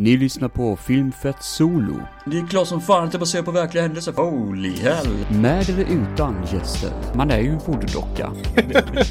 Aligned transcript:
Ni 0.00 0.16
lyssnar 0.16 0.48
på 0.48 0.76
Filmfett 0.76 1.42
Solo. 1.42 2.00
Det 2.26 2.38
är 2.38 2.46
klart 2.46 2.68
som 2.68 2.80
fan 2.80 3.04
att 3.04 3.12
det 3.12 3.18
baserar 3.18 3.42
på 3.42 3.50
verkliga 3.50 3.82
händelser. 3.82 4.12
Holy 4.12 4.76
hell. 4.76 5.08
Med 5.30 5.68
eller 5.70 5.84
utan 5.84 6.36
gäster. 6.52 6.90
Man 7.14 7.30
är 7.30 7.38
ju 7.38 7.48
en 7.48 7.58
voodoo-docka. 7.58 8.32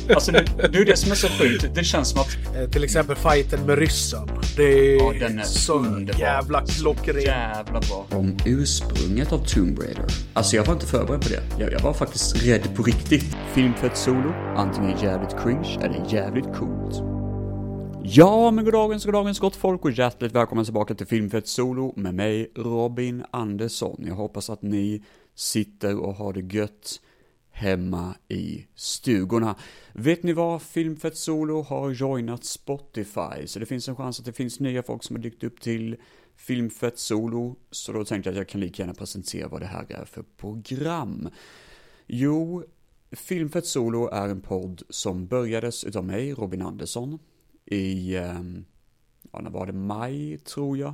Alltså 0.16 0.32
det, 0.32 0.46
det 0.72 0.78
är 0.80 0.86
det 0.86 0.98
som 0.98 1.12
är 1.12 1.16
så 1.16 1.28
sjukt. 1.28 1.76
Det 1.76 1.84
känns 1.84 2.10
som 2.10 2.22
att... 2.22 2.38
Eh, 2.56 2.70
Till 2.70 2.84
exempel 2.84 3.16
fighten 3.16 3.66
med 3.66 3.78
ryssen. 3.78 4.30
Det 4.58 4.64
är, 4.64 4.96
Ja, 4.98 5.14
den 5.28 5.40
är 5.40 5.44
så 5.44 5.74
underbar. 5.74 6.20
jävla 6.20 6.66
klockren. 6.66 7.22
Jävla 7.22 7.80
bra. 7.80 8.06
Om 8.12 8.38
ursprunget 8.46 9.32
av 9.32 9.38
Tomb 9.46 9.80
Raider. 9.80 10.06
Alltså 10.34 10.56
jag 10.56 10.66
var 10.66 10.74
inte 10.74 10.86
förberedd 10.86 11.22
på 11.22 11.30
det. 11.30 11.44
Jag, 11.64 11.72
jag 11.74 11.80
var 11.80 11.94
faktiskt 11.94 12.46
rädd 12.46 12.76
på 12.76 12.84
riktigt. 12.84 13.38
Filmfett 13.54 13.98
Solo. 13.98 14.34
Antingen 14.56 14.98
jävligt 15.02 15.36
cringe 15.44 15.78
eller 15.82 16.06
jävligt 16.14 16.46
coolt. 16.58 17.17
Ja, 18.10 18.52
men 18.52 18.66
goddagens, 18.66 19.06
goddagens 19.06 19.40
gott 19.40 19.56
folk 19.56 19.86
och 19.86 19.92
hjärtligt 19.92 20.32
välkomna 20.32 20.64
tillbaka 20.64 20.96
till 20.96 21.08
Filmfett 21.08 21.48
Solo 21.48 21.94
med 21.96 22.16
mig 22.16 22.52
Robin 22.56 23.24
Andersson. 23.32 24.04
Jag 24.08 24.16
hoppas 24.16 24.50
att 24.50 24.62
ni 24.62 25.04
sitter 25.36 26.00
och 26.00 26.14
har 26.14 26.34
det 26.34 26.54
gött 26.56 27.02
hemma 27.52 28.16
i 28.28 28.68
stugorna. 28.76 29.56
Vet 29.94 30.24
ni 30.24 30.34
vad? 30.34 30.62
Filmfett 30.62 31.18
Solo 31.18 31.62
har 31.62 31.92
joinat 31.92 32.44
Spotify, 32.46 33.46
så 33.46 33.60
det 33.60 33.66
finns 33.66 33.88
en 33.88 33.96
chans 33.96 34.20
att 34.20 34.26
det 34.26 34.34
finns 34.34 34.60
nya 34.60 34.84
folk 34.84 35.04
som 35.04 35.16
har 35.16 35.24
dykt 35.24 35.44
upp 35.44 35.62
till 35.62 35.96
Filmfett 36.36 37.00
Solo, 37.00 37.56
så 37.72 37.92
då 37.92 38.06
tänkte 38.06 38.30
jag 38.30 38.34
att 38.34 38.38
jag 38.38 38.50
kan 38.50 38.62
lika 38.62 38.84
gärna 38.84 38.94
presentera 38.94 39.48
vad 39.48 39.62
det 39.62 39.68
här 39.68 39.86
är 39.90 40.06
för 40.06 40.24
program. 40.38 41.30
Jo, 42.06 42.64
Filmfett 43.12 43.66
Solo 43.66 44.08
är 44.08 44.30
en 44.30 44.42
podd 44.42 44.82
som 44.90 45.28
börjades 45.28 45.84
utav 45.84 46.06
mig, 46.06 46.34
Robin 46.34 46.62
Andersson, 46.62 47.20
i, 47.68 48.16
ehm, 48.16 48.66
ja 49.32 49.40
när 49.42 49.50
var 49.50 49.66
det, 49.66 49.74
maj 49.74 50.38
tror 50.38 50.78
jag? 50.78 50.94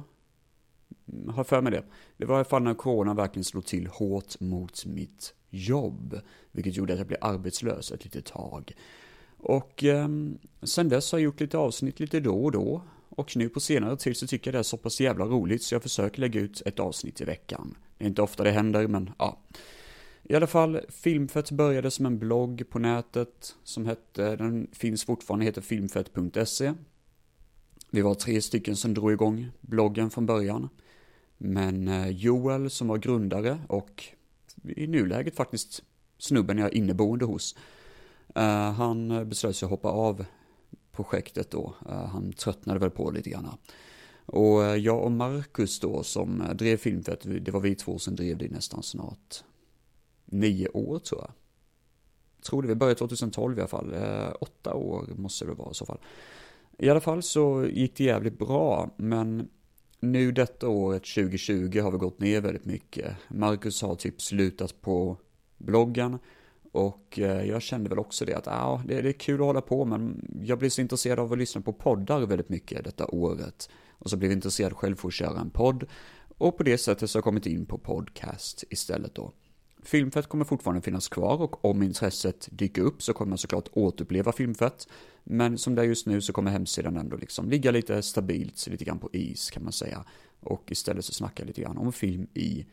Mm, 1.07 1.29
har 1.29 1.43
för 1.43 1.61
mig 1.61 1.71
det. 1.71 1.83
Det 2.17 2.25
var 2.25 2.35
i 2.35 2.37
alla 2.37 2.45
fall 2.45 2.63
när 2.63 2.73
corona 2.73 3.13
verkligen 3.13 3.43
slog 3.43 3.65
till 3.65 3.87
hårt 3.87 4.39
mot 4.39 4.85
mitt 4.85 5.33
jobb, 5.49 6.19
vilket 6.51 6.75
gjorde 6.75 6.93
att 6.93 6.99
jag 6.99 7.07
blev 7.07 7.19
arbetslös 7.21 7.91
ett 7.91 8.03
litet 8.03 8.25
tag. 8.25 8.73
Och 9.37 9.83
eh, 9.83 10.07
sen 10.63 10.89
dess 10.89 11.11
har 11.11 11.19
jag 11.19 11.23
gjort 11.23 11.39
lite 11.39 11.57
avsnitt 11.57 11.99
lite 11.99 12.19
då 12.19 12.43
och 12.43 12.51
då. 12.51 12.81
Och 13.09 13.37
nu 13.37 13.49
på 13.49 13.59
senare 13.59 13.97
tid 13.97 14.17
så 14.17 14.27
tycker 14.27 14.47
jag 14.47 14.55
det 14.55 14.59
är 14.59 14.63
så 14.63 14.77
pass 14.77 15.01
jävla 15.01 15.25
roligt 15.25 15.63
så 15.63 15.75
jag 15.75 15.83
försöker 15.83 16.21
lägga 16.21 16.39
ut 16.39 16.61
ett 16.65 16.79
avsnitt 16.79 17.21
i 17.21 17.25
veckan. 17.25 17.75
Det 17.97 18.05
är 18.05 18.07
inte 18.07 18.21
ofta 18.21 18.43
det 18.43 18.51
händer, 18.51 18.87
men 18.87 19.11
ja. 19.19 19.39
I 20.33 20.35
alla 20.35 20.47
fall, 20.47 20.79
Filmfett 20.89 21.51
började 21.51 21.91
som 21.91 22.05
en 22.05 22.19
blogg 22.19 22.63
på 22.69 22.79
nätet 22.79 23.55
som 23.63 23.85
hette, 23.85 24.35
den 24.35 24.67
finns 24.71 25.05
fortfarande, 25.05 25.45
heter 25.45 25.61
filmfett.se. 25.61 26.73
Vi 27.89 28.01
var 28.01 28.15
tre 28.15 28.41
stycken 28.41 28.75
som 28.75 28.93
drog 28.93 29.11
igång 29.11 29.51
bloggen 29.61 30.09
från 30.09 30.25
början. 30.25 30.69
Men 31.37 31.87
eh, 31.87 32.09
Joel 32.09 32.69
som 32.69 32.87
var 32.87 32.97
grundare 32.97 33.59
och 33.67 34.03
i 34.63 34.87
nuläget 34.87 35.35
faktiskt 35.35 35.83
snubben 36.17 36.57
jag 36.57 36.67
är 36.67 36.77
inneboende 36.77 37.25
hos. 37.25 37.55
Eh, 38.35 38.71
han 38.71 39.29
beslöt 39.29 39.55
sig 39.55 39.65
att 39.65 39.71
hoppa 39.71 39.89
av 39.89 40.25
projektet 40.91 41.51
då. 41.51 41.73
Eh, 41.89 42.05
han 42.05 42.33
tröttnade 42.33 42.79
väl 42.79 42.91
på 42.91 43.11
det 43.11 43.17
lite 43.17 43.29
grann. 43.29 43.49
Och 44.25 44.79
jag 44.79 45.03
och 45.03 45.11
Marcus 45.11 45.79
då 45.79 46.03
som 46.03 46.43
drev 46.53 46.77
Filmfett, 46.77 47.21
det 47.41 47.51
var 47.51 47.59
vi 47.59 47.75
två 47.75 47.99
som 47.99 48.15
drev 48.15 48.37
det 48.37 48.45
i 48.45 48.49
nästan 48.49 48.83
snart 48.83 49.43
nio 50.33 50.67
år 50.67 50.99
tror 50.99 51.21
jag. 51.21 51.31
Tror 52.43 52.61
det, 52.61 52.67
vi 52.67 52.75
började 52.75 52.99
2012 52.99 53.57
i 53.57 53.61
alla 53.61 53.67
fall. 53.67 53.93
Eh, 53.93 54.33
åtta 54.41 54.73
år 54.73 55.07
måste 55.15 55.45
det 55.45 55.53
vara 55.53 55.71
i 55.71 55.73
så 55.73 55.85
fall. 55.85 55.99
I 56.77 56.89
alla 56.89 57.01
fall 57.01 57.23
så 57.23 57.65
gick 57.65 57.97
det 57.97 58.03
jävligt 58.03 58.39
bra, 58.39 58.89
men 58.97 59.49
nu 59.99 60.31
detta 60.31 60.67
året 60.67 61.03
2020 61.03 61.79
har 61.81 61.91
vi 61.91 61.97
gått 61.97 62.19
ner 62.19 62.41
väldigt 62.41 62.65
mycket. 62.65 63.15
Marcus 63.27 63.81
har 63.81 63.95
typ 63.95 64.21
slutat 64.21 64.81
på 64.81 65.17
bloggen 65.57 66.19
och 66.71 67.19
eh, 67.19 67.45
jag 67.49 67.61
kände 67.61 67.89
väl 67.89 67.99
också 67.99 68.25
det 68.25 68.33
att 68.33 68.45
ja, 68.45 68.81
det, 68.87 69.01
det 69.01 69.09
är 69.09 69.13
kul 69.13 69.39
att 69.39 69.45
hålla 69.45 69.61
på 69.61 69.85
men 69.85 70.27
jag 70.43 70.59
blev 70.59 70.69
så 70.69 70.81
intresserad 70.81 71.19
av 71.19 71.31
att 71.31 71.37
lyssna 71.37 71.61
på 71.61 71.73
poddar 71.73 72.25
väldigt 72.25 72.49
mycket 72.49 72.83
detta 72.83 73.07
året. 73.07 73.69
Och 73.91 74.09
så 74.09 74.17
blev 74.17 74.31
jag 74.31 74.37
intresserad 74.37 74.73
själv 74.73 74.95
för 74.95 75.07
att 75.07 75.13
köra 75.13 75.39
en 75.39 75.49
podd 75.49 75.85
och 76.37 76.57
på 76.57 76.63
det 76.63 76.77
sättet 76.77 77.09
så 77.09 77.17
har 77.17 77.19
jag 77.19 77.23
kommit 77.23 77.45
in 77.45 77.65
på 77.65 77.77
podcast 77.77 78.63
istället 78.69 79.15
då. 79.15 79.31
Filmfett 79.85 80.27
kommer 80.27 80.45
fortfarande 80.45 80.81
finnas 80.81 81.07
kvar 81.07 81.41
och 81.41 81.65
om 81.65 81.83
intresset 81.83 82.49
dyker 82.51 82.81
upp 82.81 83.03
så 83.03 83.13
kommer 83.13 83.29
man 83.29 83.37
såklart 83.37 83.69
återuppleva 83.73 84.31
Filmfett. 84.31 84.87
Men 85.23 85.57
som 85.57 85.75
det 85.75 85.81
är 85.81 85.85
just 85.85 86.07
nu 86.07 86.21
så 86.21 86.33
kommer 86.33 86.51
hemsidan 86.51 86.97
ändå 86.97 87.17
liksom 87.17 87.49
ligga 87.49 87.71
lite 87.71 88.01
stabilt, 88.01 88.67
lite 88.67 88.85
grann 88.85 88.99
på 88.99 89.09
is 89.13 89.51
kan 89.51 89.63
man 89.63 89.71
säga. 89.73 90.05
Och 90.39 90.71
istället 90.71 91.05
så 91.05 91.13
snackar 91.13 91.43
jag 91.43 91.47
lite 91.47 91.61
grann 91.61 91.77
om 91.77 91.93
film 91.93 92.27
i, 92.33 92.65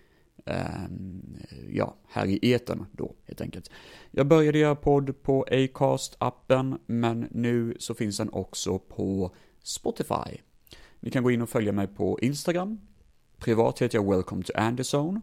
ehm, 0.46 1.36
ja, 1.68 1.96
här 2.08 2.26
i 2.26 2.52
etern 2.52 2.86
då 2.92 3.14
helt 3.26 3.40
enkelt. 3.40 3.70
Jag 4.10 4.26
började 4.26 4.58
göra 4.58 4.74
podd 4.74 5.22
på 5.22 5.44
Acast-appen, 5.50 6.78
men 6.86 7.28
nu 7.30 7.76
så 7.78 7.94
finns 7.94 8.16
den 8.16 8.30
också 8.30 8.78
på 8.78 9.34
Spotify. 9.62 10.40
Ni 11.00 11.10
kan 11.10 11.22
gå 11.22 11.30
in 11.30 11.42
och 11.42 11.50
följa 11.50 11.72
mig 11.72 11.86
på 11.86 12.18
Instagram. 12.20 12.80
Privat 13.38 13.82
heter 13.82 13.98
jag 13.98 14.10
Welcome 14.10 14.42
to 14.42 14.52
Anderson. 14.54 15.20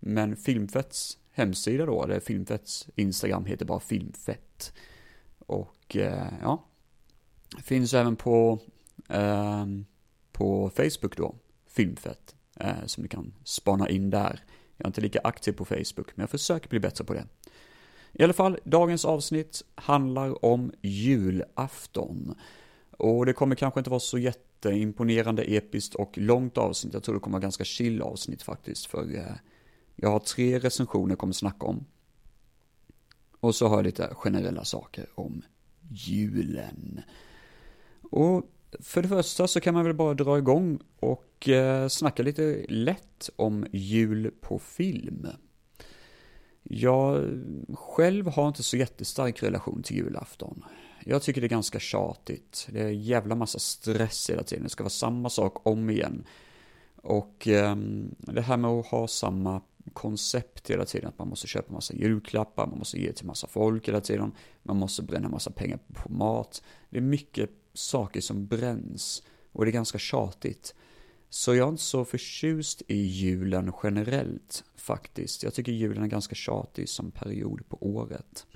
Men 0.00 0.36
Filmfetts 0.36 1.18
hemsida 1.38 1.86
då, 1.86 2.04
eller 2.04 2.20
Filmfetts 2.20 2.88
Instagram 2.94 3.44
heter 3.44 3.64
bara 3.64 3.80
Filmfett. 3.80 4.72
Och 5.38 5.96
eh, 5.96 6.32
ja, 6.42 6.64
finns 7.62 7.94
även 7.94 8.16
på, 8.16 8.58
eh, 9.08 9.66
på 10.32 10.70
Facebook 10.70 11.16
då, 11.16 11.34
Filmfett, 11.66 12.34
eh, 12.56 12.86
som 12.86 13.02
ni 13.02 13.08
kan 13.08 13.34
spana 13.44 13.88
in 13.88 14.10
där. 14.10 14.44
Jag 14.76 14.84
är 14.84 14.88
inte 14.88 15.00
lika 15.00 15.20
aktiv 15.24 15.52
på 15.52 15.64
Facebook, 15.64 16.16
men 16.16 16.22
jag 16.22 16.30
försöker 16.30 16.68
bli 16.68 16.80
bättre 16.80 17.04
på 17.04 17.14
det. 17.14 17.26
I 18.12 18.24
alla 18.24 18.32
fall, 18.32 18.58
dagens 18.64 19.04
avsnitt 19.04 19.62
handlar 19.74 20.44
om 20.44 20.72
julafton. 20.82 22.34
Och 22.90 23.26
det 23.26 23.32
kommer 23.32 23.56
kanske 23.56 23.80
inte 23.80 23.90
vara 23.90 24.00
så 24.00 24.18
jätteimponerande, 24.18 25.42
episkt 25.42 25.94
och 25.94 26.18
långt 26.18 26.58
avsnitt. 26.58 26.94
Jag 26.94 27.02
tror 27.02 27.14
det 27.14 27.20
kommer 27.20 27.34
vara 27.34 27.42
ganska 27.42 27.64
chill 27.64 28.02
avsnitt 28.02 28.42
faktiskt, 28.42 28.86
för 28.86 29.16
eh, 29.16 29.34
jag 30.00 30.10
har 30.10 30.18
tre 30.18 30.58
recensioner 30.58 31.10
jag 31.10 31.18
kommer 31.18 31.32
snacka 31.32 31.66
om. 31.66 31.84
Och 33.40 33.54
så 33.54 33.68
har 33.68 33.76
jag 33.76 33.84
lite 33.84 34.14
generella 34.14 34.64
saker 34.64 35.06
om 35.14 35.42
julen. 35.90 37.00
Och 38.10 38.44
för 38.80 39.02
det 39.02 39.08
första 39.08 39.48
så 39.48 39.60
kan 39.60 39.74
man 39.74 39.84
väl 39.84 39.94
bara 39.94 40.14
dra 40.14 40.38
igång 40.38 40.78
och 41.00 41.48
eh, 41.48 41.88
snacka 41.88 42.22
lite 42.22 42.66
lätt 42.68 43.30
om 43.36 43.66
jul 43.72 44.30
på 44.40 44.58
film. 44.58 45.26
Jag 46.62 47.30
själv 47.74 48.26
har 48.26 48.48
inte 48.48 48.62
så 48.62 48.76
jättestark 48.76 49.42
relation 49.42 49.82
till 49.82 49.96
julafton. 49.96 50.64
Jag 51.04 51.22
tycker 51.22 51.40
det 51.40 51.46
är 51.46 51.48
ganska 51.48 51.80
tjatigt. 51.80 52.68
Det 52.70 52.80
är 52.80 52.86
en 52.86 53.02
jävla 53.02 53.34
massa 53.34 53.58
stress 53.58 54.30
hela 54.30 54.42
tiden. 54.42 54.64
Det 54.64 54.70
ska 54.70 54.84
vara 54.84 54.90
samma 54.90 55.30
sak 55.30 55.66
om 55.66 55.90
igen. 55.90 56.24
Och 56.96 57.48
eh, 57.48 57.76
det 58.18 58.42
här 58.42 58.56
med 58.56 58.70
att 58.70 58.86
ha 58.86 59.08
samma 59.08 59.60
koncept 59.90 60.70
hela 60.70 60.84
tiden, 60.84 61.08
att 61.08 61.18
man 61.18 61.28
måste 61.28 61.46
köpa 61.46 61.72
massa 61.72 61.94
julklappar, 61.94 62.66
man 62.66 62.78
måste 62.78 63.00
ge 63.00 63.12
till 63.12 63.26
massa 63.26 63.46
folk 63.46 63.88
hela 63.88 64.00
tiden, 64.00 64.32
man 64.62 64.76
måste 64.76 65.02
bränna 65.02 65.28
massa 65.28 65.50
pengar 65.50 65.78
på 65.92 66.12
mat. 66.12 66.62
Det 66.90 66.96
är 66.96 67.02
mycket 67.02 67.50
saker 67.74 68.20
som 68.20 68.46
bränns 68.46 69.22
och 69.52 69.64
det 69.64 69.70
är 69.70 69.72
ganska 69.72 69.98
tjatigt. 69.98 70.74
Så 71.30 71.54
jag 71.54 71.66
är 71.66 71.70
inte 71.70 71.82
så 71.82 72.04
förtjust 72.04 72.82
i 72.86 72.96
julen 72.96 73.72
generellt 73.82 74.64
faktiskt. 74.76 75.42
Jag 75.42 75.54
tycker 75.54 75.72
julen 75.72 76.02
är 76.02 76.08
ganska 76.08 76.34
tjatig 76.34 76.88
som 76.88 77.10
period 77.10 77.68
på 77.68 77.78
året. 77.80 78.46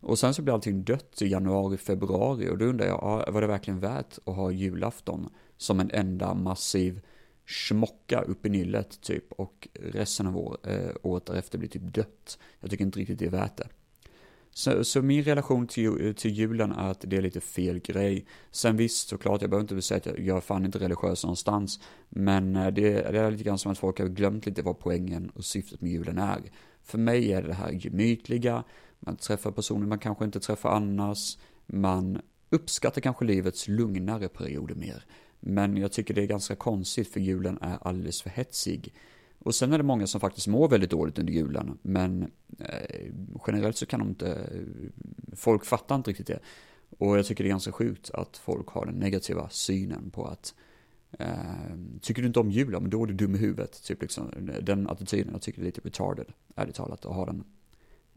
Och 0.00 0.18
sen 0.18 0.34
så 0.34 0.42
blir 0.42 0.54
allting 0.54 0.84
dött 0.84 1.22
i 1.22 1.26
januari, 1.26 1.76
februari 1.76 2.50
och 2.50 2.58
då 2.58 2.64
undrar 2.64 2.86
jag, 2.86 3.32
var 3.32 3.40
det 3.40 3.46
verkligen 3.46 3.80
värt 3.80 4.18
att 4.24 4.36
ha 4.36 4.50
julafton 4.50 5.28
som 5.56 5.80
en 5.80 5.90
enda 5.90 6.34
massiv 6.34 7.00
smocka 7.48 8.20
upp 8.20 8.46
i 8.46 8.48
nyllet 8.48 9.00
typ 9.00 9.32
och 9.32 9.68
resten 9.74 10.26
av 10.26 10.36
år, 10.36 10.58
eh, 10.62 10.90
året 11.02 11.26
därefter 11.26 11.58
blir 11.58 11.68
typ 11.68 11.94
dött. 11.94 12.38
Jag 12.60 12.70
tycker 12.70 12.84
inte 12.84 12.98
riktigt 12.98 13.18
det 13.18 13.26
är 13.26 13.30
värt 13.30 13.56
det. 13.56 13.68
Så, 14.50 14.84
så 14.84 15.02
min 15.02 15.24
relation 15.24 15.66
till, 15.66 16.14
till 16.14 16.30
julen 16.30 16.72
är 16.72 16.90
att 16.90 17.04
det 17.06 17.16
är 17.16 17.22
lite 17.22 17.40
fel 17.40 17.78
grej. 17.78 18.26
Sen 18.50 18.76
visst, 18.76 19.08
såklart, 19.08 19.40
jag 19.40 19.50
behöver 19.50 19.72
inte 19.72 19.82
säga 19.82 19.98
att 19.98 20.06
jag, 20.06 20.20
jag 20.20 20.36
är 20.36 20.40
fan 20.40 20.64
inte 20.64 20.78
religiös 20.78 21.24
någonstans. 21.24 21.80
Men 22.08 22.56
eh, 22.56 22.66
det, 22.66 22.90
det 22.90 23.18
är 23.18 23.30
lite 23.30 23.44
grann 23.44 23.58
som 23.58 23.72
att 23.72 23.78
folk 23.78 23.98
har 23.98 24.06
glömt 24.06 24.46
lite 24.46 24.62
vad 24.62 24.78
poängen 24.78 25.30
och 25.34 25.44
syftet 25.44 25.80
med 25.80 25.90
julen 25.90 26.18
är. 26.18 26.40
För 26.82 26.98
mig 26.98 27.32
är 27.32 27.42
det 27.42 27.54
här 27.54 27.70
gemytliga, 27.70 28.64
man 29.00 29.16
träffar 29.16 29.50
personer 29.50 29.86
man 29.86 29.98
kanske 29.98 30.24
inte 30.24 30.40
träffar 30.40 30.70
annars, 30.70 31.38
man 31.66 32.20
uppskattar 32.50 33.00
kanske 33.00 33.24
livets 33.24 33.68
lugnare 33.68 34.28
perioder 34.28 34.74
mer. 34.74 35.04
Men 35.40 35.76
jag 35.76 35.92
tycker 35.92 36.14
det 36.14 36.22
är 36.22 36.26
ganska 36.26 36.56
konstigt 36.56 37.08
för 37.08 37.20
julen 37.20 37.58
är 37.60 37.78
alldeles 37.82 38.22
för 38.22 38.30
hetsig. 38.30 38.94
Och 39.38 39.54
sen 39.54 39.72
är 39.72 39.78
det 39.78 39.84
många 39.84 40.06
som 40.06 40.20
faktiskt 40.20 40.46
mår 40.46 40.68
väldigt 40.68 40.90
dåligt 40.90 41.18
under 41.18 41.32
julen, 41.32 41.78
men 41.82 42.30
eh, 42.58 43.12
generellt 43.46 43.76
så 43.76 43.86
kan 43.86 44.00
de 44.00 44.08
inte, 44.08 44.50
folk 45.36 45.64
fattar 45.64 45.94
inte 45.94 46.10
riktigt 46.10 46.26
det. 46.26 46.38
Och 46.98 47.18
jag 47.18 47.26
tycker 47.26 47.44
det 47.44 47.48
är 47.48 47.50
ganska 47.50 47.72
sjukt 47.72 48.10
att 48.10 48.36
folk 48.36 48.68
har 48.68 48.86
den 48.86 48.94
negativa 48.94 49.48
synen 49.48 50.10
på 50.10 50.24
att 50.24 50.54
Eh, 51.10 51.76
tycker 52.00 52.22
du 52.22 52.28
inte 52.28 52.40
om 52.40 52.50
julen, 52.50 52.82
men 52.82 52.90
då 52.90 53.02
är 53.02 53.06
du 53.06 53.14
dum 53.14 53.34
i 53.34 53.38
huvudet. 53.38 53.82
Typ 53.82 54.02
liksom, 54.02 54.30
den 54.62 54.88
attityden, 54.88 55.32
jag 55.32 55.42
tycker 55.42 55.60
det 55.60 55.64
är 55.64 55.66
lite 55.66 55.80
retarded, 55.80 56.26
ärligt 56.56 56.74
talat, 56.74 57.06
att 57.06 57.14
ha 57.14 57.26
den 57.26 57.44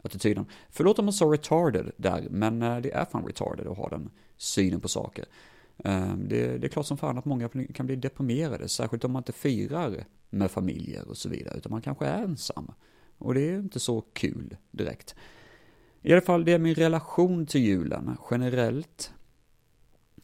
attityden. 0.02 0.46
Förlåt 0.70 0.98
om 0.98 1.04
man 1.04 1.12
sa 1.12 1.24
retarded 1.24 1.92
där, 1.96 2.26
men 2.30 2.62
eh, 2.62 2.78
det 2.78 2.90
är 2.90 3.04
fan 3.04 3.26
retarded 3.26 3.66
att 3.66 3.76
ha 3.76 3.88
den 3.88 4.10
synen 4.36 4.80
på 4.80 4.88
saker. 4.88 5.24
Ehm, 5.84 6.28
det, 6.28 6.58
det, 6.58 6.66
är 6.66 6.68
klart 6.68 6.86
som 6.86 6.98
fan 6.98 7.18
att 7.18 7.24
många 7.24 7.48
kan 7.48 7.86
bli 7.86 7.96
deprimerade, 7.96 8.68
särskilt 8.68 9.04
om 9.04 9.12
man 9.12 9.20
inte 9.20 9.32
firar 9.32 10.04
med 10.30 10.50
familjer 10.50 11.08
och 11.08 11.16
så 11.16 11.28
vidare, 11.28 11.58
utan 11.58 11.72
man 11.72 11.82
kanske 11.82 12.06
är 12.06 12.22
ensam. 12.22 12.72
Och 13.18 13.34
det 13.34 13.40
är 13.40 13.58
inte 13.58 13.80
så 13.80 14.00
kul 14.00 14.56
direkt. 14.70 15.14
I 16.02 16.12
alla 16.12 16.22
fall, 16.22 16.44
det 16.44 16.52
är 16.52 16.58
min 16.58 16.74
relation 16.74 17.46
till 17.46 17.60
julen 17.60 18.16
generellt. 18.30 19.12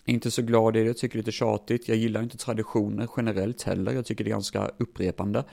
Inte 0.05 0.31
så 0.31 0.43
glad 0.43 0.77
i 0.77 0.85
det, 0.85 0.95
tycker 0.95 1.19
det 1.19 1.21
är 1.21 1.23
lite 1.23 1.33
tjatigt. 1.33 1.89
Jag 1.89 1.97
gillar 1.97 2.23
inte 2.23 2.37
traditioner 2.37 3.09
generellt 3.17 3.63
heller, 3.63 3.93
jag 3.93 4.07
tycker 4.07 4.25
det 4.25 4.31
är 4.31 4.33
ganska 4.33 4.71
upprepande. 4.79 5.45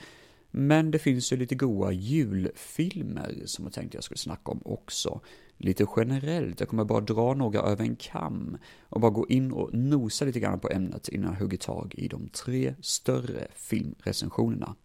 Men 0.52 0.92
det 0.92 1.00
finns 1.00 1.34
ju 1.34 1.38
lite 1.38 1.56
goa 1.56 1.92
julfilmer 1.92 3.42
som 3.46 3.66
jag 3.66 3.74
tänkte 3.74 3.98
jag 3.98 4.04
skulle 4.04 4.18
snacka 4.18 4.52
om 4.52 4.62
också. 4.66 5.22
Lite 5.58 5.86
generellt, 5.96 6.60
jag 6.60 6.70
kommer 6.70 6.86
bara 6.86 7.02
dra 7.02 7.34
några 7.34 7.60
över 7.60 7.84
en 7.84 7.96
kam 7.96 8.58
och 8.82 9.02
bara 9.02 9.12
gå 9.12 9.28
in 9.28 9.52
och 9.52 9.74
nosa 9.74 10.26
lite 10.26 10.40
grann 10.40 10.60
på 10.60 10.70
ämnet 10.70 11.08
innan 11.08 11.34
jag 11.34 11.40
hugger 11.40 11.58
tag 11.58 11.96
i 11.98 12.08
de 12.08 12.28
tre 12.28 12.76
större 12.82 13.48
filmrecensionerna. 13.56 14.76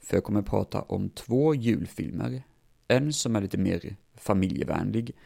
För 0.00 0.16
jag 0.16 0.24
kommer 0.24 0.42
prata 0.42 0.82
om 0.82 1.10
två 1.10 1.54
julfilmer, 1.54 2.42
en 2.88 3.12
som 3.12 3.36
är 3.36 3.40
lite 3.40 3.58
mer 3.58 3.96
familjevänlig, 4.14 5.16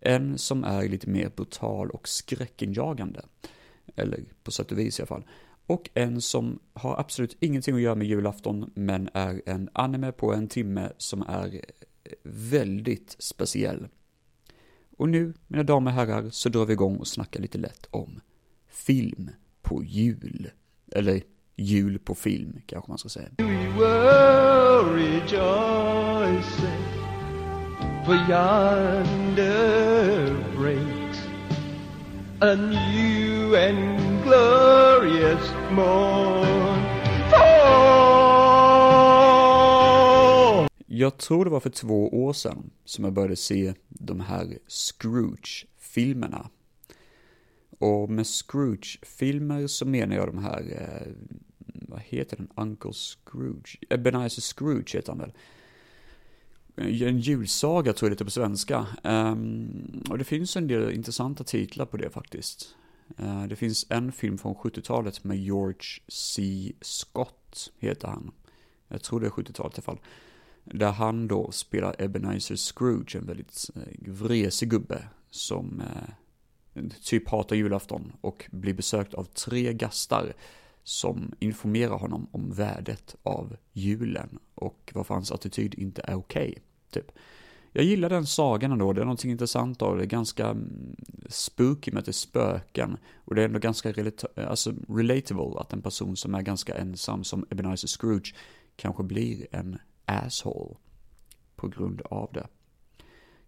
en 0.00 0.38
som 0.38 0.64
är 0.64 0.88
lite 0.88 1.08
mer 1.10 1.30
brutal 1.36 1.90
och 1.90 2.08
skräckinjagande. 2.08 3.22
Eller 3.96 4.24
på 4.42 4.50
sätt 4.50 4.72
och 4.72 4.78
vis 4.78 4.98
i 4.98 5.02
alla 5.02 5.06
fall. 5.06 5.26
Och 5.66 5.90
en 5.94 6.20
som 6.20 6.58
har 6.72 7.00
absolut 7.00 7.36
ingenting 7.40 7.74
att 7.74 7.80
göra 7.80 7.94
med 7.94 8.06
julafton, 8.06 8.70
men 8.74 9.08
är 9.14 9.42
en 9.46 9.68
anime 9.72 10.12
på 10.12 10.34
en 10.34 10.48
timme 10.48 10.92
som 10.98 11.22
är 11.22 11.60
väldigt 12.22 13.16
speciell. 13.18 13.88
Och 14.96 15.08
nu, 15.08 15.34
mina 15.46 15.62
damer 15.62 15.90
och 15.90 15.94
herrar, 15.94 16.30
så 16.30 16.48
drar 16.48 16.66
vi 16.66 16.72
igång 16.72 16.96
och 16.96 17.08
snackar 17.08 17.40
lite 17.40 17.58
lätt 17.58 17.86
om 17.90 18.20
film 18.68 19.30
på 19.62 19.84
jul. 19.84 20.50
Eller 20.92 21.22
jul 21.56 21.98
på 21.98 22.14
film, 22.14 22.60
kanske 22.66 22.90
man 22.90 22.98
ska 22.98 23.08
säga. 23.08 23.28
We 23.38 23.68
were 23.78 24.94
rejoicing 24.94 26.82
for 28.06 28.14
yonder 28.14 29.56
breaks 30.56 31.18
a 32.40 32.54
new 32.54 33.54
and 33.54 34.22
glorious 34.24 35.50
morn. 35.70 36.85
Jag 40.96 41.16
tror 41.16 41.44
det 41.44 41.50
var 41.50 41.60
för 41.60 41.70
två 41.70 42.24
år 42.24 42.32
sedan 42.32 42.70
som 42.84 43.04
jag 43.04 43.12
började 43.12 43.36
se 43.36 43.74
de 43.88 44.20
här 44.20 44.58
Scrooge-filmerna. 44.66 46.50
Och 47.78 48.10
med 48.10 48.26
Scrooge-filmer 48.26 49.66
så 49.66 49.86
menar 49.86 50.16
jag 50.16 50.28
de 50.28 50.38
här, 50.38 50.60
eh, 50.60 51.12
vad 51.58 52.00
heter 52.00 52.36
den, 52.36 52.48
Uncle 52.56 52.92
Scrooge? 52.92 53.78
Ebenezer 53.90 54.42
Scrooge 54.42 54.94
heter 54.96 55.12
han 55.12 55.18
väl? 55.18 55.32
En 57.08 57.18
julsaga 57.18 57.92
tror 57.92 58.06
jag 58.06 58.10
det 58.10 58.14
heter 58.14 58.24
på 58.24 58.30
svenska. 58.30 58.86
Um, 59.02 60.04
och 60.10 60.18
det 60.18 60.24
finns 60.24 60.56
en 60.56 60.66
del 60.66 60.92
intressanta 60.92 61.44
titlar 61.44 61.86
på 61.86 61.96
det 61.96 62.10
faktiskt. 62.10 62.76
Uh, 63.20 63.46
det 63.46 63.56
finns 63.56 63.86
en 63.90 64.12
film 64.12 64.38
från 64.38 64.54
70-talet 64.54 65.24
med 65.24 65.38
George 65.38 66.00
C. 66.08 66.72
Scott, 66.80 67.72
heter 67.78 68.08
han. 68.08 68.30
Jag 68.88 69.02
tror 69.02 69.20
det 69.20 69.26
är 69.26 69.30
70-talet 69.30 69.74
i 69.74 69.76
alla 69.76 69.82
fall. 69.82 69.98
Där 70.74 70.92
han 70.92 71.28
då 71.28 71.50
spelar 71.50 72.02
Ebenezer 72.02 72.56
Scrooge, 72.56 73.16
en 73.16 73.26
väldigt 73.26 73.70
eh, 73.74 74.12
vresig 74.12 74.70
gubbe 74.70 75.08
som 75.30 75.80
eh, 75.80 76.82
typ 77.02 77.28
hatar 77.28 77.56
julafton 77.56 78.12
och 78.20 78.46
blir 78.50 78.74
besökt 78.74 79.14
av 79.14 79.24
tre 79.24 79.72
gastar 79.72 80.32
som 80.84 81.34
informerar 81.38 81.98
honom 81.98 82.26
om 82.30 82.52
värdet 82.52 83.16
av 83.22 83.56
julen 83.72 84.38
och 84.54 84.92
varför 84.94 85.14
hans 85.14 85.32
attityd 85.32 85.74
inte 85.74 86.02
är 86.04 86.14
okej. 86.14 86.48
Okay, 86.48 86.62
typ. 86.90 87.12
Jag 87.72 87.84
gillar 87.84 88.10
den 88.10 88.26
sagan 88.26 88.72
ändå, 88.72 88.92
det 88.92 89.00
är 89.00 89.04
någonting 89.04 89.30
intressant 89.30 89.82
av 89.82 89.96
det, 89.96 90.02
är 90.02 90.06
ganska 90.06 90.46
mm, 90.46 90.96
spooky 91.28 91.90
med 91.90 91.98
att 91.98 92.04
det 92.04 92.10
är 92.10 92.12
spöken. 92.12 92.96
Och 93.24 93.34
det 93.34 93.42
är 93.42 93.44
ändå 93.44 93.58
ganska 93.58 93.94
alltså, 94.36 94.74
relatable 94.88 95.60
att 95.60 95.72
en 95.72 95.82
person 95.82 96.16
som 96.16 96.34
är 96.34 96.42
ganska 96.42 96.74
ensam 96.74 97.24
som 97.24 97.46
Ebenezer 97.50 97.88
Scrooge 97.88 98.34
kanske 98.76 99.02
blir 99.02 99.46
en 99.50 99.78
asshole 100.06 100.74
på 101.56 101.68
grund 101.68 102.00
av 102.00 102.30
det. 102.32 102.46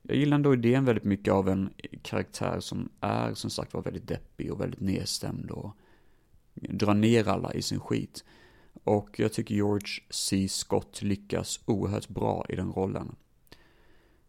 Jag 0.02 0.16
gillar 0.16 0.34
ändå 0.34 0.54
idén 0.54 0.84
väldigt 0.84 1.04
mycket 1.04 1.34
av 1.34 1.48
en 1.48 1.70
karaktär 2.02 2.60
som 2.60 2.88
är 3.00 3.34
som 3.34 3.50
sagt 3.50 3.74
var 3.74 3.82
väldigt 3.82 4.08
deppig 4.08 4.52
och 4.52 4.60
väldigt 4.60 4.80
nedstämd 4.80 5.50
och 5.50 5.76
drar 6.54 6.94
ner 6.94 7.28
alla 7.28 7.54
i 7.54 7.62
sin 7.62 7.80
skit. 7.80 8.24
Och 8.84 9.18
jag 9.18 9.32
tycker 9.32 9.54
George 9.54 9.88
C. 10.10 10.48
Scott 10.48 11.02
lyckas 11.02 11.60
oerhört 11.64 12.08
bra 12.08 12.46
i 12.48 12.56
den 12.56 12.72
rollen. 12.72 13.16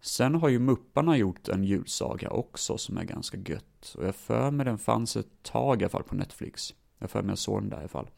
Sen 0.01 0.35
har 0.35 0.49
ju 0.49 0.59
Mupparna 0.59 1.17
gjort 1.17 1.47
en 1.47 1.63
julsaga 1.63 2.29
också 2.29 2.77
som 2.77 2.97
är 2.97 3.03
ganska 3.03 3.37
gött. 3.37 3.95
Och 3.97 4.05
jag 4.05 4.15
för 4.15 4.51
mig 4.51 4.65
den 4.65 4.77
fanns 4.77 5.15
ett 5.15 5.43
tag 5.43 5.81
i 5.81 5.83
alla 5.83 5.89
fall 5.89 6.03
på 6.03 6.15
Netflix. 6.15 6.73
Jag 6.97 7.09
för 7.09 7.21
mig 7.21 7.31
jag 7.31 7.37
såg 7.37 7.61
den 7.61 7.69
där 7.69 7.77
i 7.77 7.79
alla 7.79 7.87
fall. 7.87 8.09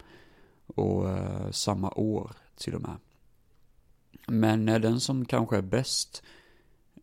Och 0.66 1.10
eh, 1.10 1.52
samma 1.52 1.92
år 1.92 2.31
till 2.56 2.75
och 2.75 2.81
med. 2.81 2.96
Men 4.27 4.69
eh, 4.69 4.79
den 4.79 5.00
som 5.00 5.25
kanske 5.25 5.57
är 5.57 5.62
bäst, 5.62 6.23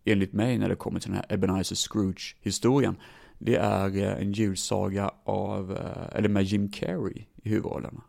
enligt 0.05 0.32
mig 0.32 0.59
när 0.59 0.69
det 0.69 0.76
kommer 0.76 1.00
till 1.00 1.11
den 1.11 1.17
här 1.17 1.35
Ebenezer 1.35 1.76
Scrooge-historien, 1.76 2.97
det 3.38 3.56
är 3.56 3.97
eh, 3.97 4.23
en 4.23 4.32
julsaga 4.32 5.11
av, 5.25 5.76
eh, 5.76 6.17
eller 6.19 6.29
med 6.29 6.44
Jim 6.44 6.70
Carrey 6.70 7.25
i 7.43 7.49
huvudrollen. 7.49 8.00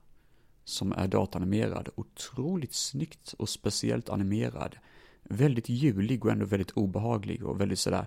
Som 0.64 0.92
är 0.92 1.08
datanimerad. 1.08 1.90
Otroligt 1.96 2.74
snyggt 2.74 3.34
och 3.38 3.50
speciellt 3.50 4.10
animerad. 4.10 4.76
Väldigt 5.24 5.70
julig 5.70 6.26
och 6.26 6.32
ändå 6.32 6.46
väldigt 6.46 6.72
obehaglig 6.72 7.44
och 7.44 7.62
väldigt 7.62 7.80
sådär 7.80 8.06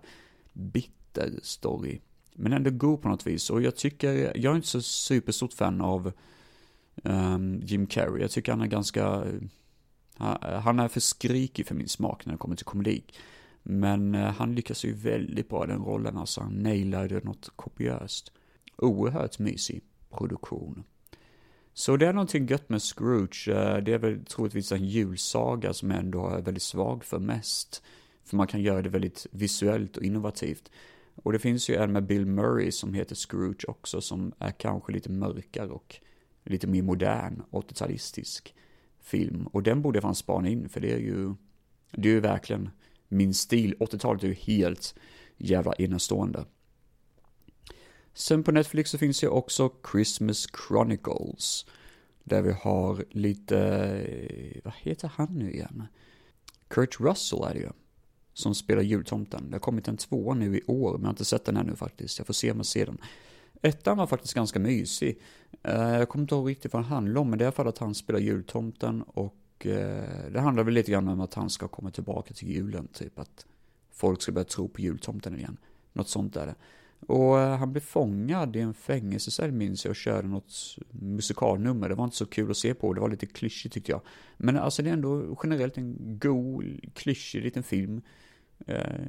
bitter 0.53 1.39
story. 1.43 2.01
Men 2.35 2.53
ändå 2.53 2.71
god 2.71 3.03
på 3.03 3.09
något 3.09 3.27
vis. 3.27 3.51
Och 3.51 3.63
jag 3.63 3.77
tycker, 3.77 4.13
jag 4.37 4.53
är 4.53 4.57
inte 4.57 4.69
så 4.69 4.83
superstort 4.83 5.53
fan 5.53 5.81
av 5.81 6.13
um, 7.03 7.61
Jim 7.65 7.87
Carrey. 7.87 8.23
Jag 8.23 8.31
tycker 8.31 8.53
han 8.53 8.61
är 8.61 8.67
ganska, 8.67 9.25
Eh, 10.23 10.61
han 10.61 10.81
är 10.81 10.89
för 10.89 11.01
skrikig 11.01 11.67
för 11.67 11.75
min 11.75 11.89
smak 11.89 12.27
när 12.27 12.33
det 12.33 12.39
kommer 12.39 12.57
till 12.57 12.67
komedi. 12.67 13.05
Men 13.63 14.15
eh, 14.15 14.33
han 14.33 14.55
lyckas 14.55 14.85
ju 14.85 14.93
väldigt 14.93 15.49
bra 15.49 15.65
i 15.65 15.67
den 15.67 15.85
rollen, 15.85 16.17
alltså 16.17 16.41
han 16.41 16.63
nailade 16.63 17.21
något 17.21 17.51
kopiöst. 17.57 18.33
Oerhört 18.77 19.39
mysig 19.39 19.83
produktion. 20.11 20.85
Så 21.75 21.97
det 21.97 22.07
är 22.07 22.13
någonting 22.13 22.47
gött 22.47 22.69
med 22.69 22.83
Scrooge. 22.83 23.49
Eh, 23.49 23.77
det 23.77 23.93
är 23.93 23.99
väl 23.99 24.25
troligtvis 24.25 24.73
en 24.73 24.85
julsaga 24.85 25.73
som 25.73 25.91
jag 25.91 26.01
ändå 26.01 26.29
är 26.29 26.43
väldigt 26.43 26.63
svag 26.63 27.05
för 27.05 27.19
mest. 27.19 27.83
För 28.25 28.37
man 28.37 28.47
kan 28.47 28.63
göra 28.63 28.83
det 28.83 28.89
väldigt 28.89 29.27
visuellt 29.31 29.97
och 29.97 30.03
innovativt. 30.03 30.71
Och 31.15 31.33
det 31.33 31.39
finns 31.39 31.71
ju 31.71 31.75
en 31.75 31.93
med 31.93 32.07
Bill 32.07 32.27
Murray 32.27 32.73
som 32.73 32.95
heter 32.95 33.15
Scrooge 33.15 33.65
också 33.69 34.01
som 34.01 34.33
är 34.39 34.51
kanske 34.51 34.93
lite 34.93 35.11
mörkare 35.11 35.69
och 35.69 35.97
lite 36.45 36.67
mer 36.67 36.83
modern, 36.83 37.43
80-talistisk 37.51 38.53
film. 39.03 39.47
Och 39.47 39.63
den 39.63 39.83
borde 39.83 39.97
jag 39.97 40.03
fan 40.03 40.15
spana 40.15 40.49
in 40.49 40.69
för 40.69 40.81
det 40.81 40.93
är 40.93 40.99
ju, 40.99 41.35
det 41.91 42.09
är 42.09 42.13
ju 42.13 42.21
verkligen 42.21 42.71
min 43.09 43.35
stil. 43.35 43.75
80-talet 43.81 44.23
är 44.23 44.29
ju 44.29 44.35
helt 44.35 44.95
jävla 45.37 45.73
enastående. 45.73 46.45
Sen 48.15 48.43
på 48.43 48.53
Netflix 48.53 48.91
så 48.91 48.99
finns 48.99 49.25
ju 49.25 49.29
också 49.29 49.73
Christmas 49.93 50.47
Chronicles. 50.69 51.67
Där 52.25 52.43
vi 52.43 52.53
har 52.53 53.05
lite, 53.11 53.59
eh, 53.59 54.61
vad 54.65 54.75
heter 54.77 55.11
han 55.15 55.39
nu 55.39 55.53
igen? 55.53 55.87
Kurt 56.69 57.01
Russell 57.01 57.43
är 57.43 57.55
det 57.55 57.61
ju. 57.61 57.71
Som 58.35 58.55
spelar 58.55 58.83
jultomten. 58.83 59.51
Det 59.51 59.55
har 59.55 59.61
kommit 59.61 59.89
en 59.89 59.97
tvåa 59.97 60.35
nu 60.35 60.59
i 60.59 60.63
år, 60.67 60.93
men 60.93 61.01
jag 61.01 61.07
har 61.07 61.13
inte 61.13 61.25
sett 61.25 61.45
den 61.45 61.57
ännu 61.57 61.77
faktiskt. 61.77 62.19
Jag 62.19 62.27
får 62.27 62.35
se 62.35 62.51
om 62.51 62.57
jag 62.57 62.67
ser 62.67 62.87
den. 62.87 62.99
Ettan 63.63 63.97
var 63.97 64.07
faktiskt 64.07 64.35
ganska 64.35 64.59
mysig. 64.59 65.21
Eh, 65.63 65.99
jag 65.99 66.09
kommer 66.09 66.23
inte 66.23 66.35
ihåg 66.35 66.51
riktigt 66.51 66.73
vad 66.73 66.83
den 66.83 66.91
handlar 66.91 67.21
om, 67.21 67.31
men 67.31 67.39
det 67.39 67.43
är 67.43 67.47
i 67.47 67.47
alla 67.47 67.53
fall 67.53 67.69
att 67.69 67.79
han 67.79 67.95
spelar 67.95 68.21
jultomten 68.21 69.03
och 69.03 69.67
eh, 69.67 70.31
det 70.33 70.41
handlar 70.41 70.65
väl 70.65 70.75
lite 70.75 70.93
grann 70.93 71.09
om 71.09 71.21
att 71.21 71.35
han 71.35 71.51
ska 71.51 71.69
komma 71.69 71.91
tillbaka 71.91 72.35
till 72.35 72.49
julen, 72.49 72.89
typ 72.89 73.19
att 73.19 73.47
folk 73.91 74.23
ska 74.23 74.33
börja 74.33 74.45
tro 74.45 74.69
på 74.69 74.81
jultomten 74.81 75.39
igen. 75.39 75.57
Något 75.93 76.09
sånt 76.09 76.37
är 76.37 76.47
det. 76.47 76.55
Och 77.07 77.41
eh, 77.41 77.57
han 77.57 77.73
blev 77.73 77.81
fångad 77.81 78.57
i 78.57 78.61
en 78.61 78.75
fängelsecell 78.75 79.53
minns 79.53 79.85
jag 79.85 79.91
och 79.91 79.97
körde 79.97 80.29
något 80.29 80.77
musikalnummer. 80.91 81.89
Det 81.89 81.95
var 81.95 82.05
inte 82.05 82.17
så 82.17 82.27
kul 82.27 82.51
att 82.51 82.57
se 82.57 82.75
på, 82.75 82.95
det 82.95 83.01
var 83.01 83.09
lite 83.09 83.27
klyschigt 83.27 83.75
tyckte 83.75 83.93
jag. 83.93 84.01
Men 84.37 84.57
alltså 84.57 84.83
det 84.83 84.89
är 84.89 84.93
ändå 84.93 85.39
generellt 85.43 85.79
en 85.79 86.19
god, 86.19 86.81
klyschig 86.95 87.43
liten 87.43 87.63
film. 87.63 88.03
Eh, 88.67 89.07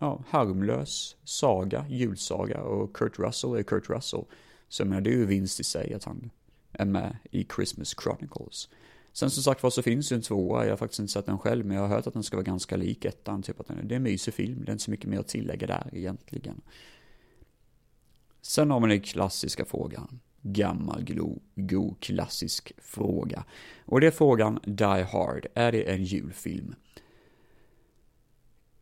ja, 0.00 0.24
harmlös 0.28 1.16
saga, 1.24 1.86
julsaga 1.88 2.62
och 2.62 2.96
Kurt 2.96 3.18
Russell 3.18 3.54
är 3.54 3.62
Kurt 3.62 3.90
Russell. 3.90 4.24
Så 4.68 4.82
jag 4.82 4.88
menar, 4.88 5.00
det 5.00 5.10
är 5.10 5.16
ju 5.16 5.26
vinst 5.26 5.60
i 5.60 5.64
sig 5.64 5.94
att 5.94 6.04
han 6.04 6.30
är 6.72 6.84
med 6.84 7.16
i 7.30 7.46
Christmas 7.56 7.94
Chronicles. 8.02 8.68
Sen 9.12 9.30
som 9.30 9.42
sagt 9.42 9.62
var 9.62 9.70
så 9.70 9.82
finns 9.82 10.12
ju 10.12 10.16
en 10.16 10.22
tvåa, 10.22 10.64
jag 10.64 10.72
har 10.72 10.76
faktiskt 10.76 11.00
inte 11.00 11.12
sett 11.12 11.26
den 11.26 11.38
själv, 11.38 11.66
men 11.66 11.76
jag 11.76 11.82
har 11.82 11.96
hört 11.96 12.06
att 12.06 12.14
den 12.14 12.22
ska 12.22 12.36
vara 12.36 12.44
ganska 12.44 12.76
lik 12.76 13.04
ettan, 13.04 13.42
typ 13.42 13.60
att 13.60 13.66
den, 13.66 13.88
det 13.88 13.94
är 13.94 13.96
en 13.96 14.02
mysig 14.02 14.34
film, 14.34 14.64
det 14.64 14.70
är 14.70 14.72
inte 14.72 14.84
så 14.84 14.90
mycket 14.90 15.06
mer 15.06 15.18
att 15.18 15.28
tillägga 15.28 15.66
där 15.66 15.90
egentligen. 15.92 16.60
Sen 18.42 18.70
har 18.70 18.80
man 18.80 18.88
den 18.88 19.00
klassiska 19.00 19.64
frågan, 19.64 20.20
gammal, 20.42 21.04
glo, 21.04 21.42
god, 21.54 22.00
klassisk 22.00 22.72
fråga. 22.78 23.44
Och 23.84 24.00
det 24.00 24.06
är 24.06 24.10
frågan 24.10 24.60
Die 24.64 25.02
Hard, 25.02 25.46
är 25.54 25.72
det 25.72 25.82
en 25.82 26.04
julfilm? 26.04 26.74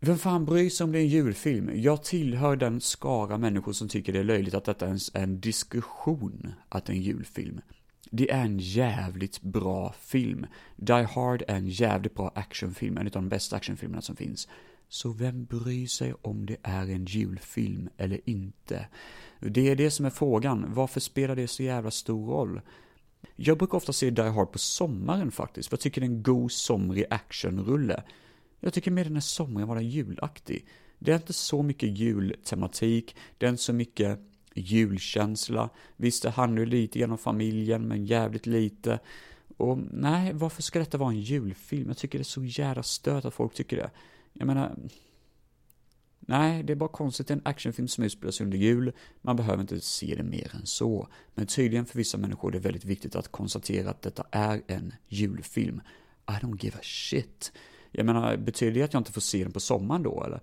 Vem 0.02 0.19
fan 0.19 0.45
bryr 0.45 0.71
sig 0.71 0.85
om 0.85 0.92
det 0.92 0.99
är 0.99 1.02
en 1.02 1.09
julfilm? 1.09 1.71
Jag 1.75 2.02
tillhör 2.02 2.57
den 2.57 2.80
skara 2.80 3.38
människor 3.38 3.73
som 3.73 3.88
tycker 3.88 4.12
det 4.12 4.19
är 4.19 4.25
löjligt 4.25 4.54
att 4.54 4.64
detta 4.64 4.87
ens 4.87 5.11
är 5.14 5.23
en 5.23 5.40
diskussion 5.40 6.52
att 6.69 6.85
det 6.85 6.92
är 6.92 6.97
en 6.97 7.02
julfilm. 7.02 7.61
Det 8.11 8.30
är 8.30 8.45
en 8.45 8.59
jävligt 8.59 9.42
bra 9.42 9.95
film. 10.00 10.47
Die 10.76 11.02
Hard 11.02 11.42
är 11.49 11.57
en 11.57 11.69
jävligt 11.69 12.14
bra 12.14 12.33
actionfilm, 12.35 12.97
en 12.97 13.07
av 13.07 13.12
de 13.12 13.28
bästa 13.28 13.57
actionfilmerna 13.57 14.02
som 14.02 14.16
finns. 14.16 14.49
Så 14.88 15.12
vem 15.12 15.45
bryr 15.45 15.87
sig 15.87 16.14
om 16.23 16.47
det 16.47 16.57
är 16.62 16.90
en 16.90 17.04
julfilm 17.04 17.88
eller 17.97 18.21
inte? 18.25 18.87
Det 19.40 19.69
är 19.69 19.76
det 19.76 19.90
som 19.90 20.07
är 20.07 20.11
frågan. 20.11 20.66
Varför 20.69 21.00
spelar 21.00 21.37
det 21.37 21.49
så 21.49 21.62
jävla 21.62 21.90
stor 21.90 22.26
roll? 22.26 22.61
Jag 23.37 23.59
brukar 23.59 23.76
ofta 23.76 23.92
se 23.92 24.11
Die 24.11 24.23
Hard 24.23 24.52
på 24.52 24.59
sommaren 24.59 25.30
faktiskt, 25.30 25.69
för 25.69 25.76
jag 25.76 25.80
tycker 25.80 26.00
det 26.00 26.07
är 26.07 26.11
en 26.11 26.23
god 26.23 26.52
somrig 26.52 27.04
actionrulle. 27.11 28.02
Jag 28.61 28.73
tycker 28.73 28.90
mer 28.90 29.05
den 29.05 29.17
är 29.17 29.21
somrig 29.21 29.69
än 29.69 29.69
den 29.69 29.88
julaktig. 29.88 30.67
Det 30.99 31.12
är 31.12 31.17
inte 31.17 31.33
så 31.33 31.62
mycket 31.62 31.99
jultematik, 31.99 33.17
det 33.38 33.47
är 33.47 33.50
inte 33.50 33.62
så 33.62 33.73
mycket 33.73 34.21
julkänsla. 34.55 35.71
Visst, 35.97 36.23
det 36.23 36.31
handlar 36.31 36.61
ju 36.61 36.67
lite 36.67 36.99
genom 36.99 37.19
familjen, 37.19 37.88
men 37.88 38.07
jävligt 38.07 38.47
lite. 38.47 38.99
Och 39.57 39.79
nej, 39.93 40.33
varför 40.33 40.62
ska 40.62 40.79
detta 40.79 40.99
vara 40.99 41.11
en 41.11 41.21
julfilm? 41.21 41.88
Jag 41.88 41.97
tycker 41.97 42.19
det 42.19 42.23
är 42.23 42.25
så 42.25 42.45
jävla 42.45 42.83
stört 42.83 43.25
att 43.25 43.35
folk 43.35 43.55
tycker 43.55 43.76
det. 43.76 43.90
Jag 44.33 44.47
menar, 44.47 44.76
nej, 46.21 46.62
det 46.62 46.73
är 46.73 46.76
bara 46.76 46.88
konstigt. 46.88 47.29
Det 47.29 47.35
är 47.35 47.37
en 47.37 47.47
actionfilm 47.47 47.88
som 47.88 48.05
utspelas 48.05 48.40
under 48.40 48.59
jul. 48.59 48.93
Man 49.23 49.37
behöver 49.37 49.61
inte 49.61 49.81
se 49.81 50.14
det 50.17 50.23
mer 50.23 50.55
än 50.55 50.67
så. 50.67 51.09
Men 51.35 51.47
tydligen 51.47 51.87
för 51.87 51.99
vissa 51.99 52.19
människor 52.19 52.49
är 52.49 52.52
det 52.52 52.59
väldigt 52.59 52.85
viktigt 52.85 53.17
att 53.17 53.29
konstatera 53.29 53.90
att 53.90 54.02
detta 54.02 54.26
är 54.31 54.62
en 54.67 54.95
julfilm. 55.09 55.81
I 56.29 56.33
don't 56.33 56.64
give 56.64 56.76
a 56.76 56.83
shit. 56.83 57.52
Jag 57.90 58.06
menar, 58.06 58.37
betyder 58.37 58.73
det 58.73 58.82
att 58.82 58.92
jag 58.92 59.00
inte 59.00 59.12
får 59.12 59.20
se 59.20 59.42
den 59.42 59.52
på 59.52 59.61
sommaren 59.61 60.02
då, 60.02 60.25
eller? 60.25 60.40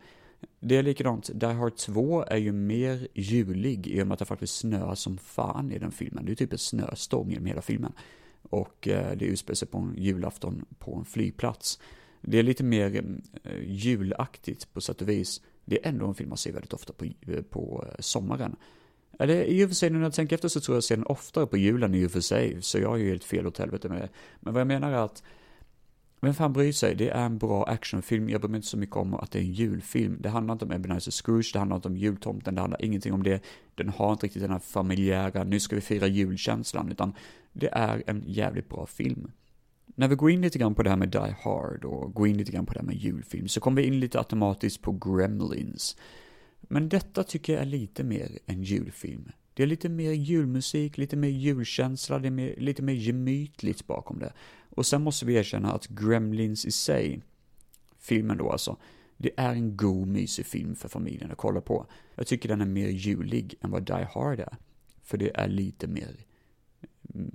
Det 0.60 0.77
är 0.77 0.84
likadant, 0.84 1.30
Die 1.34 1.46
Hard 1.46 1.75
2 1.75 2.24
är 2.27 2.38
ju 2.38 2.51
mer 2.51 3.08
julig 3.13 3.88
i 3.88 4.01
och 4.01 4.08
med 4.08 4.13
att 4.13 4.20
det 4.20 4.25
faktiskt 4.25 4.56
snöar 4.56 4.96
som 4.96 5.18
fan 5.18 5.72
i 5.72 5.80
den 5.80 5.92
filmen. 5.92 6.25
Det 6.25 6.32
är 6.32 6.36
typ 6.36 6.51
en 6.51 6.58
snöstorm 6.58 7.30
genom 7.30 7.46
hela 7.46 7.62
filmen. 7.62 7.94
Och 8.42 8.88
eh, 8.88 9.18
det 9.18 9.25
utspelar 9.25 9.56
sig 9.56 9.68
på 9.68 9.77
en 9.77 9.96
julafton 9.98 10.66
på 10.80 10.96
en 10.96 11.06
flygplats. 11.06 11.80
Det 12.22 12.39
är 12.39 12.44
lite 12.44 12.63
mer 12.63 13.04
eh, 13.44 13.63
julaktigt 13.63 14.74
på 14.74 14.82
sätt 14.82 15.01
och 15.01 15.10
vis. 15.10 15.42
Det 15.66 15.86
är 15.86 15.89
ändå 15.89 16.08
en 16.08 16.16
film 16.16 16.30
man 16.30 16.38
ser 16.38 16.54
väldigt 16.54 16.74
ofta 16.74 16.94
på, 16.94 17.06
eh, 17.06 17.42
på 17.50 17.86
sommaren. 18.00 18.56
Eller 19.20 19.44
i 19.44 19.66
och 19.66 19.70
för 19.70 19.75
sig, 19.75 19.89
när 19.89 20.01
jag 20.01 20.13
tänker 20.13 20.36
efter 20.36 20.48
så 20.48 20.60
tror 20.60 20.75
jag 20.75 20.77
att 20.77 20.84
jag 20.84 20.88
ser 20.88 20.96
den 20.96 21.06
oftare 21.06 21.48
på 21.48 21.58
julen 21.58 21.96
i 21.96 22.06
och 22.06 22.12
för 22.12 22.20
sig, 22.20 22.62
så 22.62 22.77
jag 22.77 22.89
har 22.89 22.98
ju 22.98 23.10
helt 23.10 23.24
fel 23.24 23.48
åt 23.48 23.58
helvete 23.58 23.89
med 23.89 24.01
det. 24.01 24.10
Men 24.39 24.54
vad 24.54 24.62
jag 24.62 24.68
menar 24.68 24.92
är 24.92 24.98
att 25.06 25.24
vem 26.22 26.34
fan 26.34 26.54
bryr 26.54 26.72
sig? 26.72 26.96
Det 26.96 27.10
är 27.10 27.26
en 27.26 27.38
bra 27.38 27.64
actionfilm. 27.64 28.30
Jag 28.30 28.42
bryr 28.42 28.50
mig 28.50 28.58
inte 28.58 28.68
så 28.68 28.78
mycket 28.78 28.96
om 28.96 29.14
att 29.14 29.32
det 29.32 29.40
är 29.40 29.44
en 29.44 29.54
julfilm. 29.54 30.18
Det 30.20 30.30
handlar 30.30 30.54
inte 30.54 30.66
om 30.66 30.72
Ebenezer 30.72 31.12
Scrooge, 31.12 31.50
det 31.54 31.60
handlar 31.60 31.76
inte 31.76 31.88
om 31.88 31.98
jultomten, 31.98 32.56
det 32.56 32.62
handlar 32.62 32.86
ingenting 32.86 33.14
om 33.14 33.24
det. 33.24 33.44
Den 33.76 33.90
har 33.90 34.12
inte 34.12 34.26
riktigt 34.26 34.42
den 34.42 34.52
här 34.52 34.60
familjära, 34.60 35.44
nu 35.44 35.60
ska 35.60 35.76
vi 35.76 35.82
fira 35.82 36.08
julkänslan, 36.08 36.92
utan 36.92 37.14
det 37.54 37.70
är 37.72 38.04
en 38.08 38.24
jävligt 38.28 38.70
bra 38.70 38.86
film. 38.86 39.32
När 39.86 40.08
vi 40.08 40.16
går 40.16 40.32
in 40.32 40.42
lite 40.42 40.60
grann 40.60 40.76
på 40.76 40.84
det 40.84 40.90
här 40.90 40.98
med 40.98 41.10
Die 41.10 41.36
Hard 41.44 41.86
och 41.86 42.14
går 42.14 42.28
in 42.28 42.38
lite 42.38 42.52
grann 42.52 42.66
på 42.66 42.74
det 42.74 42.80
här 42.80 42.86
med 42.86 42.96
julfilm 42.96 43.48
så 43.48 43.60
kommer 43.60 43.82
vi 43.82 43.88
in 43.88 44.00
lite 44.00 44.18
automatiskt 44.18 44.82
på 44.82 44.92
Gremlins. 44.92 45.98
Men 46.62 46.90
detta 46.90 47.24
tycker 47.24 47.54
jag 47.54 47.62
är 47.62 47.66
lite 47.66 48.04
mer 48.04 48.40
en 48.46 48.64
julfilm. 48.64 49.32
Det 49.54 49.64
är 49.64 49.68
lite 49.68 49.90
mer 49.90 50.12
julmusik, 50.12 50.98
lite 50.98 51.16
mer 51.16 51.30
julkänsla, 51.30 52.20
det 52.20 52.28
är 52.28 52.32
mer, 52.32 52.56
lite 52.58 52.82
mer 52.82 52.94
gemytligt 52.94 53.88
bakom 53.88 54.20
det. 54.20 54.34
Och 54.77 54.86
sen 54.86 55.01
måste 55.01 55.25
vi 55.25 55.36
erkänna 55.36 55.72
att 55.72 55.88
Gremlins 55.88 56.65
i 56.65 56.72
sig, 56.72 57.22
filmen 58.00 58.38
då 58.38 58.51
alltså, 58.51 58.77
det 59.17 59.31
är 59.38 59.51
en 59.51 59.77
god, 59.77 60.07
mysig 60.07 60.46
film 60.46 60.75
för 60.75 60.89
familjen 60.89 61.31
att 61.31 61.38
kolla 61.38 61.62
på. 61.62 61.86
Jag 62.15 62.27
tycker 62.27 62.50
den 62.50 62.62
är 62.62 62.65
mer 62.65 62.88
julig 62.88 63.55
än 63.62 63.72
vad 63.72 63.84
Die 63.84 64.07
Hard 64.13 64.39
är. 64.39 64.57
För 65.03 65.17
det 65.17 65.38
är 65.38 65.48
lite 65.48 65.88
mer, 65.88 66.25
mm, 67.13 67.31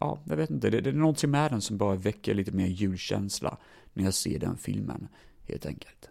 ja, 0.00 0.18
jag 0.24 0.36
vet 0.36 0.50
inte, 0.50 0.70
det, 0.70 0.80
det 0.80 0.90
är 0.90 0.94
någonting 0.94 1.30
med 1.30 1.50
den 1.50 1.60
som 1.60 1.78
bara 1.78 1.96
väcker 1.96 2.34
lite 2.34 2.52
mer 2.52 2.66
julkänsla 2.66 3.58
när 3.92 4.04
jag 4.04 4.14
ser 4.14 4.38
den 4.38 4.56
filmen, 4.56 5.08
helt 5.48 5.66
enkelt. 5.66 6.08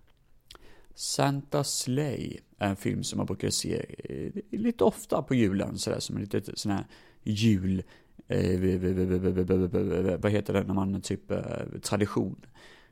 Santa 0.95 1.63
Slay 1.63 2.39
är 2.57 2.69
en 2.69 2.75
film 2.75 3.03
som 3.03 3.17
man 3.17 3.25
brukar 3.25 3.49
se 3.49 3.85
eh, 4.03 4.59
lite 4.59 4.83
ofta 4.83 5.21
på 5.21 5.35
julen, 5.35 5.77
sådär 5.77 5.99
som 5.99 6.15
en 6.15 6.21
liten 6.21 6.43
sån 6.55 6.71
här 6.71 6.85
jul 7.23 7.83
vad 10.17 10.31
heter 10.31 10.53
det 10.53 10.63
när 10.63 10.73
man 10.73 11.01
typ 11.01 11.31
tradition. 11.81 12.45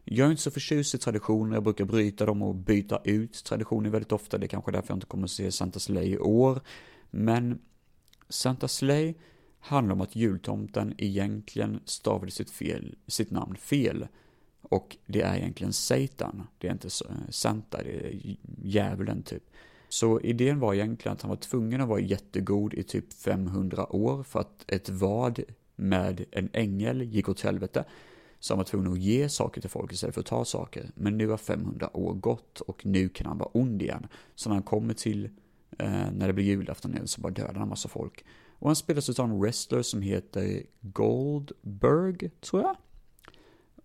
Jag 0.04 0.27
är 0.27 0.32
inte 0.32 0.44
så 0.44 0.51
förtjust 0.51 0.96
i 0.96 0.98
traditioner, 0.98 1.54
jag 1.54 1.63
brukar 1.63 1.86
bryta 1.86 2.25
dem 2.25 2.42
och 2.42 2.56
byta 2.56 3.01
ut 3.04 3.44
traditioner 3.44 3.89
väldigt 3.89 4.12
ofta, 4.12 4.38
det 4.38 4.46
är 4.46 4.48
kanske 4.48 4.72
därför 4.72 4.89
jag 4.89 4.98
inte 4.98 5.08
kommer 5.08 5.24
att 5.24 5.32
se 5.32 5.51
Santa 5.51 5.80
Slay 5.80 6.08
i 6.08 6.18
år. 6.18 6.62
Men 7.12 7.60
Santa 8.30 8.68
Slay 8.68 9.13
handlar 9.60 9.96
om 9.96 10.01
att 10.01 10.15
jultomten 10.15 10.94
egentligen 10.98 11.80
stavade 11.86 12.32
sitt, 12.32 12.51
fel, 12.51 12.96
sitt 13.08 13.32
namn 13.32 13.56
fel. 13.56 14.08
Och 14.62 14.98
det 15.06 15.22
är 15.22 15.36
egentligen 15.36 15.74
Satan, 15.74 16.48
det 16.58 16.68
är 16.68 16.72
inte 16.72 16.89
Santa, 17.30 17.84
det 17.84 18.08
är 18.08 18.38
djävulen 18.63 19.24
typ. 19.24 19.44
Så 19.96 20.20
idén 20.20 20.60
var 20.60 20.74
egentligen 20.74 21.14
att 21.14 21.22
han 21.22 21.30
var 21.30 21.36
tvungen 21.36 21.82
att 21.82 21.88
vara 21.88 22.00
jättegod 22.00 22.74
i 22.74 22.84
typ 22.84 23.14
500 23.14 23.96
år 23.96 24.24
för 24.24 24.40
att 24.40 24.66
ett 24.68 24.90
vad 24.90 25.40
med 25.75 26.25
en 26.32 26.50
ängel 26.54 27.02
gick 27.02 27.30
åt 27.30 27.42
helvete. 27.42 27.86
Så 28.40 28.54
han 28.54 28.58
var 28.58 28.66
tvungen 28.66 28.92
att 28.92 29.00
ge 29.00 29.30
saker 29.30 29.62
till 29.62 29.70
folk 29.70 29.94
istället 29.94 30.14
för 30.14 30.22
att 30.22 30.28
ta 30.28 30.46
saker. 30.46 30.92
Men 30.96 31.18
nu 31.18 31.28
har 31.28 31.38
500 31.38 31.98
år 31.98 32.14
gått 32.14 32.62
och 32.62 32.86
nu 32.86 33.10
kan 33.10 33.28
han 33.28 33.38
vara 33.38 33.50
ond 33.54 33.82
igen. 33.82 34.08
Så 34.36 34.50
när 34.50 34.56
han 34.56 34.64
kommer 34.64 34.94
till, 34.94 35.25
eh, 35.80 36.12
när 36.14 36.28
det 36.28 36.34
blir 36.34 36.46
julafton 36.46 36.94
igen 36.94 37.08
så 37.08 37.22
bara 37.22 37.34
dödar 37.34 37.54
han 37.54 37.62
en 37.62 37.70
massa 37.70 37.90
folk. 37.90 38.25
Och 38.50 38.70
han 38.70 38.75
spelas 38.75 39.20
av 39.20 39.30
en 39.30 39.40
wrestler 39.40 39.82
som 39.82 40.02
heter 40.02 40.64
Goldberg, 40.82 42.30
tror 42.30 42.62
jag. 42.62 42.75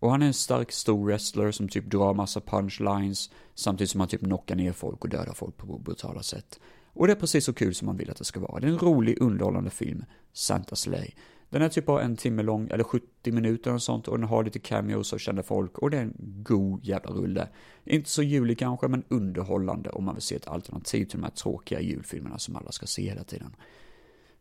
Och 0.00 0.10
han 0.10 0.22
är 0.22 0.26
en 0.26 0.34
stark, 0.34 0.72
stor 0.72 1.04
wrestler 1.04 1.50
som 1.50 1.68
typ 1.68 1.84
drar 1.84 2.14
massa 2.14 2.40
punchlines 2.40 3.30
samtidigt 3.54 3.90
som 3.90 4.00
han 4.00 4.08
typ 4.08 4.20
knockar 4.20 4.56
ner 4.56 4.72
folk 4.72 5.04
och 5.04 5.10
dödar 5.10 5.34
folk 5.34 5.56
på 5.56 5.78
brutala 5.78 6.22
sätt. 6.22 6.60
Och 6.92 7.06
det 7.06 7.12
är 7.12 7.16
precis 7.16 7.44
så 7.44 7.52
kul 7.52 7.74
som 7.74 7.86
man 7.86 7.96
vill 7.96 8.10
att 8.10 8.16
det 8.16 8.24
ska 8.24 8.40
vara. 8.40 8.60
Det 8.60 8.66
är 8.66 8.70
en 8.70 8.78
rolig, 8.78 9.22
underhållande 9.22 9.70
film, 9.70 10.04
Santa 10.32 10.76
Slay. 10.76 11.10
Den 11.50 11.62
är 11.62 11.68
typ 11.68 11.86
bara 11.86 12.02
en 12.02 12.16
timme 12.16 12.42
lång, 12.42 12.68
eller 12.68 12.84
70 12.84 13.32
minuter 13.32 13.74
och 13.74 13.82
sånt, 13.82 14.08
och 14.08 14.18
den 14.18 14.28
har 14.28 14.44
lite 14.44 14.58
cameos 14.58 15.12
av 15.12 15.18
kända 15.18 15.42
folk, 15.42 15.78
och 15.78 15.90
det 15.90 15.98
är 15.98 16.02
en 16.02 16.14
god 16.42 16.84
jävla 16.84 17.10
rulle. 17.10 17.48
Inte 17.84 18.10
så 18.10 18.22
julig 18.22 18.58
kanske, 18.58 18.88
men 18.88 19.04
underhållande 19.08 19.90
om 19.90 20.04
man 20.04 20.14
vill 20.14 20.22
se 20.22 20.36
ett 20.36 20.48
alternativ 20.48 21.04
till 21.04 21.18
de 21.18 21.24
här 21.24 21.30
tråkiga 21.30 21.80
julfilmerna 21.80 22.38
som 22.38 22.56
alla 22.56 22.72
ska 22.72 22.86
se 22.86 23.02
hela 23.02 23.24
tiden. 23.24 23.56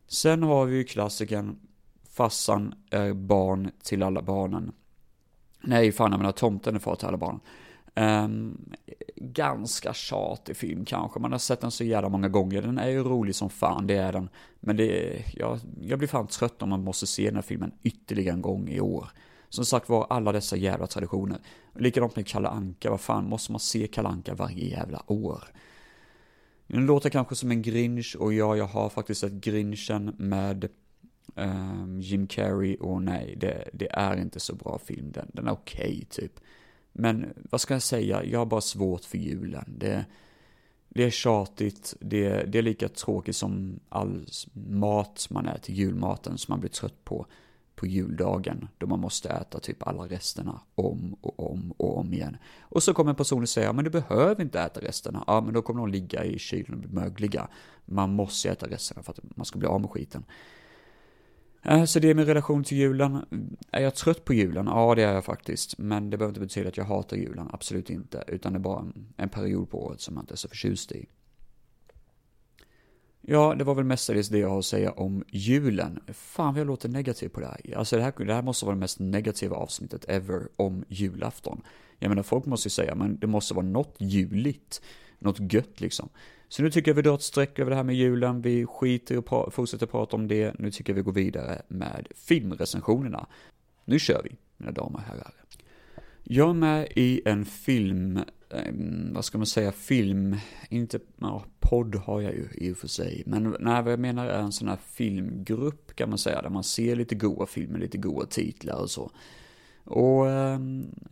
Sen 0.06 0.42
har 0.42 0.66
vi 0.66 0.76
ju 0.76 0.84
klassikern 0.84 1.58
Fassan 2.10 2.74
är 2.90 3.12
barn 3.12 3.70
till 3.82 4.02
alla 4.02 4.22
barnen. 4.22 4.72
Nej, 5.60 5.92
fan 5.92 6.10
jag 6.10 6.18
menar 6.18 6.32
tomten 6.32 6.74
är 6.74 6.78
far 6.78 6.94
till 6.94 7.08
alla 7.08 7.16
barn. 7.16 7.40
Um, 7.94 8.72
ganska 9.16 9.94
tjatig 9.94 10.56
film 10.56 10.84
kanske, 10.84 11.20
man 11.20 11.32
har 11.32 11.38
sett 11.38 11.60
den 11.60 11.70
så 11.70 11.84
jävla 11.84 12.08
många 12.08 12.28
gånger. 12.28 12.62
Den 12.62 12.78
är 12.78 12.88
ju 12.88 13.02
rolig 13.02 13.34
som 13.34 13.50
fan, 13.50 13.86
det 13.86 13.94
är 13.94 14.12
den. 14.12 14.28
Men 14.60 14.76
det 14.76 14.84
är, 14.84 15.24
jag, 15.36 15.58
jag 15.80 15.98
blir 15.98 16.08
fan 16.08 16.26
trött 16.26 16.62
om 16.62 16.68
man 16.68 16.84
måste 16.84 17.06
se 17.06 17.24
den 17.24 17.34
här 17.34 17.42
filmen 17.42 17.72
ytterligare 17.82 18.34
en 18.34 18.42
gång 18.42 18.68
i 18.68 18.80
år. 18.80 19.08
Som 19.48 19.64
sagt 19.64 19.88
var, 19.88 20.06
alla 20.10 20.32
dessa 20.32 20.56
jävla 20.56 20.86
traditioner. 20.86 21.38
Likadant 21.74 22.16
med 22.16 22.26
Kalle 22.26 22.48
Anka, 22.48 22.90
vad 22.90 23.00
fan 23.00 23.28
måste 23.28 23.52
man 23.52 23.60
se 23.60 23.86
Kalle 23.86 24.08
Anka 24.08 24.34
varje 24.34 24.68
jävla 24.68 25.02
år? 25.06 25.44
Den 26.66 26.86
låter 26.86 27.10
kanske 27.10 27.34
som 27.34 27.50
en 27.50 27.62
Grinch 27.62 28.16
och 28.18 28.32
ja, 28.32 28.56
jag 28.56 28.64
har 28.64 28.88
faktiskt 28.88 29.20
sett 29.20 29.32
Grinchen 29.32 30.14
med 30.18 30.68
um, 31.34 32.00
Jim 32.00 32.26
Carrey 32.26 32.76
och 32.76 33.02
nej, 33.02 33.34
det, 33.36 33.68
det, 33.72 33.92
är 33.92 34.16
inte 34.16 34.40
så 34.40 34.54
bra 34.54 34.78
film. 34.78 35.12
Den, 35.12 35.30
den 35.32 35.46
är 35.46 35.52
okej 35.52 35.90
okay, 35.90 36.04
typ. 36.04 36.40
Men 36.92 37.32
vad 37.50 37.60
ska 37.60 37.74
jag 37.74 37.82
säga, 37.82 38.24
jag 38.24 38.38
har 38.38 38.46
bara 38.46 38.60
svårt 38.60 39.04
för 39.04 39.18
julen. 39.18 39.74
Det, 39.78 40.04
det 40.88 41.04
är 41.04 41.10
tjatigt, 41.10 41.94
det, 42.00 42.44
det 42.52 42.58
är 42.58 42.62
lika 42.62 42.88
tråkigt 42.88 43.36
som 43.36 43.80
all 43.88 44.26
mat 44.68 45.26
man 45.30 45.48
äter, 45.48 45.74
julmaten 45.74 46.38
som 46.38 46.52
man 46.52 46.60
blir 46.60 46.70
trött 46.70 47.04
på 47.04 47.26
på 47.80 47.86
juldagen 47.86 48.68
då 48.78 48.86
man 48.86 49.00
måste 49.00 49.28
äta 49.28 49.60
typ 49.60 49.86
alla 49.86 50.06
resterna 50.06 50.60
om 50.74 51.16
och 51.20 51.52
om 51.52 51.72
och 51.76 51.98
om 51.98 52.12
igen. 52.12 52.36
Och 52.60 52.82
så 52.82 52.94
kommer 52.94 53.10
en 53.10 53.16
person 53.16 53.42
och 53.42 53.48
säger, 53.48 53.72
men 53.72 53.84
du 53.84 53.90
behöver 53.90 54.42
inte 54.42 54.60
äta 54.60 54.80
resterna. 54.80 55.24
Ja, 55.26 55.40
men 55.40 55.54
då 55.54 55.62
kommer 55.62 55.80
de 55.80 55.88
ligga 55.88 56.24
i 56.24 56.38
kylen 56.38 56.74
och 56.74 56.80
bli 56.80 56.88
mögliga. 56.88 57.48
Man 57.84 58.12
måste 58.12 58.50
äta 58.50 58.66
resterna 58.66 59.02
för 59.02 59.12
att 59.12 59.36
man 59.36 59.46
ska 59.46 59.58
bli 59.58 59.68
av 59.68 59.80
med 59.80 59.90
skiten. 59.90 60.24
Så 61.86 61.98
det 61.98 62.10
är 62.10 62.14
min 62.14 62.26
relation 62.26 62.64
till 62.64 62.78
julen. 62.78 63.24
Är 63.70 63.82
jag 63.82 63.94
trött 63.94 64.24
på 64.24 64.34
julen? 64.34 64.66
Ja, 64.66 64.94
det 64.94 65.02
är 65.02 65.14
jag 65.14 65.24
faktiskt. 65.24 65.78
Men 65.78 66.10
det 66.10 66.16
behöver 66.16 66.30
inte 66.30 66.40
betyda 66.40 66.68
att 66.68 66.76
jag 66.76 66.84
hatar 66.84 67.16
julen. 67.16 67.48
Absolut 67.52 67.90
inte. 67.90 68.24
Utan 68.26 68.52
det 68.52 68.56
är 68.56 68.60
bara 68.60 68.80
en, 68.80 69.06
en 69.16 69.28
period 69.28 69.70
på 69.70 69.86
året 69.86 70.00
som 70.00 70.14
jag 70.14 70.22
inte 70.22 70.34
är 70.34 70.36
så 70.36 70.48
förtjust 70.48 70.92
i. 70.92 71.06
Ja, 73.20 73.54
det 73.54 73.64
var 73.64 73.74
väl 73.74 73.84
mestadels 73.84 74.28
det 74.28 74.38
jag 74.38 74.48
har 74.48 74.58
att 74.58 74.64
säga 74.64 74.92
om 74.92 75.24
julen. 75.28 76.00
Fan 76.12 76.54
vad 76.54 76.60
jag 76.60 76.66
låter 76.66 76.88
negativ 76.88 77.28
på 77.28 77.40
det 77.40 77.46
här. 77.46 77.76
Alltså 77.76 77.96
det 77.96 78.02
här, 78.02 78.24
det 78.24 78.34
här 78.34 78.42
måste 78.42 78.64
vara 78.64 78.74
det 78.74 78.80
mest 78.80 79.00
negativa 79.00 79.56
avsnittet 79.56 80.04
ever 80.08 80.48
om 80.56 80.84
julafton. 80.88 81.62
Jag 81.98 82.08
menar, 82.08 82.22
folk 82.22 82.46
måste 82.46 82.66
ju 82.66 82.70
säga, 82.70 82.94
men 82.94 83.18
det 83.18 83.26
måste 83.26 83.54
vara 83.54 83.66
något 83.66 83.96
juligt. 83.98 84.82
Något 85.18 85.52
gött 85.52 85.80
liksom. 85.80 86.08
Så 86.52 86.62
nu 86.62 86.70
tycker 86.70 86.90
jag 86.90 86.96
vi 86.96 87.02
drar 87.02 87.14
ett 87.14 87.22
streck 87.22 87.58
över 87.58 87.70
det 87.70 87.76
här 87.76 87.84
med 87.84 87.94
julen. 87.94 88.42
Vi 88.42 88.66
skiter 88.66 89.18
och 89.18 89.28
pra- 89.28 89.50
fortsätter 89.50 89.86
prata 89.86 90.16
om 90.16 90.28
det. 90.28 90.54
Nu 90.58 90.70
tycker 90.70 90.92
jag 90.92 90.96
vi 90.96 91.02
går 91.02 91.12
vidare 91.12 91.62
med 91.68 92.08
filmrecensionerna. 92.14 93.26
Nu 93.84 93.98
kör 93.98 94.22
vi, 94.24 94.36
mina 94.56 94.72
damer 94.72 94.98
och 94.98 95.04
herrar. 95.04 95.32
Jag 96.22 96.48
är 96.50 96.54
med 96.54 96.88
i 96.96 97.22
en 97.24 97.44
film, 97.44 98.16
eh, 98.50 98.72
vad 99.12 99.24
ska 99.24 99.38
man 99.38 99.46
säga, 99.46 99.72
film, 99.72 100.36
inte, 100.68 101.00
ja, 101.20 101.44
podd 101.60 101.94
har 101.94 102.20
jag 102.20 102.34
ju 102.34 102.48
i 102.54 102.72
och 102.72 102.76
för 102.76 102.88
sig. 102.88 103.22
Men 103.26 103.56
nej, 103.60 103.82
vad 103.82 103.92
jag 103.92 104.00
menar 104.00 104.26
är 104.26 104.38
en 104.40 104.52
sån 104.52 104.68
här 104.68 104.78
filmgrupp 104.92 105.96
kan 105.96 106.08
man 106.08 106.18
säga, 106.18 106.42
där 106.42 106.50
man 106.50 106.64
ser 106.64 106.96
lite 106.96 107.14
goa 107.14 107.46
filmer, 107.46 107.78
lite 107.78 107.98
goa 107.98 108.26
titlar 108.26 108.80
och 108.82 108.90
så. 108.90 109.10
Och 109.84 110.28
eh, 110.28 110.58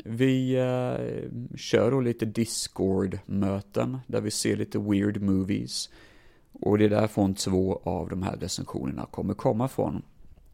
vi 0.04 0.54
eh, 0.54 1.56
kör 1.56 1.90
då 1.90 2.00
lite 2.00 2.24
Discord-möten 2.24 3.98
där 4.06 4.20
vi 4.20 4.30
ser 4.30 4.56
lite 4.56 4.78
weird 4.78 5.22
movies. 5.22 5.90
Och 6.52 6.78
det 6.78 6.84
är 6.84 6.88
därifrån 6.88 7.34
två 7.34 7.80
av 7.84 8.08
de 8.08 8.22
här 8.22 8.36
recensionerna 8.36 9.06
kommer 9.10 9.34
komma 9.34 9.68
från. 9.68 10.02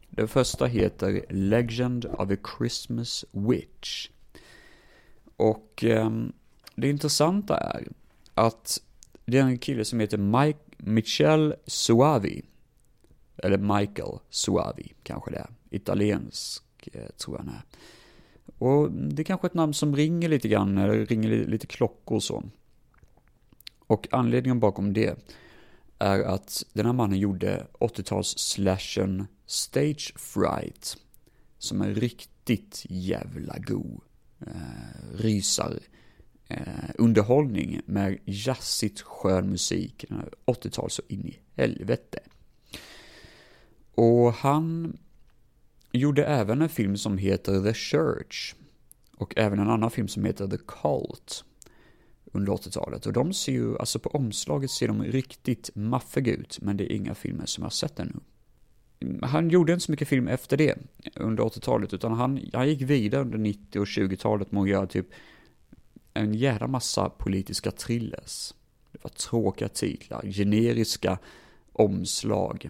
Den 0.09 0.27
första 0.27 0.65
heter 0.65 1.25
Legend 1.29 2.05
of 2.05 2.31
a 2.31 2.37
Christmas 2.57 3.25
Witch. 3.31 4.09
Och 5.35 5.83
eh, 5.83 6.11
det 6.75 6.89
intressanta 6.89 7.57
är 7.57 7.87
att 8.33 8.81
det 9.25 9.37
är 9.37 9.43
en 9.43 9.57
kille 9.57 9.85
som 9.85 9.99
heter 9.99 10.17
Mike, 10.17 10.59
Michel 10.77 11.55
Suavi. 11.65 12.41
Eller 13.37 13.57
Michael 13.57 14.19
Suavi 14.29 14.93
kanske 15.03 15.31
det 15.31 15.37
är. 15.37 15.49
Italiensk 15.69 16.63
eh, 16.93 17.09
tror 17.17 17.37
jag 17.37 17.43
han 17.43 17.53
är. 17.53 17.61
Och 18.57 18.91
det 18.91 19.21
är 19.21 19.23
kanske 19.23 19.47
ett 19.47 19.53
namn 19.53 19.73
som 19.73 19.95
ringer 19.95 20.29
lite 20.29 20.47
grann, 20.47 20.77
eller 20.77 21.05
ringer 21.05 21.29
lite 21.29 21.67
klockor 21.67 22.15
och 22.15 22.23
så. 22.23 22.43
Och 23.87 24.07
anledningen 24.11 24.59
bakom 24.59 24.93
det 24.93 25.19
är 25.99 26.19
att 26.19 26.63
den 26.73 26.85
här 26.85 26.93
mannen 26.93 27.19
gjorde 27.19 27.67
80-tals-slashen 27.79 29.25
Stage 29.45 30.13
Fright. 30.15 30.97
Som 31.57 31.81
är 31.81 31.93
riktigt 31.93 32.85
jävla 32.89 33.57
god. 33.57 34.01
Eh, 34.41 35.17
rysar. 35.17 35.79
Eh, 36.47 36.89
underhållning 36.95 37.81
med 37.85 38.17
jazzigt 38.25 39.01
skön 39.01 39.49
musik. 39.49 40.05
80-tal 40.45 40.89
så 40.89 41.01
in 41.07 41.25
i 41.25 41.39
helvete. 41.55 42.19
Och 43.95 44.33
han 44.33 44.97
gjorde 45.97 46.25
även 46.25 46.61
en 46.61 46.69
film 46.69 46.97
som 46.97 47.17
heter 47.17 47.63
The 47.63 47.73
Church. 47.73 48.55
Och 49.17 49.33
även 49.37 49.59
en 49.59 49.69
annan 49.69 49.91
film 49.91 50.07
som 50.07 50.25
heter 50.25 50.47
The 50.47 50.57
Cult. 50.57 51.43
Under 52.25 52.53
80-talet. 52.53 53.05
Och 53.05 53.13
de 53.13 53.33
ser 53.33 53.51
ju, 53.51 53.77
alltså 53.77 53.99
på 53.99 54.09
omslaget 54.09 54.71
ser 54.71 54.87
de 54.87 55.03
riktigt 55.03 55.69
maffiga 55.75 56.33
ut. 56.33 56.59
Men 56.61 56.77
det 56.77 56.93
är 56.93 56.95
inga 56.95 57.15
filmer 57.15 57.45
som 57.45 57.61
jag 57.61 57.65
har 57.65 57.71
sett 57.71 57.99
ännu. 57.99 58.19
Han 59.21 59.49
gjorde 59.49 59.73
inte 59.73 59.85
så 59.85 59.91
mycket 59.91 60.07
film 60.07 60.27
efter 60.27 60.57
det, 60.57 60.77
under 61.15 61.43
80-talet, 61.43 61.93
utan 61.93 62.13
han, 62.13 62.49
han 62.53 62.69
gick 62.69 62.81
vidare 62.81 63.21
under 63.21 63.37
90 63.37 63.79
och 63.79 63.85
20-talet 63.85 64.51
med 64.51 64.61
att 64.61 64.69
göra 64.69 64.87
typ 64.87 65.07
en 66.13 66.33
jävla 66.33 66.67
massa 66.67 67.09
politiska 67.09 67.71
thrillers. 67.71 68.53
Det 68.91 68.99
var 69.03 69.09
tråkiga 69.09 69.69
titlar, 69.69 70.21
generiska 70.31 71.17
omslag. 71.73 72.69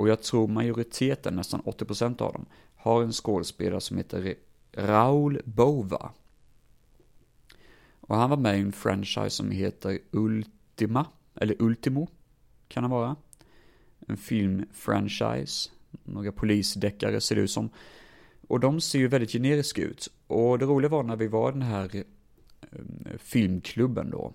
Och 0.00 0.08
jag 0.08 0.22
tror 0.22 0.48
majoriteten, 0.48 1.36
nästan 1.36 1.60
80% 1.60 2.22
av 2.22 2.32
dem, 2.32 2.46
har 2.76 3.02
en 3.02 3.12
skådespelare 3.12 3.80
som 3.80 3.96
heter 3.96 4.34
Raul 4.72 5.40
Bova. 5.44 6.12
Och 8.00 8.16
han 8.16 8.30
var 8.30 8.36
med 8.36 8.58
i 8.58 8.60
en 8.60 8.72
franchise 8.72 9.30
som 9.30 9.50
heter 9.50 9.98
Ultima, 10.10 11.06
eller 11.34 11.62
Ultimo, 11.62 12.08
kan 12.68 12.84
han 12.84 12.90
vara. 12.90 13.16
En 14.08 14.16
filmfranchise, 14.16 15.70
några 16.04 16.32
polisdeckare 16.32 17.20
ser 17.20 17.36
det 17.36 17.42
ut 17.42 17.50
som. 17.50 17.70
Och 18.48 18.60
de 18.60 18.80
ser 18.80 18.98
ju 18.98 19.08
väldigt 19.08 19.32
generiska 19.32 19.82
ut. 19.82 20.08
Och 20.26 20.58
det 20.58 20.64
roliga 20.64 20.90
var 20.90 21.02
när 21.02 21.16
vi 21.16 21.28
var 21.28 21.48
i 21.48 21.52
den 21.52 21.62
här 21.62 21.96
eh, 21.96 22.78
filmklubben 23.18 24.10
då, 24.10 24.34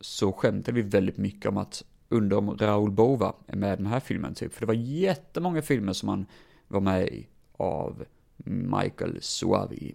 så 0.00 0.32
skämtade 0.32 0.74
vi 0.74 0.82
väldigt 0.82 1.16
mycket 1.16 1.46
om 1.46 1.56
att 1.56 1.84
under 2.08 2.36
om 2.36 2.56
Raoul 2.58 2.90
Bova 2.90 3.34
är 3.46 3.56
med 3.56 3.72
i 3.72 3.76
den 3.76 3.86
här 3.86 4.00
filmen 4.00 4.34
typ. 4.34 4.54
För 4.54 4.60
det 4.60 4.66
var 4.66 4.74
jättemånga 4.74 5.62
filmer 5.62 5.92
som 5.92 6.08
han 6.08 6.26
var 6.68 6.80
med 6.80 7.08
i 7.08 7.26
av 7.52 8.04
Michael 8.44 9.18
Suavi. 9.22 9.94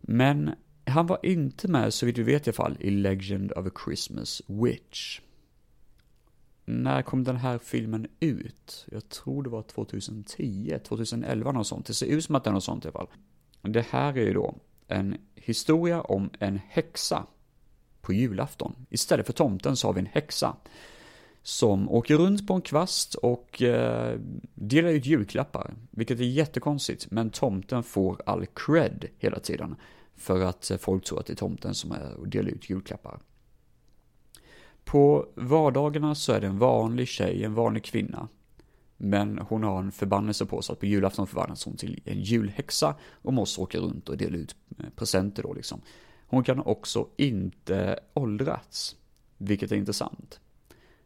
Men 0.00 0.50
han 0.84 1.06
var 1.06 1.18
inte 1.22 1.68
med, 1.68 1.94
så 1.94 2.06
vitt 2.06 2.18
vi 2.18 2.22
vet 2.22 2.46
i 2.46 2.50
alla 2.50 2.54
fall, 2.54 2.76
i 2.80 2.90
Legend 2.90 3.52
of 3.52 3.66
a 3.66 3.70
Christmas 3.84 4.42
Witch. 4.46 5.20
När 6.64 7.02
kom 7.02 7.24
den 7.24 7.36
här 7.36 7.58
filmen 7.58 8.06
ut? 8.20 8.86
Jag 8.92 9.08
tror 9.08 9.42
det 9.42 9.50
var 9.50 9.62
2010, 9.62 10.78
2011 10.84 11.52
något 11.52 11.66
sånt. 11.66 11.86
Det 11.86 11.94
ser 11.94 12.06
ut 12.06 12.24
som 12.24 12.34
att 12.34 12.44
det 12.44 12.50
är 12.50 12.54
något 12.54 12.64
sånt 12.64 12.84
i 12.84 12.88
alla 12.88 12.98
fall. 12.98 13.08
Det 13.62 13.86
här 13.90 14.18
är 14.18 14.26
ju 14.26 14.34
då 14.34 14.54
en 14.88 15.16
historia 15.34 16.00
om 16.00 16.30
en 16.38 16.60
häxa 16.68 17.26
på 18.06 18.12
julafton. 18.12 18.74
Istället 18.90 19.26
för 19.26 19.32
tomten 19.32 19.76
så 19.76 19.88
har 19.88 19.92
vi 19.92 20.00
en 20.00 20.06
häxa. 20.06 20.56
Som 21.42 21.90
åker 21.90 22.16
runt 22.16 22.46
på 22.46 22.54
en 22.54 22.60
kvast 22.60 23.14
och 23.14 23.62
eh, 23.62 24.18
delar 24.54 24.90
ut 24.90 25.06
julklappar. 25.06 25.74
Vilket 25.90 26.20
är 26.20 26.24
jättekonstigt, 26.24 27.10
men 27.10 27.30
tomten 27.30 27.82
får 27.82 28.22
all 28.26 28.46
cred 28.46 29.04
hela 29.18 29.38
tiden. 29.38 29.76
För 30.16 30.44
att 30.44 30.70
folk 30.80 31.04
tror 31.04 31.20
att 31.20 31.26
det 31.26 31.32
är 31.32 31.36
tomten 31.36 31.74
som 31.74 31.92
är 31.92 32.14
och 32.14 32.28
delar 32.28 32.50
ut 32.50 32.70
julklappar. 32.70 33.20
På 34.84 35.26
vardagarna 35.34 36.14
så 36.14 36.32
är 36.32 36.40
det 36.40 36.46
en 36.46 36.58
vanlig 36.58 37.08
tjej, 37.08 37.44
en 37.44 37.54
vanlig 37.54 37.84
kvinna. 37.84 38.28
Men 38.96 39.38
hon 39.38 39.62
har 39.62 39.78
en 39.78 39.92
förbannelse 39.92 40.46
på 40.46 40.62
sig 40.62 40.72
att 40.72 40.80
på 40.80 40.86
julafton 40.86 41.26
förvandlas 41.26 41.64
hon 41.64 41.76
till 41.76 42.00
en 42.04 42.20
julhäxa 42.20 42.94
och 43.22 43.32
måste 43.32 43.60
åka 43.60 43.78
runt 43.78 44.08
och 44.08 44.16
dela 44.16 44.36
ut 44.36 44.56
eh, 44.78 44.84
presenter 44.96 45.42
då 45.42 45.54
liksom. 45.54 45.80
Hon 46.26 46.44
kan 46.44 46.60
också 46.60 47.08
inte 47.16 48.00
åldrats, 48.14 48.96
vilket 49.38 49.72
är 49.72 49.76
intressant. 49.76 50.40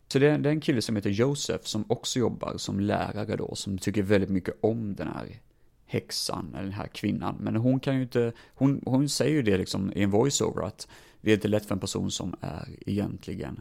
Så 0.08 0.18
det 0.18 0.26
är, 0.26 0.38
det 0.38 0.48
är 0.48 0.52
en 0.52 0.60
kille 0.60 0.82
som 0.82 0.96
heter 0.96 1.10
Josef 1.10 1.66
som 1.66 1.84
också 1.88 2.18
jobbar 2.18 2.54
som 2.56 2.80
lärare 2.80 3.36
då, 3.36 3.54
som 3.54 3.78
tycker 3.78 4.02
väldigt 4.02 4.30
mycket 4.30 4.54
om 4.60 4.94
den 4.94 5.08
här 5.08 5.40
häxan, 5.86 6.50
eller 6.54 6.62
den 6.62 6.72
här 6.72 6.86
kvinnan. 6.86 7.36
Men 7.40 7.56
hon 7.56 7.80
kan 7.80 7.96
ju 7.96 8.02
inte, 8.02 8.32
hon, 8.54 8.82
hon 8.86 9.08
säger 9.08 9.32
ju 9.32 9.42
det 9.42 9.58
liksom 9.58 9.92
i 9.92 10.02
en 10.02 10.10
voiceover 10.10 10.62
att 10.62 10.88
det 11.20 11.30
är 11.30 11.34
inte 11.34 11.48
lätt 11.48 11.66
för 11.66 11.74
en 11.74 11.80
person 11.80 12.10
som 12.10 12.34
är 12.40 12.68
egentligen 12.86 13.60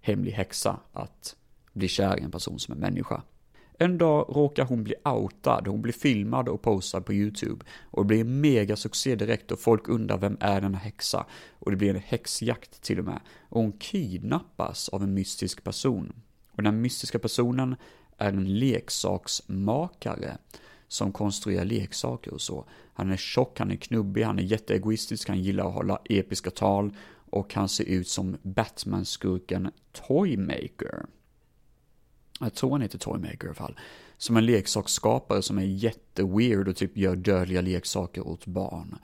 hemlig 0.00 0.32
häxa 0.32 0.80
att 0.92 1.36
bli 1.72 1.88
kär 1.88 2.18
i 2.18 2.22
en 2.22 2.30
person 2.30 2.58
som 2.58 2.74
är 2.74 2.78
människa. 2.78 3.22
En 3.82 3.98
dag 3.98 4.26
råkar 4.28 4.64
hon 4.64 4.84
bli 4.84 4.94
outad, 5.04 5.66
hon 5.66 5.82
blir 5.82 5.92
filmad 5.92 6.48
och 6.48 6.62
postad 6.62 7.00
på 7.00 7.12
YouTube. 7.12 7.64
Och 7.82 8.02
det 8.02 8.06
blir 8.06 8.20
en 8.20 8.40
mega 8.40 8.76
succé 8.76 9.14
direkt 9.14 9.52
och 9.52 9.58
folk 9.58 9.88
undrar 9.88 10.18
vem 10.18 10.36
är 10.40 10.60
denna 10.60 10.78
häxa? 10.78 11.26
Och 11.58 11.70
det 11.70 11.76
blir 11.76 11.94
en 11.94 12.02
häxjakt 12.04 12.82
till 12.82 12.98
och 12.98 13.04
med. 13.04 13.20
Och 13.48 13.62
hon 13.62 13.72
kidnappas 13.72 14.88
av 14.88 15.02
en 15.02 15.14
mystisk 15.14 15.64
person. 15.64 16.12
Och 16.52 16.62
den 16.62 16.80
mystiska 16.80 17.18
personen 17.18 17.76
är 18.18 18.32
en 18.32 18.58
leksaksmakare 18.58 20.38
som 20.88 21.12
konstruerar 21.12 21.64
leksaker 21.64 22.34
och 22.34 22.40
så. 22.40 22.64
Han 22.94 23.10
är 23.10 23.16
tjock, 23.16 23.58
han 23.58 23.70
är 23.70 23.76
knubbig, 23.76 24.22
han 24.22 24.38
är 24.38 24.42
jätteegoistisk, 24.42 25.28
han 25.28 25.42
gillar 25.42 25.68
att 25.68 25.74
hålla 25.74 26.00
episka 26.04 26.50
tal 26.50 26.96
och 27.30 27.54
han 27.54 27.68
ser 27.68 27.84
ut 27.84 28.08
som 28.08 28.36
Batman-skurken 28.42 29.70
Toymaker. 29.92 31.06
Jag 32.40 32.54
tror 32.54 32.70
han 32.70 32.80
heter 32.80 32.98
Toymaker 32.98 33.44
i 33.44 33.48
alla 33.48 33.54
fall. 33.54 33.78
Som 34.16 34.36
en 34.36 34.46
leksaksskapare 34.46 35.42
som 35.42 35.58
är 35.58 35.62
jätteweird 35.62 36.68
och 36.68 36.76
typ 36.76 36.96
gör 36.96 37.16
dödliga 37.16 37.60
leksaker 37.60 38.26
åt 38.26 38.46
barn. 38.46 38.98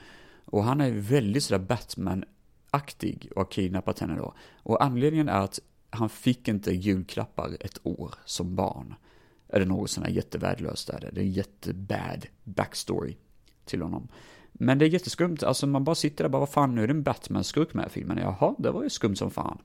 Och 0.45 0.65
han 0.65 0.81
är 0.81 0.91
väldigt 0.91 1.43
sådär 1.43 1.67
Batman-aktig 1.67 3.29
och 3.31 3.37
har 3.37 3.51
kidnappat 3.51 3.99
henne 3.99 4.17
då. 4.17 4.35
Och 4.63 4.85
anledningen 4.85 5.29
är 5.29 5.41
att 5.41 5.61
han 5.91 6.09
fick 6.09 6.49
inte 6.49 6.73
julklappar 6.73 7.57
ett 7.61 7.81
år 7.83 8.15
som 8.25 8.57
barn. 8.57 8.95
Är 9.49 9.61
det 9.61 9.67
något 9.67 9.91
sån 9.91 10.05
här 10.05 10.11
jättevärdelöst 10.11 10.89
är 10.89 11.01
det. 11.01 11.11
Det 11.13 11.21
är 11.21 11.25
en 11.25 11.33
jättebad 11.33 12.27
backstory 12.45 13.17
till 13.65 13.83
honom. 13.83 14.09
Men 14.53 14.79
det 14.79 14.85
är 14.85 14.89
jätteskumt, 14.89 15.37
alltså 15.43 15.67
man 15.67 15.85
bara 15.85 15.95
sitter 15.95 16.25
där 16.25 16.29
bara, 16.29 16.39
vad 16.39 16.49
fan, 16.49 16.75
nu 16.75 16.83
är 16.83 16.87
det 16.87 16.93
en 16.93 17.03
Batman-skurk 17.03 17.75
med 17.75 17.87
i 17.87 17.91
filmen. 17.91 18.19
Jaha, 18.19 18.55
det 18.59 18.71
var 18.71 18.83
ju 18.83 18.91
skumt 18.91 19.17
som 19.17 19.31
fan. 19.31 19.59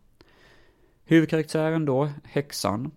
Huvudkaraktären 1.04 1.86
då, 1.86 2.10
häxan, 2.24 2.92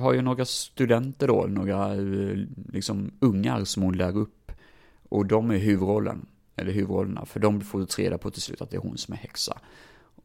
har 0.00 0.12
ju 0.12 0.22
några 0.22 0.44
studenter 0.44 1.26
då, 1.26 1.46
några 1.48 1.94
eh, 1.94 2.38
liksom 2.72 3.10
ungar 3.20 3.64
som 3.64 3.82
hon 3.82 3.96
lär 3.96 4.16
upp. 4.16 4.52
Och 5.08 5.26
de 5.26 5.50
är 5.50 5.58
huvudrollen, 5.58 6.26
eller 6.56 6.72
huvudrollerna, 6.72 7.24
för 7.24 7.40
de 7.40 7.60
får 7.60 7.98
reda 7.98 8.18
på 8.18 8.30
till 8.30 8.42
slut 8.42 8.60
att 8.60 8.70
det 8.70 8.76
är 8.76 8.80
hon 8.80 8.98
som 8.98 9.14
är 9.14 9.18
häxa. 9.18 9.58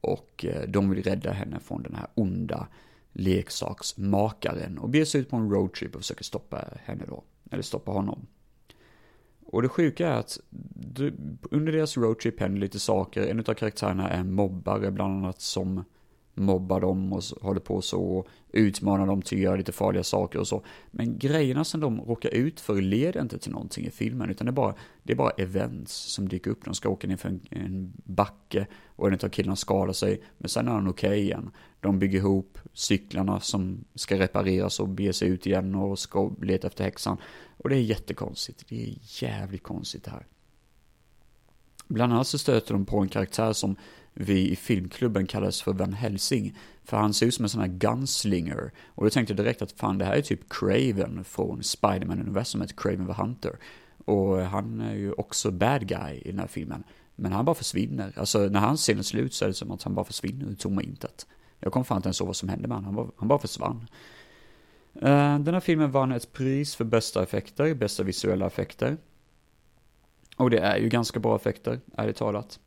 Och 0.01 0.45
eh, 0.45 0.69
de 0.69 0.89
vill 0.89 1.03
rädda 1.03 1.31
henne 1.31 1.59
från 1.59 1.83
den 1.83 1.95
här 1.95 2.07
onda 2.15 2.67
leksaksmakaren 3.13 4.77
och 4.77 4.89
beger 4.89 5.05
sig 5.05 5.21
ut 5.21 5.29
på 5.29 5.35
en 5.35 5.49
roadtrip 5.49 5.95
och 5.95 6.01
försöker 6.01 6.23
stoppa 6.23 6.67
henne 6.83 7.03
då, 7.07 7.23
eller 7.51 7.63
stoppa 7.63 7.91
honom. 7.91 8.27
Och 9.45 9.61
det 9.61 9.69
sjuka 9.69 10.07
är 10.09 10.19
att 10.19 10.39
under 11.51 11.71
deras 11.71 11.97
roadtrip 11.97 12.39
händer 12.39 12.59
lite 12.59 12.79
saker. 12.79 13.27
En 13.27 13.39
av 13.39 13.53
karaktärerna 13.53 14.09
är 14.09 14.19
en 14.19 14.33
mobbare 14.33 14.91
bland 14.91 15.17
annat 15.17 15.41
som 15.41 15.83
mobbar 16.35 16.81
dem 16.81 17.13
och 17.13 17.23
håller 17.41 17.59
på 17.59 17.81
så 17.81 18.01
och 18.01 18.27
utmanar 18.49 19.05
dem 19.05 19.21
till 19.21 19.37
att 19.37 19.43
göra 19.43 19.55
lite 19.55 19.71
farliga 19.71 20.03
saker 20.03 20.39
och 20.39 20.47
så. 20.47 20.63
Men 20.91 21.17
grejerna 21.17 21.63
som 21.63 21.79
de 21.79 22.01
råkar 22.01 22.29
ut 22.29 22.59
för 22.59 22.81
leder 22.81 23.21
inte 23.21 23.37
till 23.37 23.51
någonting 23.51 23.85
i 23.85 23.89
filmen 23.89 24.29
utan 24.29 24.45
det 24.45 24.51
är 24.51 24.53
bara, 24.53 24.75
det 25.03 25.13
är 25.13 25.17
bara 25.17 25.29
events 25.29 25.93
som 25.93 26.29
dyker 26.29 26.51
upp. 26.51 26.65
De 26.65 26.73
ska 26.73 26.89
åka 26.89 27.07
ner 27.07 27.17
för 27.17 27.29
en, 27.29 27.41
en 27.49 27.93
backe 27.95 28.67
och 28.85 29.07
en 29.07 29.13
av 29.13 29.29
killarna 29.29 29.55
skadar 29.55 29.93
sig 29.93 30.21
men 30.37 30.49
sen 30.49 30.67
är 30.67 30.71
han 30.71 30.87
okej 30.87 31.09
okay 31.09 31.21
igen. 31.21 31.51
De 31.79 31.99
bygger 31.99 32.19
ihop 32.19 32.57
cyklarna 32.73 33.39
som 33.39 33.83
ska 33.95 34.19
repareras 34.19 34.79
och 34.79 34.89
beger 34.89 35.11
sig 35.11 35.27
ut 35.27 35.45
igen 35.45 35.75
och 35.75 35.99
ska 35.99 36.31
leta 36.41 36.67
efter 36.67 36.83
häxan. 36.83 37.17
Och 37.57 37.69
det 37.69 37.75
är 37.75 37.81
jättekonstigt. 37.81 38.65
Det 38.69 38.83
är 38.83 38.93
jävligt 39.23 39.63
konstigt 39.63 40.03
det 40.03 40.11
här. 40.11 40.25
Bland 41.87 42.13
annat 42.13 42.27
så 42.27 42.37
stöter 42.37 42.73
de 42.73 42.85
på 42.85 42.99
en 42.99 43.09
karaktär 43.09 43.53
som 43.53 43.75
vi 44.17 44.51
i 44.51 44.55
filmklubben 44.55 45.27
kallades 45.27 45.61
för 45.61 45.73
Van 45.73 45.93
Helsing. 45.93 46.57
För 46.83 46.97
han 46.97 47.13
ser 47.13 47.25
ut 47.25 47.33
som 47.33 47.45
en 47.45 47.49
sån 47.49 47.61
här 47.61 47.67
gunslinger. 47.67 48.71
Och 48.85 49.03
då 49.03 49.09
tänkte 49.09 49.33
jag 49.33 49.37
direkt 49.37 49.61
att 49.61 49.71
fan 49.71 49.97
det 49.97 50.05
här 50.05 50.15
är 50.15 50.21
typ 50.21 50.49
Craven 50.49 51.23
från 51.23 51.63
Spiderman-universumet, 51.63 52.75
Craven 52.75 53.07
the 53.07 53.13
Hunter. 53.13 53.57
Och 54.05 54.37
han 54.37 54.81
är 54.81 54.95
ju 54.95 55.11
också 55.11 55.51
bad 55.51 55.87
guy 55.87 56.17
i 56.17 56.31
den 56.31 56.39
här 56.39 56.47
filmen. 56.47 56.83
Men 57.15 57.31
han 57.31 57.45
bara 57.45 57.55
försvinner. 57.55 58.13
Alltså 58.15 58.39
när 58.39 58.59
hans 58.59 58.81
scen 58.81 58.99
är 58.99 59.03
slut 59.03 59.33
så 59.33 59.45
är 59.45 59.49
det 59.49 59.53
som 59.53 59.71
att 59.71 59.83
han 59.83 59.95
bara 59.95 60.05
försvinner 60.05 60.45
ur 60.45 60.55
tomma 60.55 60.81
intet. 60.81 61.27
Jag 61.59 61.73
kommer 61.73 61.83
fan 61.83 61.97
inte 61.97 62.07
ens 62.07 62.19
ihåg 62.19 62.27
vad 62.27 62.35
som 62.35 62.49
hände 62.49 62.67
med 62.67 62.77
honom, 62.77 62.85
han 62.85 62.95
bara, 62.95 63.11
han 63.17 63.27
bara 63.27 63.39
försvann. 63.39 63.87
Uh, 64.95 65.39
den 65.39 65.53
här 65.53 65.59
filmen 65.59 65.91
vann 65.91 66.11
ett 66.11 66.33
pris 66.33 66.75
för 66.75 66.85
bästa 66.85 67.23
effekter, 67.23 67.73
bästa 67.73 68.03
visuella 68.03 68.47
effekter. 68.47 68.97
Och 70.37 70.49
det 70.49 70.59
är 70.59 70.77
ju 70.77 70.89
ganska 70.89 71.19
bra 71.19 71.35
effekter, 71.35 71.79
ärligt 71.97 72.17
talat. 72.17 72.59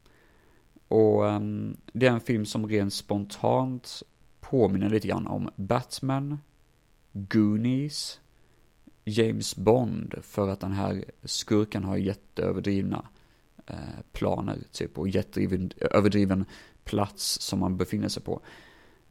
Och 0.88 1.24
um, 1.24 1.76
det 1.92 2.06
är 2.06 2.10
en 2.10 2.20
film 2.20 2.46
som 2.46 2.68
rent 2.68 2.94
spontant 2.94 4.02
påminner 4.40 4.90
lite 4.90 5.08
grann 5.08 5.26
om 5.26 5.50
Batman, 5.56 6.38
Goonies, 7.12 8.20
James 9.04 9.56
Bond, 9.56 10.14
för 10.22 10.48
att 10.48 10.60
den 10.60 10.72
här 10.72 11.04
skurken 11.24 11.84
har 11.84 11.96
jätteöverdrivna 11.96 13.08
eh, 13.66 13.76
planer, 14.12 14.58
typ, 14.72 14.98
och 14.98 15.08
jätteöverdriven 15.08 16.44
plats 16.84 17.40
som 17.40 17.58
man 17.58 17.76
befinner 17.76 18.08
sig 18.08 18.22
på. 18.22 18.40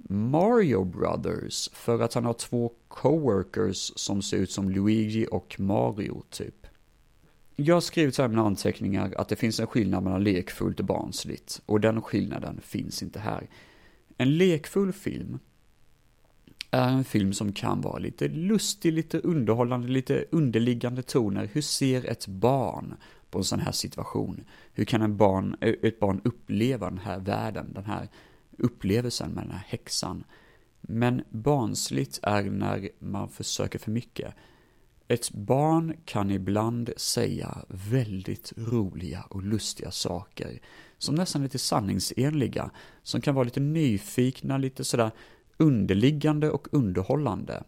Mario 0.09 0.83
Brothers, 0.83 1.69
för 1.73 1.99
att 1.99 2.13
han 2.13 2.25
har 2.25 2.33
två 2.33 2.71
coworkers 2.87 3.91
som 3.95 4.21
ser 4.21 4.37
ut 4.37 4.51
som 4.51 4.69
Luigi 4.69 5.27
och 5.31 5.59
Mario, 5.59 6.23
typ. 6.29 6.66
Jag 7.59 7.75
har 7.75 7.81
skrivit 7.81 8.15
så 8.15 8.21
här 8.21 8.29
i 8.29 8.31
mina 8.31 8.45
anteckningar 8.45 9.13
att 9.17 9.29
det 9.29 9.35
finns 9.35 9.59
en 9.59 9.67
skillnad 9.67 10.03
mellan 10.03 10.23
lekfullt 10.23 10.79
och 10.79 10.85
barnsligt, 10.85 11.61
och 11.65 11.79
den 11.79 12.01
skillnaden 12.01 12.61
finns 12.61 13.03
inte 13.03 13.19
här. 13.19 13.49
En 14.17 14.37
lekfull 14.37 14.93
film 14.93 15.39
är 16.71 16.89
en 16.89 17.03
film 17.03 17.33
som 17.33 17.53
kan 17.53 17.81
vara 17.81 17.97
lite 17.97 18.27
lustig, 18.27 18.93
lite 18.93 19.19
underhållande, 19.19 19.87
lite 19.87 20.25
underliggande 20.31 21.01
toner. 21.01 21.49
Hur 21.53 21.61
ser 21.61 22.05
ett 22.05 22.27
barn 22.27 22.95
på 23.29 23.37
en 23.37 23.43
sån 23.43 23.59
här 23.59 23.71
situation? 23.71 24.43
Hur 24.73 24.85
kan 24.85 25.01
en 25.01 25.17
barn, 25.17 25.55
ett 25.61 25.99
barn 25.99 26.21
uppleva 26.23 26.89
den 26.89 26.99
här 26.99 27.19
världen, 27.19 27.73
den 27.73 27.85
här 27.85 28.07
upplevelsen 28.57 29.31
med 29.31 29.43
den 29.43 29.51
här 29.51 29.65
häxan? 29.67 30.23
Men 30.81 31.23
barnsligt 31.29 32.19
är 32.23 32.43
när 32.43 32.89
man 32.99 33.29
försöker 33.29 33.79
för 33.79 33.91
mycket. 33.91 34.33
Ett 35.07 35.31
barn 35.31 35.93
kan 36.05 36.31
ibland 36.31 36.89
säga 36.97 37.57
väldigt 37.67 38.53
roliga 38.57 39.25
och 39.29 39.43
lustiga 39.43 39.91
saker, 39.91 40.59
som 40.97 41.15
nästan 41.15 41.41
är 41.41 41.45
lite 41.45 41.59
sanningsenliga, 41.59 42.71
som 43.03 43.21
kan 43.21 43.35
vara 43.35 43.43
lite 43.43 43.59
nyfikna, 43.59 44.57
lite 44.57 44.83
sådär 44.83 45.11
underliggande 45.57 46.51
och 46.51 46.67
underhållande. 46.71 47.63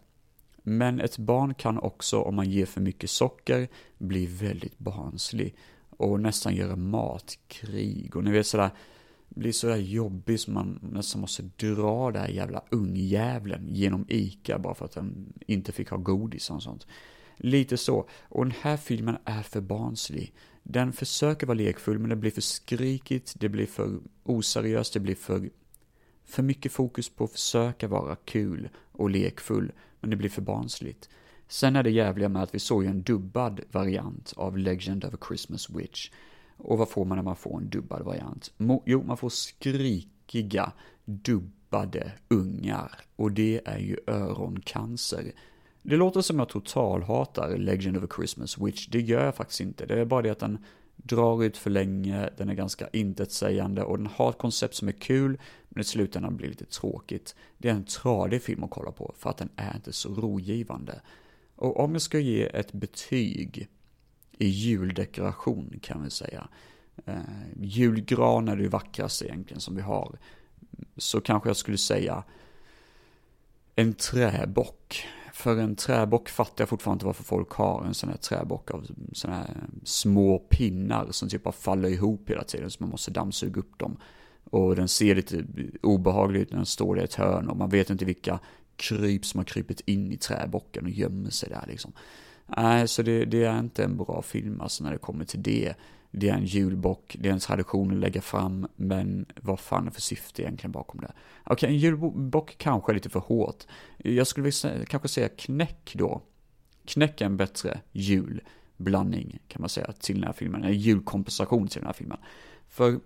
Men 0.62 1.00
ett 1.00 1.18
barn 1.18 1.54
kan 1.54 1.78
också, 1.78 2.20
om 2.20 2.34
man 2.34 2.50
ger 2.50 2.66
för 2.66 2.80
mycket 2.80 3.10
socker, 3.10 3.68
bli 3.98 4.26
väldigt 4.26 4.78
barnslig 4.78 5.54
och 5.90 6.20
nästan 6.20 6.54
göra 6.54 6.76
matkrig 6.76 8.16
och 8.16 8.24
ni 8.24 8.30
vet 8.30 8.46
sådär, 8.46 8.70
blir 9.28 9.52
sådär 9.52 9.76
jobbig 9.76 10.40
som 10.40 10.54
man 10.54 10.78
nästan 10.92 11.20
måste 11.20 11.42
dra 11.42 12.10
den 12.10 12.22
här 12.22 12.28
jävla 12.28 12.62
ungjävlen 12.70 13.66
genom 13.68 14.06
ICA 14.08 14.58
bara 14.58 14.74
för 14.74 14.84
att 14.84 14.92
den 14.92 15.32
inte 15.46 15.72
fick 15.72 15.90
ha 15.90 15.96
godis 15.96 16.50
och 16.50 16.62
sånt. 16.62 16.86
Lite 17.42 17.76
så. 17.76 18.08
Och 18.22 18.44
den 18.44 18.54
här 18.60 18.76
filmen 18.76 19.16
är 19.24 19.42
för 19.42 19.60
barnslig. 19.60 20.34
Den 20.62 20.92
försöker 20.92 21.46
vara 21.46 21.58
lekfull, 21.58 21.98
men 21.98 22.10
det 22.10 22.16
blir 22.16 22.30
för 22.30 22.40
skrikigt, 22.40 23.34
det 23.38 23.48
blir 23.48 23.66
för 23.66 23.98
oseriöst, 24.24 24.94
det 24.94 25.00
blir 25.00 25.14
för, 25.14 25.50
för 26.24 26.42
mycket 26.42 26.72
fokus 26.72 27.08
på 27.08 27.24
att 27.24 27.32
försöka 27.32 27.88
vara 27.88 28.16
kul 28.16 28.68
och 28.92 29.10
lekfull, 29.10 29.72
men 30.00 30.10
det 30.10 30.16
blir 30.16 30.30
för 30.30 30.42
barnsligt. 30.42 31.08
Sen 31.48 31.76
är 31.76 31.82
det 31.82 31.90
jävliga 31.90 32.28
med 32.28 32.42
att 32.42 32.54
vi 32.54 32.58
såg 32.58 32.84
ju 32.84 32.90
en 32.90 33.02
dubbad 33.02 33.60
variant 33.70 34.32
av 34.36 34.58
Legend 34.58 35.04
of 35.04 35.14
a 35.14 35.18
Christmas 35.28 35.70
Witch. 35.70 36.10
Och 36.56 36.78
vad 36.78 36.88
får 36.88 37.04
man 37.04 37.16
när 37.16 37.22
man 37.22 37.36
får 37.36 37.56
en 37.56 37.70
dubbad 37.70 38.02
variant? 38.02 38.52
Jo, 38.84 39.02
man 39.02 39.16
får 39.16 39.28
skrikiga, 39.28 40.72
dubbade 41.04 42.12
ungar. 42.28 43.00
Och 43.16 43.32
det 43.32 43.60
är 43.64 43.78
ju 43.78 43.96
öroncancer. 44.06 45.32
Det 45.82 45.96
låter 45.96 46.20
som 46.20 46.38
jag 46.38 46.48
totalhatar 46.48 47.56
Legend 47.56 47.96
of 47.96 48.04
a 48.04 48.08
Christmas 48.16 48.58
Witch, 48.58 48.86
det 48.86 49.00
gör 49.00 49.24
jag 49.24 49.34
faktiskt 49.34 49.60
inte. 49.60 49.86
Det 49.86 50.00
är 50.00 50.04
bara 50.04 50.22
det 50.22 50.30
att 50.30 50.38
den 50.38 50.64
drar 50.96 51.44
ut 51.44 51.56
för 51.56 51.70
länge, 51.70 52.30
den 52.36 52.48
är 52.48 52.54
ganska 52.54 52.88
intetsägande 52.88 53.82
och 53.82 53.98
den 53.98 54.06
har 54.06 54.30
ett 54.30 54.38
koncept 54.38 54.74
som 54.74 54.88
är 54.88 54.92
kul, 54.92 55.38
men 55.68 55.80
i 55.80 55.84
slutändan 55.84 56.36
blir 56.36 56.48
lite 56.48 56.64
tråkigt. 56.64 57.34
Det 57.58 57.68
är 57.68 57.74
en 57.74 57.84
tradig 57.84 58.42
film 58.42 58.64
att 58.64 58.70
kolla 58.70 58.92
på, 58.92 59.14
för 59.18 59.30
att 59.30 59.36
den 59.36 59.50
är 59.56 59.74
inte 59.74 59.92
så 59.92 60.14
rogivande. 60.14 61.00
Och 61.56 61.80
om 61.80 61.92
jag 61.92 62.02
ska 62.02 62.18
ge 62.18 62.42
ett 62.42 62.72
betyg 62.72 63.68
i 64.38 64.46
juldekoration 64.46 65.78
kan 65.82 66.04
vi 66.04 66.10
säga, 66.10 66.48
eh, 67.06 67.16
julgran 67.60 68.48
är 68.48 68.56
det 68.56 68.68
vackraste 68.68 69.26
egentligen 69.26 69.60
som 69.60 69.76
vi 69.76 69.82
har, 69.82 70.18
så 70.96 71.20
kanske 71.20 71.48
jag 71.48 71.56
skulle 71.56 71.78
säga 71.78 72.24
en 73.76 73.94
träbock. 73.94 75.04
För 75.40 75.56
en 75.56 75.76
träbock 75.76 76.28
fattar 76.28 76.62
jag 76.62 76.68
fortfarande 76.68 76.96
inte 76.96 77.06
varför 77.06 77.24
folk 77.24 77.50
har 77.50 77.84
en 77.84 77.94
sån 77.94 78.08
här 78.08 78.16
träbock 78.16 78.70
av 78.70 78.86
såna 79.12 79.34
här 79.36 79.56
små 79.84 80.38
pinnar 80.38 81.06
som 81.10 81.28
typ 81.28 81.42
bara 81.42 81.52
faller 81.52 81.88
ihop 81.88 82.30
hela 82.30 82.44
tiden 82.44 82.70
så 82.70 82.76
man 82.82 82.90
måste 82.90 83.10
dammsuga 83.10 83.60
upp 83.60 83.78
dem. 83.78 83.96
Och 84.44 84.76
den 84.76 84.88
ser 84.88 85.14
lite 85.14 85.44
obehaglig 85.82 86.40
ut 86.40 86.50
när 86.50 86.56
den 86.56 86.66
står 86.66 87.00
i 87.00 87.02
ett 87.02 87.14
hörn 87.14 87.48
och 87.48 87.56
man 87.56 87.68
vet 87.68 87.90
inte 87.90 88.04
vilka 88.04 88.38
kryp 88.76 89.26
som 89.26 89.38
har 89.38 89.44
krypit 89.44 89.80
in 89.80 90.12
i 90.12 90.16
träbocken 90.16 90.84
och 90.84 90.90
gömmer 90.90 91.30
sig 91.30 91.48
där 91.48 91.64
liksom. 91.68 91.92
Nej, 92.56 92.88
så 92.88 93.02
det, 93.02 93.24
det, 93.24 93.44
är 93.44 93.58
inte 93.58 93.84
en 93.84 93.96
bra 93.96 94.22
film 94.22 94.60
alltså 94.60 94.84
när 94.84 94.92
det 94.92 94.98
kommer 94.98 95.24
till 95.24 95.42
det. 95.42 95.74
Det 96.10 96.28
är 96.28 96.34
en 96.34 96.44
julbock, 96.44 97.16
det 97.20 97.28
är 97.28 97.32
en 97.32 97.38
tradition 97.38 97.90
att 97.90 97.96
lägga 97.96 98.20
fram, 98.20 98.66
men 98.76 99.26
vad 99.40 99.60
fan 99.60 99.86
är 99.86 99.90
för 99.90 100.00
syfte 100.00 100.42
egentligen 100.42 100.72
bakom 100.72 101.00
det? 101.00 101.12
Okej, 101.44 101.52
okay, 101.52 101.70
en 101.70 101.76
julbock 101.76 102.54
kanske 102.58 102.92
är 102.92 102.94
lite 102.94 103.08
för 103.08 103.20
hårt. 103.20 103.64
Jag 103.98 104.26
skulle 104.26 104.44
vilja 104.44 104.84
kanske 104.84 105.08
säga 105.08 105.28
knäck 105.28 105.92
då. 105.94 106.22
Knäck 106.84 107.20
är 107.20 107.26
en 107.26 107.36
bättre 107.36 107.80
julblandning, 107.92 109.38
kan 109.48 109.62
man 109.62 109.68
säga, 109.68 109.92
till 109.92 110.14
den 110.14 110.24
här 110.24 110.32
filmen. 110.32 110.64
En 110.64 110.78
julkompensation 110.78 111.68
till 111.68 111.80
den 111.80 111.86
här 111.86 111.92
filmen. 111.92 112.18
För, 112.68 113.00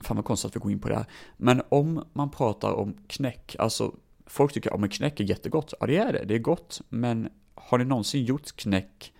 fan 0.00 0.16
vad 0.16 0.24
konstigt 0.24 0.48
att 0.48 0.56
vi 0.56 0.60
går 0.60 0.72
in 0.72 0.80
på 0.80 0.88
det 0.88 0.96
här. 0.96 1.06
Men 1.36 1.62
om 1.68 2.04
man 2.12 2.30
pratar 2.30 2.72
om 2.72 2.96
knäck, 3.06 3.56
alltså 3.58 3.94
folk 4.26 4.52
tycker 4.52 4.84
att 4.84 4.92
knäck 4.92 5.20
är 5.20 5.24
jättegott. 5.24 5.74
Ja, 5.80 5.86
det 5.86 5.96
är 5.96 6.12
det, 6.12 6.24
det 6.24 6.34
är 6.34 6.38
gott, 6.38 6.80
men 6.88 7.28
har 7.54 7.78
ni 7.78 7.84
någonsin 7.84 8.24
gjort 8.24 8.56
knäck 8.56 9.12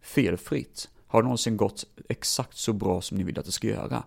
felfritt? 0.00 0.90
Har 1.14 1.22
det 1.22 1.26
någonsin 1.26 1.56
gått 1.56 1.84
exakt 2.08 2.56
så 2.56 2.72
bra 2.72 3.00
som 3.00 3.18
ni 3.18 3.24
vill 3.24 3.38
att 3.38 3.44
det 3.44 3.52
ska 3.52 3.66
göra? 3.66 4.04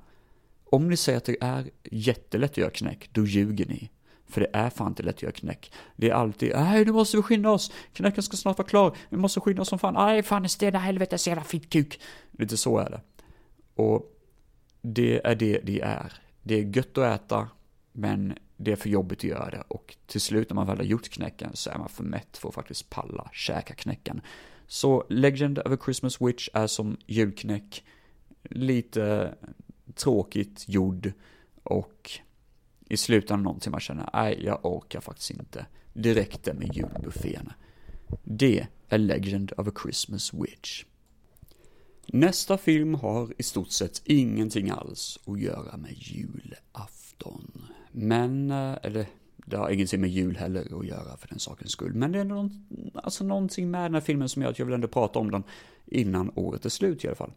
Om 0.65 0.89
ni 0.89 0.98
säger 0.98 1.17
att 1.17 1.26
det 1.26 1.38
är 1.41 1.70
jättelätt 1.84 2.52
att 2.52 2.58
göra 2.58 2.70
knäck, 2.70 3.10
då 3.12 3.26
ljuger 3.26 3.65
ni. 3.65 3.89
För 4.26 4.41
det 4.41 4.50
är 4.54 4.70
fan 4.70 4.88
inte 4.88 5.04
lätt 5.04 5.15
att 5.15 5.22
göra 5.22 5.32
knäck. 5.32 5.72
Det 5.96 6.10
är 6.10 6.13
alltid, 6.13 6.52
nej 6.56 6.86
nu 6.86 6.91
måste 6.91 7.17
vi 7.17 7.24
skynda 7.24 7.50
oss, 7.50 7.72
knäcken 7.93 8.24
ska 8.24 8.38
snart 8.38 8.58
vara 8.58 8.67
klar, 8.67 8.96
vi 9.10 9.17
måste 9.17 9.39
skynda 9.39 9.62
oss 9.62 9.70
som 9.70 9.80
fan, 9.80 9.93
nej 9.93 10.24
fan 10.24 10.46
i 10.46 10.50
stena 10.50 11.17
Så 11.17 11.30
jävla 11.30 11.43
fittkuk. 11.43 12.00
Lite 12.32 12.58
så 12.58 12.78
är 12.78 12.89
det. 12.89 13.02
Och 13.76 14.17
det 14.82 15.28
är 15.28 15.36
det 15.36 15.60
det 15.63 15.82
är. 15.82 16.13
Det 16.43 16.56
är 16.56 16.78
gött 16.78 16.98
att 16.98 17.22
äta, 17.22 17.50
men 17.91 18.34
det 18.58 18.72
är 18.72 18.76
för 18.76 18.89
jobbigt 18.89 19.20
att 19.20 19.24
göra 19.24 19.50
det 19.50 19.63
och 19.67 19.96
till 20.08 20.22
slut 20.22 20.50
när 20.50 20.56
man 20.56 20.67
väl 20.67 20.78
har 20.78 20.84
gjort 20.84 21.10
knäcken 21.10 21.52
så 21.54 21.70
är 21.70 21.78
man 21.78 21.89
för 21.89 22.04
mätt 22.04 22.38
för 22.38 22.50
att 22.50 22.56
faktiskt 22.56 22.89
palla 22.89 23.30
käka 23.34 23.74
knäcken. 23.74 24.22
Så 24.68 25.06
Legend 25.10 25.60
of 25.60 25.72
a 25.72 25.78
Christmas 25.84 26.22
Witch 26.22 26.50
är 26.54 26.68
som 26.68 26.98
julknäck, 27.06 27.84
lite 28.44 29.36
tråkigt 29.96 30.66
gjord 30.68 31.12
och 31.64 32.12
i 32.90 32.98
slutändan 32.98 33.44
någonting 33.44 33.72
man 33.72 33.80
känner, 33.80 34.10
nej 34.14 34.44
jag 34.44 34.66
orkar 34.66 35.02
faktiskt 35.02 35.32
inte. 35.32 35.66
Det 35.94 36.14
räckte 36.14 36.54
med 36.54 36.76
julbufféerna. 36.76 37.54
Det 38.24 38.68
är 38.90 38.98
Legend 38.98 39.54
of 39.58 39.68
a 39.68 39.72
Christmas 39.84 40.34
Witch. 40.34 40.84
Nästa 42.08 42.58
film 42.58 42.94
har 42.94 43.34
i 43.38 43.44
stort 43.44 43.72
sett 43.72 44.02
ingenting 44.06 44.70
alls 44.70 45.20
att 45.26 45.40
göra 45.40 45.78
med 45.78 45.94
julafton. 45.98 47.66
Men, 47.92 48.52
eh, 48.52 48.78
eller 48.84 49.06
det 49.50 49.58
har 49.58 49.70
ingenting 49.70 50.02
med 50.02 50.10
jul 50.10 50.38
heller 50.38 50.80
att 50.80 50.86
göra 50.86 51.18
för 51.18 51.28
den 51.28 51.40
sakens 51.40 51.72
skull. 51.72 51.94
Men 51.94 52.12
det 52.12 52.20
är 52.20 52.24
någon, 52.24 52.68
alltså 52.94 53.24
någonting 53.24 53.72
med 53.72 53.82
den 53.82 53.94
här 53.94 54.02
filmen 54.02 54.30
som 54.30 54.42
gör 54.42 54.50
att 54.50 54.60
jag 54.60 54.66
vill 54.66 54.76
ändå 54.76 54.88
prata 54.88 55.20
om 55.20 55.32
den 55.32 55.44
innan 55.86 56.32
året 56.36 56.66
är 56.66 56.70
slut 56.70 57.04
i 57.04 57.08
alla 57.08 57.16
fall. 57.16 57.32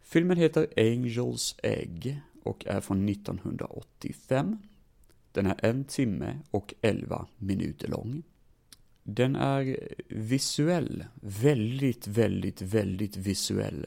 Filmen 0.00 0.36
heter 0.36 0.66
Angels 0.76 1.56
Egg 1.62 2.20
och 2.42 2.66
är 2.66 2.80
från 2.80 3.08
1985. 3.08 4.58
Den 5.32 5.46
är 5.46 5.64
en 5.64 5.84
timme 5.84 6.38
och 6.50 6.74
11 6.80 7.26
minuter 7.36 7.88
lång. 7.88 8.22
Den 9.02 9.36
är 9.36 9.88
visuell, 10.08 11.04
väldigt, 11.20 12.06
väldigt, 12.06 12.62
väldigt 12.62 13.16
visuell 13.16 13.86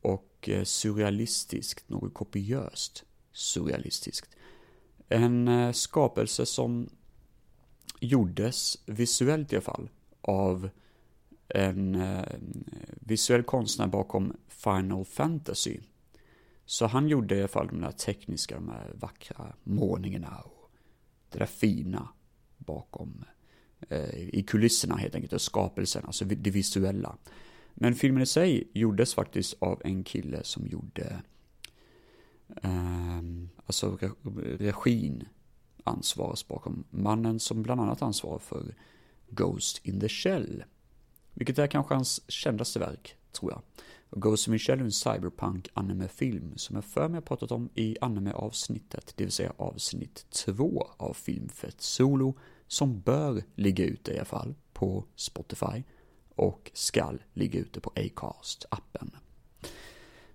och 0.00 0.48
eh, 0.48 0.64
surrealistiskt, 0.64 1.88
något 1.88 2.14
kopiöst 2.14 3.04
surrealistiskt. 3.32 4.33
En 5.14 5.48
eh, 5.48 5.72
skapelse 5.72 6.46
som 6.46 6.88
gjordes 8.00 8.78
visuellt 8.86 9.52
i 9.52 9.56
alla 9.56 9.62
fall 9.62 9.88
av 10.20 10.68
en 11.48 11.94
eh, 11.94 12.24
visuell 12.90 13.42
konstnär 13.42 13.86
bakom 13.86 14.32
Final 14.48 15.04
Fantasy. 15.04 15.80
Så 16.64 16.86
han 16.86 17.08
gjorde 17.08 17.36
i 17.36 17.38
alla 17.38 17.48
fall 17.48 17.66
de 17.66 17.80
där 17.80 17.90
tekniska, 17.90 18.54
de 18.54 18.68
här 18.68 18.92
vackra 18.94 19.54
målningarna 19.62 20.38
och 20.38 20.70
det 21.30 21.38
där 21.38 21.46
fina 21.46 22.08
bakom 22.58 23.24
eh, 23.88 24.14
i 24.14 24.44
kulisserna 24.48 24.96
helt 24.96 25.14
enkelt, 25.14 25.32
och 25.32 25.40
skapelsen, 25.40 26.04
alltså 26.04 26.24
det 26.24 26.50
visuella. 26.50 27.16
Men 27.74 27.94
filmen 27.94 28.22
i 28.22 28.26
sig 28.26 28.70
gjordes 28.72 29.14
faktiskt 29.14 29.54
av 29.58 29.82
en 29.84 30.04
kille 30.04 30.44
som 30.44 30.66
gjorde 30.66 31.22
Ehm, 32.62 33.48
alltså 33.66 33.98
regin 34.58 35.28
ansvaras 35.84 36.48
bakom 36.48 36.84
mannen 36.90 37.40
som 37.40 37.62
bland 37.62 37.80
annat 37.80 38.02
ansvarar 38.02 38.38
för 38.38 38.74
Ghost 39.28 39.80
in 39.86 40.00
the 40.00 40.08
Shell. 40.08 40.64
Vilket 41.34 41.58
är 41.58 41.66
kanske 41.66 41.94
hans 41.94 42.30
kändaste 42.30 42.78
verk, 42.78 43.16
tror 43.32 43.52
jag. 43.52 43.62
Och 44.10 44.22
Ghost 44.22 44.48
in 44.48 44.54
the 44.54 44.58
Shell 44.58 44.80
är 44.80 44.84
en 44.84 44.92
cyberpunk 44.92 45.68
anime-film 45.74 46.56
som 46.56 46.76
jag 46.76 46.84
för 46.84 47.08
mig 47.08 47.16
har 47.16 47.22
pratat 47.22 47.52
om 47.52 47.68
i 47.74 47.96
anime-avsnittet, 48.00 49.12
det 49.16 49.24
vill 49.24 49.32
säga 49.32 49.52
avsnitt 49.56 50.26
2 50.30 50.88
av 50.96 51.14
Filmfett 51.14 51.80
Solo, 51.80 52.38
som 52.66 53.00
bör 53.00 53.42
ligga 53.54 53.84
ute 53.84 54.12
i 54.12 54.16
alla 54.16 54.24
fall 54.24 54.54
på 54.72 55.04
Spotify 55.16 55.82
och 56.34 56.70
skall 56.74 57.22
ligga 57.32 57.60
ute 57.60 57.80
på 57.80 57.90
Acast-appen. 57.90 59.10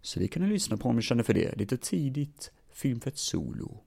Så 0.02 0.20
det 0.20 0.28
kan 0.28 0.44
ni 0.44 0.50
lyssna 0.50 0.78
på 0.78 0.90
om 0.90 0.96
ni 0.96 1.02
känner 1.02 1.24
för 1.24 1.34
det, 1.34 1.56
lite 1.56 1.78
tidigt 1.78 2.52
Filmfett 2.72 3.18
Solo. 3.18 3.84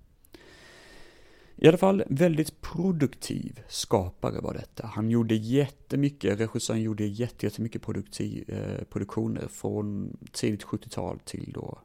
I 1.56 1.68
alla 1.68 1.78
fall 1.78 2.04
väldigt 2.06 2.60
produktiv 2.60 3.60
skapare 3.68 4.40
var 4.40 4.54
detta. 4.54 4.86
Han 4.86 5.10
gjorde 5.10 5.34
jättemycket, 5.34 6.40
regissören 6.40 6.82
gjorde 6.82 7.06
jättemycket 7.06 7.82
produktiv, 7.82 8.50
eh, 8.50 8.84
produktioner 8.84 9.48
från 9.48 10.16
tidigt 10.32 10.64
70-tal 10.64 11.18
till 11.18 11.52
då 11.54 11.78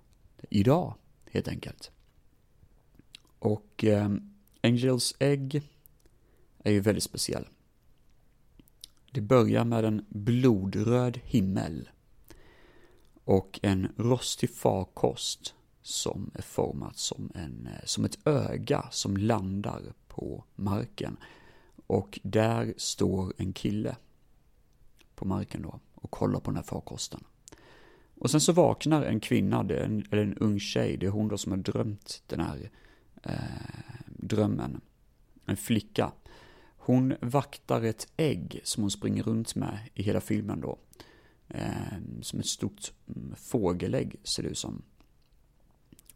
idag, 0.50 0.94
helt 1.32 1.48
enkelt. 1.48 1.92
Och 3.40 3.84
eh, 3.84 4.10
Angels 4.62 5.16
Egg 5.20 5.62
är 6.64 6.72
ju 6.72 6.80
väldigt 6.80 7.04
speciell. 7.04 7.48
Det 9.12 9.22
börjar 9.22 9.66
med 9.66 9.86
en 9.86 10.06
blodröd 10.10 11.20
himmel 11.24 11.90
och 13.28 13.60
en 13.64 13.94
rostig 13.98 14.50
farkost 14.50 15.56
som 15.82 16.32
är 16.34 16.42
format 16.42 16.98
som, 16.98 17.32
en, 17.36 17.68
eh, 17.68 17.86
som 17.86 18.06
ett 18.06 18.28
öga 18.28 18.88
som 18.92 19.18
landar 19.18 19.82
på 20.08 20.44
marken. 20.56 21.18
Och 21.88 22.20
där 22.24 22.74
står 22.78 23.34
en 23.38 23.54
kille 23.54 23.96
på 25.16 25.26
marken 25.26 25.62
då 25.62 25.80
och 25.96 26.12
kollar 26.12 26.40
på 26.40 26.52
den 26.52 26.56
här 26.56 26.64
farkosten. 26.64 27.24
Och 28.20 28.32
sen 28.32 28.42
så 28.42 28.54
vaknar 28.54 29.04
en 29.04 29.20
kvinna, 29.20 29.60
en, 29.60 30.06
eller 30.12 30.24
en 30.24 30.38
ung 30.38 30.60
tjej, 30.60 30.98
det 30.98 31.06
är 31.06 31.12
hon 31.12 31.28
då 31.28 31.38
som 31.38 31.52
har 31.52 31.60
drömt 31.60 32.24
den 32.28 32.40
här 32.40 32.70
eh, 33.24 33.34
drömmen. 34.08 34.82
En 35.46 35.58
flicka. 35.58 36.12
Hon 36.78 37.16
vaktar 37.22 37.82
ett 37.82 38.08
ägg 38.18 38.62
som 38.64 38.84
hon 38.84 38.92
springer 38.92 39.24
runt 39.24 39.56
med 39.56 39.80
i 39.94 40.04
hela 40.04 40.22
filmen 40.22 40.62
då. 40.62 40.78
Eh, 41.50 41.98
som 42.22 42.40
ett 42.40 42.46
stort 42.46 42.94
mm, 43.16 43.36
fågelägg 43.36 44.16
ser 44.24 44.44
det 44.44 44.50
ut 44.50 44.58
som 44.58 44.82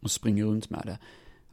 och 0.00 0.10
springer 0.10 0.44
runt 0.44 0.70
med 0.70 0.82
det. 0.84 0.98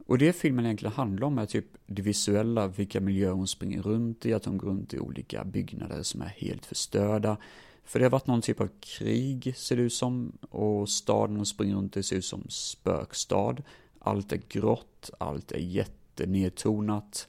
Och 0.06 0.18
det 0.18 0.32
filmen 0.32 0.64
egentligen 0.64 0.92
handlar 0.92 1.26
om 1.26 1.38
är 1.38 1.46
typ 1.46 1.66
det 1.86 2.02
visuella, 2.02 2.66
vilka 2.66 3.00
miljöer 3.00 3.32
hon 3.32 3.48
springer 3.48 3.82
runt 3.82 4.26
i, 4.26 4.34
att 4.34 4.44
hon 4.44 4.58
går 4.58 4.68
runt 4.68 4.94
i 4.94 4.98
olika 4.98 5.44
byggnader 5.44 6.02
som 6.02 6.22
är 6.22 6.28
helt 6.28 6.66
förstörda. 6.66 7.36
För 7.84 7.98
det 7.98 8.04
har 8.04 8.10
varit 8.10 8.26
någon 8.26 8.42
typ 8.42 8.60
av 8.60 8.68
krig, 8.80 9.56
ser 9.56 9.76
det 9.76 9.82
ut 9.82 9.92
som, 9.92 10.32
och 10.50 10.88
staden 10.88 11.36
hon 11.36 11.46
springer 11.46 11.74
runt 11.74 11.96
i 11.96 12.02
ser 12.02 12.16
ut 12.16 12.24
som 12.24 12.44
spökstad. 12.48 13.56
Allt 13.98 14.32
är 14.32 14.40
grått, 14.48 15.10
allt 15.18 15.52
är 15.52 15.58
jättenedtonat, 15.58 17.28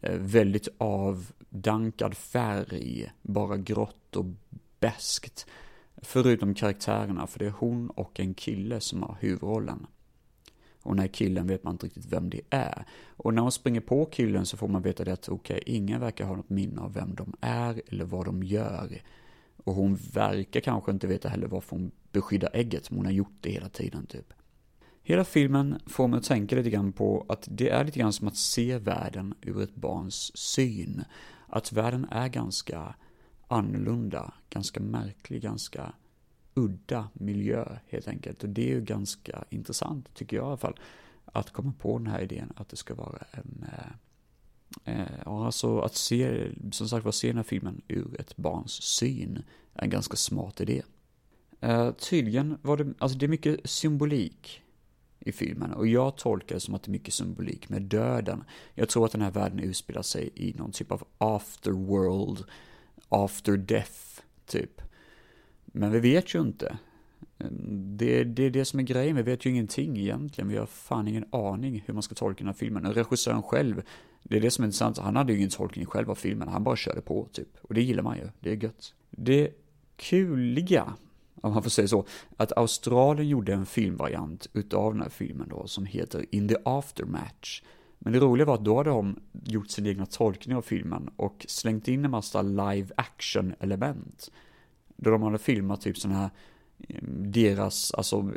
eh, 0.00 0.16
väldigt 0.18 0.68
avdankad 0.78 2.16
färg, 2.16 3.12
bara 3.22 3.56
grått 3.56 4.16
och 4.16 4.26
beskt. 4.80 5.46
Förutom 6.04 6.54
karaktärerna, 6.54 7.26
för 7.26 7.38
det 7.38 7.46
är 7.46 7.54
hon 7.58 7.90
och 7.90 8.20
en 8.20 8.34
kille 8.34 8.80
som 8.80 9.02
har 9.02 9.16
huvudrollen. 9.20 9.86
Och 10.82 10.96
när 10.96 11.06
killen 11.06 11.46
vet 11.46 11.64
man 11.64 11.74
inte 11.74 11.86
riktigt 11.86 12.12
vem 12.12 12.30
det 12.30 12.40
är. 12.50 12.84
Och 13.16 13.34
när 13.34 13.42
hon 13.42 13.52
springer 13.52 13.80
på 13.80 14.04
killen 14.04 14.46
så 14.46 14.56
får 14.56 14.68
man 14.68 14.82
veta 14.82 15.04
det 15.04 15.12
att 15.12 15.28
okej, 15.28 15.60
okay, 15.60 15.74
ingen 15.74 16.00
verkar 16.00 16.24
ha 16.24 16.36
något 16.36 16.50
minne 16.50 16.80
av 16.80 16.92
vem 16.92 17.14
de 17.14 17.34
är 17.40 17.82
eller 17.88 18.04
vad 18.04 18.26
de 18.26 18.42
gör. 18.42 19.02
Och 19.56 19.74
hon 19.74 19.94
verkar 19.94 20.60
kanske 20.60 20.92
inte 20.92 21.06
veta 21.06 21.28
heller 21.28 21.46
varför 21.46 21.76
hon 21.76 21.90
beskyddar 22.12 22.50
ägget, 22.52 22.90
men 22.90 22.96
hon 22.96 23.06
har 23.06 23.12
gjort 23.12 23.36
det 23.40 23.50
hela 23.50 23.68
tiden 23.68 24.06
typ. 24.06 24.32
Hela 25.02 25.24
filmen 25.24 25.80
får 25.86 26.08
mig 26.08 26.18
att 26.18 26.24
tänka 26.24 26.56
lite 26.56 26.70
grann 26.70 26.92
på 26.92 27.26
att 27.28 27.48
det 27.50 27.68
är 27.68 27.84
lite 27.84 27.98
grann 27.98 28.12
som 28.12 28.28
att 28.28 28.36
se 28.36 28.78
världen 28.78 29.34
ur 29.42 29.62
ett 29.62 29.74
barns 29.74 30.36
syn. 30.36 31.04
Att 31.48 31.72
världen 31.72 32.06
är 32.10 32.28
ganska 32.28 32.94
annorlunda, 33.48 34.34
ganska 34.50 34.80
märklig, 34.80 35.42
ganska 35.42 35.92
udda 36.54 37.08
miljö 37.12 37.78
helt 37.88 38.08
enkelt. 38.08 38.42
Och 38.42 38.48
det 38.48 38.62
är 38.62 38.74
ju 38.74 38.80
ganska 38.80 39.44
intressant, 39.50 40.14
tycker 40.14 40.36
jag 40.36 40.44
i 40.44 40.46
alla 40.46 40.56
fall, 40.56 40.78
att 41.24 41.50
komma 41.50 41.72
på 41.78 41.98
den 41.98 42.06
här 42.06 42.20
idén 42.20 42.52
att 42.56 42.68
det 42.68 42.76
ska 42.76 42.94
vara 42.94 43.18
en 43.30 43.66
eh, 43.72 45.00
eh, 45.00 45.26
alltså 45.26 45.80
att 45.80 45.94
se, 45.94 46.48
som 46.72 46.88
sagt 46.88 47.04
var, 47.04 47.12
se 47.12 47.26
den 47.26 47.36
här 47.36 47.44
filmen 47.44 47.82
ur 47.88 48.20
ett 48.20 48.36
barns 48.36 48.82
syn 48.82 49.42
är 49.74 49.84
en 49.84 49.90
ganska 49.90 50.16
smart 50.16 50.60
idé. 50.60 50.82
Eh, 51.60 51.92
tydligen 51.92 52.58
var 52.62 52.76
det, 52.76 52.94
alltså 52.98 53.18
det 53.18 53.26
är 53.26 53.28
mycket 53.28 53.70
symbolik 53.70 54.62
i 55.18 55.32
filmen 55.32 55.72
och 55.72 55.86
jag 55.86 56.16
tolkar 56.16 56.54
det 56.54 56.60
som 56.60 56.74
att 56.74 56.82
det 56.82 56.88
är 56.88 56.92
mycket 56.92 57.14
symbolik 57.14 57.68
med 57.68 57.82
döden. 57.82 58.44
Jag 58.74 58.88
tror 58.88 59.04
att 59.04 59.12
den 59.12 59.22
här 59.22 59.30
världen 59.30 59.58
utspelar 59.58 60.02
sig 60.02 60.30
i 60.34 60.54
någon 60.54 60.72
typ 60.72 60.92
av 60.92 61.04
afterworld, 61.18 62.44
after 63.14 63.56
death, 63.56 64.20
typ. 64.46 64.80
Men 65.64 65.92
vi 65.92 66.00
vet 66.00 66.34
ju 66.34 66.40
inte. 66.40 66.78
Det, 67.96 68.24
det 68.24 68.42
är 68.42 68.50
det 68.50 68.64
som 68.64 68.80
är 68.80 68.84
grejen, 68.84 69.16
vi 69.16 69.22
vet 69.22 69.46
ju 69.46 69.50
ingenting 69.50 69.96
egentligen. 69.96 70.48
Vi 70.48 70.56
har 70.56 70.66
fan 70.66 71.08
ingen 71.08 71.24
aning 71.30 71.82
hur 71.86 71.94
man 71.94 72.02
ska 72.02 72.14
tolka 72.14 72.38
den 72.38 72.46
här 72.46 72.54
filmen. 72.54 72.86
Och 72.86 72.94
regissören 72.94 73.42
själv, 73.42 73.82
det 74.22 74.36
är 74.36 74.40
det 74.40 74.50
som 74.50 74.62
är 74.62 74.66
intressant, 74.66 74.98
han 74.98 75.16
hade 75.16 75.32
ju 75.32 75.38
ingen 75.38 75.50
tolkning 75.50 75.86
själv 75.86 76.10
av 76.10 76.14
filmen, 76.14 76.48
han 76.48 76.64
bara 76.64 76.76
körde 76.76 77.00
på 77.00 77.28
typ. 77.32 77.48
Och 77.62 77.74
det 77.74 77.82
gillar 77.82 78.02
man 78.02 78.16
ju, 78.16 78.28
det 78.40 78.50
är 78.50 78.64
gött. 78.64 78.94
Det 79.10 79.50
kuliga, 79.96 80.94
om 81.40 81.52
man 81.52 81.62
får 81.62 81.70
säga 81.70 81.88
så, 81.88 82.06
att 82.36 82.52
Australien 82.56 83.28
gjorde 83.28 83.52
en 83.52 83.66
filmvariant 83.66 84.46
utav 84.52 84.92
den 84.92 85.02
här 85.02 85.08
filmen 85.08 85.48
då, 85.48 85.66
som 85.66 85.86
heter 85.86 86.24
In 86.30 86.48
the 86.48 86.56
Aftermatch. 86.64 87.62
Men 88.04 88.12
det 88.12 88.18
roliga 88.18 88.46
var 88.46 88.54
att 88.54 88.64
då 88.64 88.76
hade 88.76 88.90
de 88.90 89.16
gjort 89.44 89.70
sin 89.70 89.86
egna 89.86 90.06
tolkning 90.06 90.56
av 90.56 90.62
filmen 90.62 91.10
och 91.16 91.46
slängt 91.48 91.88
in 91.88 92.04
en 92.04 92.10
massa 92.10 92.42
live 92.42 92.86
action 92.96 93.54
element. 93.60 94.30
Då 94.96 95.10
de 95.10 95.22
hade 95.22 95.38
filmat 95.38 95.80
typ 95.80 95.98
sådana 95.98 96.18
här 96.18 96.30
eh, 96.88 97.02
deras, 97.18 97.94
alltså, 97.94 98.30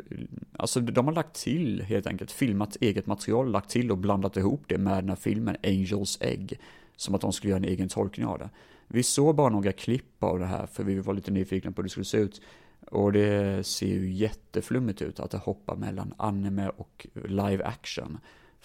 alltså 0.52 0.80
de 0.80 1.06
har 1.06 1.12
lagt 1.12 1.34
till 1.34 1.82
helt 1.82 2.06
enkelt, 2.06 2.30
filmat 2.30 2.76
eget 2.80 3.06
material, 3.06 3.50
lagt 3.50 3.70
till 3.70 3.90
och 3.90 3.98
blandat 3.98 4.36
ihop 4.36 4.62
det 4.66 4.78
med 4.78 4.94
den 4.94 5.08
här 5.08 5.16
filmen 5.16 5.56
Angels 5.62 6.18
Egg. 6.20 6.60
Som 6.96 7.14
att 7.14 7.20
de 7.20 7.32
skulle 7.32 7.50
göra 7.50 7.62
en 7.62 7.68
egen 7.68 7.88
tolkning 7.88 8.26
av 8.26 8.38
det. 8.38 8.50
Vi 8.86 9.02
såg 9.02 9.34
bara 9.34 9.48
några 9.48 9.72
klipp 9.72 10.22
av 10.22 10.38
det 10.38 10.46
här 10.46 10.66
för 10.66 10.84
vi 10.84 11.00
var 11.00 11.14
lite 11.14 11.30
nyfikna 11.30 11.72
på 11.72 11.76
hur 11.76 11.82
det 11.82 11.90
skulle 11.90 12.04
se 12.04 12.18
ut. 12.18 12.40
Och 12.90 13.12
det 13.12 13.66
ser 13.66 13.86
ju 13.86 14.12
jätteflummigt 14.12 15.02
ut 15.02 15.20
att 15.20 15.30
det 15.30 15.38
hoppar 15.38 15.76
mellan 15.76 16.14
anime 16.16 16.68
och 16.68 17.06
live 17.14 17.64
action. 17.64 18.18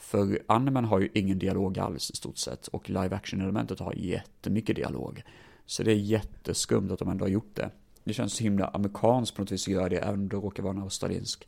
För 0.03 0.39
animen 0.47 0.85
har 0.85 0.99
ju 0.99 1.09
ingen 1.13 1.39
dialog 1.39 1.79
alls 1.79 2.11
i 2.11 2.15
stort 2.15 2.37
sett 2.37 2.67
och 2.67 2.89
live 2.89 3.15
action-elementet 3.15 3.79
har 3.79 3.93
jättemycket 3.93 4.75
dialog. 4.75 5.23
Så 5.65 5.83
det 5.83 5.91
är 5.91 5.95
jätteskumt 5.95 6.91
att 6.91 6.99
de 6.99 7.09
ändå 7.09 7.25
har 7.25 7.29
gjort 7.29 7.55
det. 7.55 7.69
Det 8.03 8.13
känns 8.13 8.33
så 8.33 8.43
himla 8.43 8.67
amerikanskt 8.67 9.35
på 9.35 9.41
något 9.41 9.51
vis 9.51 9.67
att 9.67 9.73
göra 9.73 9.89
det, 9.89 9.97
även 9.97 10.19
om 10.19 10.29
det 10.29 10.35
råkar 10.35 10.63
vara 10.63 10.73
en 10.73 10.81
australiensk 10.81 11.47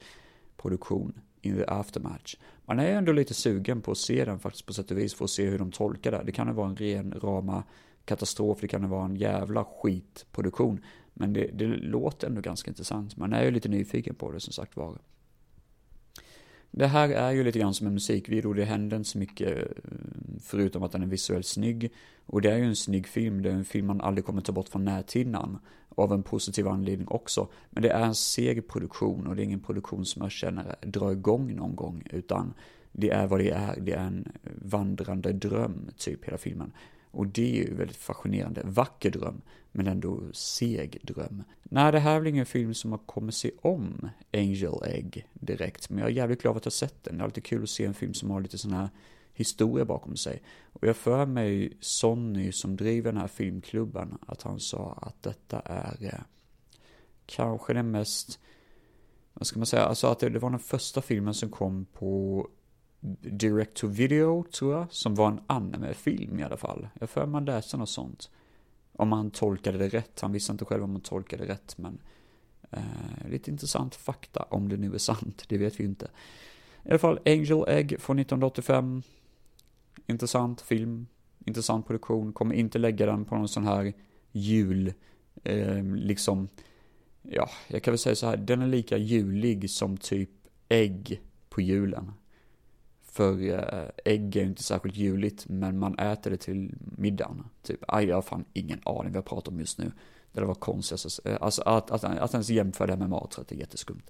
produktion 0.57 1.19
in 1.41 1.55
the 1.55 1.65
aftermatch. 1.67 2.35
Man 2.65 2.79
är 2.79 2.91
ändå 2.91 3.11
lite 3.11 3.33
sugen 3.33 3.81
på 3.81 3.91
att 3.91 3.97
se 3.97 4.25
den 4.25 4.39
faktiskt 4.39 4.65
på 4.65 4.73
sätt 4.73 4.91
och 4.91 4.97
vis, 4.97 5.13
för 5.13 5.25
att 5.25 5.31
se 5.31 5.45
hur 5.45 5.59
de 5.59 5.71
tolkar 5.71 6.11
det. 6.11 6.23
Det 6.25 6.31
kan 6.31 6.47
ju 6.47 6.53
vara 6.53 6.69
en 6.69 6.75
ren 6.75 7.13
rama 7.23 7.63
katastrof, 8.05 8.57
det 8.61 8.67
kan 8.67 8.81
ju 8.81 8.87
vara 8.87 9.05
en 9.05 9.15
jävla 9.15 9.65
skitproduktion. 9.65 10.83
Men 11.13 11.33
det, 11.33 11.49
det 11.53 11.67
låter 11.67 12.27
ändå 12.27 12.41
ganska 12.41 12.71
intressant. 12.71 13.17
Man 13.17 13.33
är 13.33 13.43
ju 13.43 13.51
lite 13.51 13.69
nyfiken 13.69 14.15
på 14.15 14.31
det 14.31 14.39
som 14.39 14.53
sagt 14.53 14.75
var. 14.75 14.97
Det 16.77 16.87
här 16.87 17.09
är 17.09 17.31
ju 17.31 17.43
lite 17.43 17.59
grann 17.59 17.73
som 17.73 17.87
en 17.87 17.93
musikvideo, 17.93 18.53
det 18.53 18.65
händer 18.65 18.97
inte 18.97 19.09
så 19.09 19.17
mycket 19.17 19.57
eh, 19.57 19.91
förutom 20.41 20.83
att 20.83 20.91
den 20.91 21.03
är 21.03 21.07
visuellt 21.07 21.45
snygg. 21.45 21.91
Och 22.25 22.41
det 22.41 22.51
är 22.51 22.57
ju 22.57 22.63
en 22.63 22.75
snygg 22.75 23.07
film, 23.07 23.41
det 23.41 23.49
är 23.49 23.53
en 23.53 23.65
film 23.65 23.87
man 23.87 24.01
aldrig 24.01 24.25
kommer 24.25 24.41
ta 24.41 24.51
bort 24.51 24.69
från 24.69 24.85
näthinnan. 24.85 25.59
Av 25.89 26.13
en 26.13 26.23
positiv 26.23 26.67
anledning 26.67 27.07
också. 27.07 27.47
Men 27.69 27.83
det 27.83 27.89
är 27.89 28.05
en 28.05 28.15
seg 28.15 28.67
produktion 28.67 29.27
och 29.27 29.35
det 29.35 29.41
är 29.41 29.43
ingen 29.43 29.59
produktion 29.59 30.05
som 30.05 30.21
jag 30.21 30.31
känner 30.31 30.75
drar 30.81 31.11
igång 31.11 31.55
någon 31.55 31.75
gång. 31.75 32.03
Utan 32.09 32.53
det 32.91 33.09
är 33.09 33.27
vad 33.27 33.39
det 33.39 33.49
är, 33.49 33.79
det 33.79 33.91
är 33.91 34.05
en 34.05 34.31
eh, 34.43 34.51
vandrande 34.55 35.33
dröm, 35.33 35.89
typ 35.97 36.25
hela 36.25 36.37
filmen. 36.37 36.71
Och 37.15 37.27
det 37.27 37.51
är 37.51 37.67
ju 37.67 37.75
väldigt 37.75 37.97
fascinerande. 37.97 38.61
Vacker 38.65 39.11
dröm, 39.11 39.41
men 39.71 39.87
ändå 39.87 40.21
seg 40.33 40.99
dröm. 41.03 41.43
Nej, 41.63 41.91
det 41.91 41.99
här 41.99 42.15
är 42.15 42.19
väl 42.19 42.27
ingen 42.27 42.45
film 42.45 42.73
som 42.73 42.91
har 42.91 42.99
kommit 42.99 43.35
sig 43.35 43.51
om 43.61 44.09
Angel 44.33 44.83
Egg 44.85 45.27
direkt, 45.33 45.89
men 45.89 45.99
jag 45.99 46.07
är 46.07 46.13
jävligt 46.13 46.41
glad 46.41 46.57
att 46.57 46.65
jag 46.65 46.73
sett 46.73 47.03
den. 47.03 47.17
Det 47.17 47.21
är 47.21 47.25
alltid 47.25 47.43
kul 47.43 47.63
att 47.63 47.69
se 47.69 47.85
en 47.85 47.93
film 47.93 48.13
som 48.13 48.31
har 48.31 48.41
lite 48.41 48.57
sån 48.57 48.73
här 48.73 48.89
historia 49.33 49.85
bakom 49.85 50.15
sig. 50.15 50.41
Och 50.73 50.87
jag 50.87 50.95
för 50.95 51.25
mig 51.25 51.77
Sonny 51.79 52.51
som 52.51 52.75
driver 52.75 53.11
den 53.11 53.21
här 53.21 53.27
filmklubben, 53.27 54.17
att 54.27 54.41
han 54.41 54.59
sa 54.59 54.97
att 55.01 55.23
detta 55.23 55.59
är 55.59 55.97
eh, 56.01 56.19
kanske 57.25 57.73
den 57.73 57.91
mest, 57.91 58.39
vad 59.33 59.47
ska 59.47 59.59
man 59.59 59.65
säga, 59.65 59.83
alltså 59.83 60.07
att 60.07 60.19
det, 60.19 60.29
det 60.29 60.39
var 60.39 60.49
den 60.49 60.59
första 60.59 61.01
filmen 61.01 61.33
som 61.33 61.49
kom 61.49 61.85
på 61.85 62.47
direct 63.21 63.73
to 63.73 63.87
video, 63.87 64.43
tror 64.43 64.73
jag, 64.73 64.93
som 64.93 65.15
var 65.15 65.27
en 65.27 65.39
anime-film 65.47 66.39
i 66.39 66.43
alla 66.43 66.57
fall. 66.57 66.87
Jag 66.99 67.09
för 67.09 67.25
man 67.25 67.45
läste 67.45 67.77
något 67.77 67.89
sånt. 67.89 68.29
Om 68.91 69.09
man 69.09 69.31
tolkade 69.31 69.77
det 69.77 69.89
rätt, 69.89 70.21
han 70.21 70.31
visste 70.31 70.51
inte 70.51 70.65
själv 70.65 70.83
om 70.83 70.91
man 70.91 71.01
tolkade 71.01 71.45
det 71.45 71.53
rätt, 71.53 71.77
men 71.77 71.97
eh, 72.71 73.29
lite 73.29 73.51
intressant 73.51 73.95
fakta, 73.95 74.45
om 74.49 74.69
det 74.69 74.77
nu 74.77 74.93
är 74.93 74.97
sant, 74.97 75.43
det 75.47 75.57
vet 75.57 75.79
vi 75.79 75.83
inte. 75.83 76.05
I 76.83 76.89
alla 76.89 76.99
fall, 76.99 77.19
Angel 77.25 77.65
Egg 77.67 77.95
från 77.99 78.19
1985. 78.19 79.03
Intressant 80.07 80.61
film, 80.61 81.07
intressant 81.45 81.87
produktion, 81.87 82.33
kommer 82.33 82.55
inte 82.55 82.79
lägga 82.79 83.05
den 83.05 83.25
på 83.25 83.35
någon 83.35 83.47
sån 83.47 83.65
här 83.65 83.93
jul, 84.31 84.93
eh, 85.43 85.83
liksom, 85.83 86.47
ja, 87.21 87.49
jag 87.67 87.83
kan 87.83 87.91
väl 87.91 87.99
säga 87.99 88.15
så 88.15 88.27
här, 88.27 88.37
den 88.37 88.61
är 88.61 88.67
lika 88.67 88.97
julig 88.97 89.69
som 89.69 89.97
typ 89.97 90.29
ägg 90.69 91.21
på 91.49 91.61
julen. 91.61 92.11
För 93.15 93.49
eh, 93.49 93.89
ägg 94.05 94.35
är 94.35 94.41
ju 94.41 94.47
inte 94.47 94.63
särskilt 94.63 94.95
juligt, 94.95 95.49
men 95.49 95.79
man 95.79 95.99
äter 95.99 96.31
det 96.31 96.37
till 96.37 96.73
middagen. 96.97 97.43
Typ, 97.61 97.83
aj, 97.87 98.05
jag 98.05 98.15
har 98.15 98.21
fan 98.21 98.45
ingen 98.53 98.79
aning 98.85 99.11
vad 99.11 99.15
jag 99.15 99.25
pratar 99.25 99.51
om 99.51 99.59
just 99.59 99.77
nu. 99.77 99.91
Det 100.31 100.45
var 100.45 100.55
konstigt, 100.55 101.19
eh, 101.25 101.37
alltså 101.41 101.61
att, 101.61 101.91
att, 101.91 102.03
att, 102.03 102.19
att 102.19 102.33
ens 102.33 102.49
jämföra 102.49 102.87
det 102.87 102.97
med 102.97 103.09
maträtt 103.09 103.51
är 103.51 103.55
jätteskumt. 103.55 104.01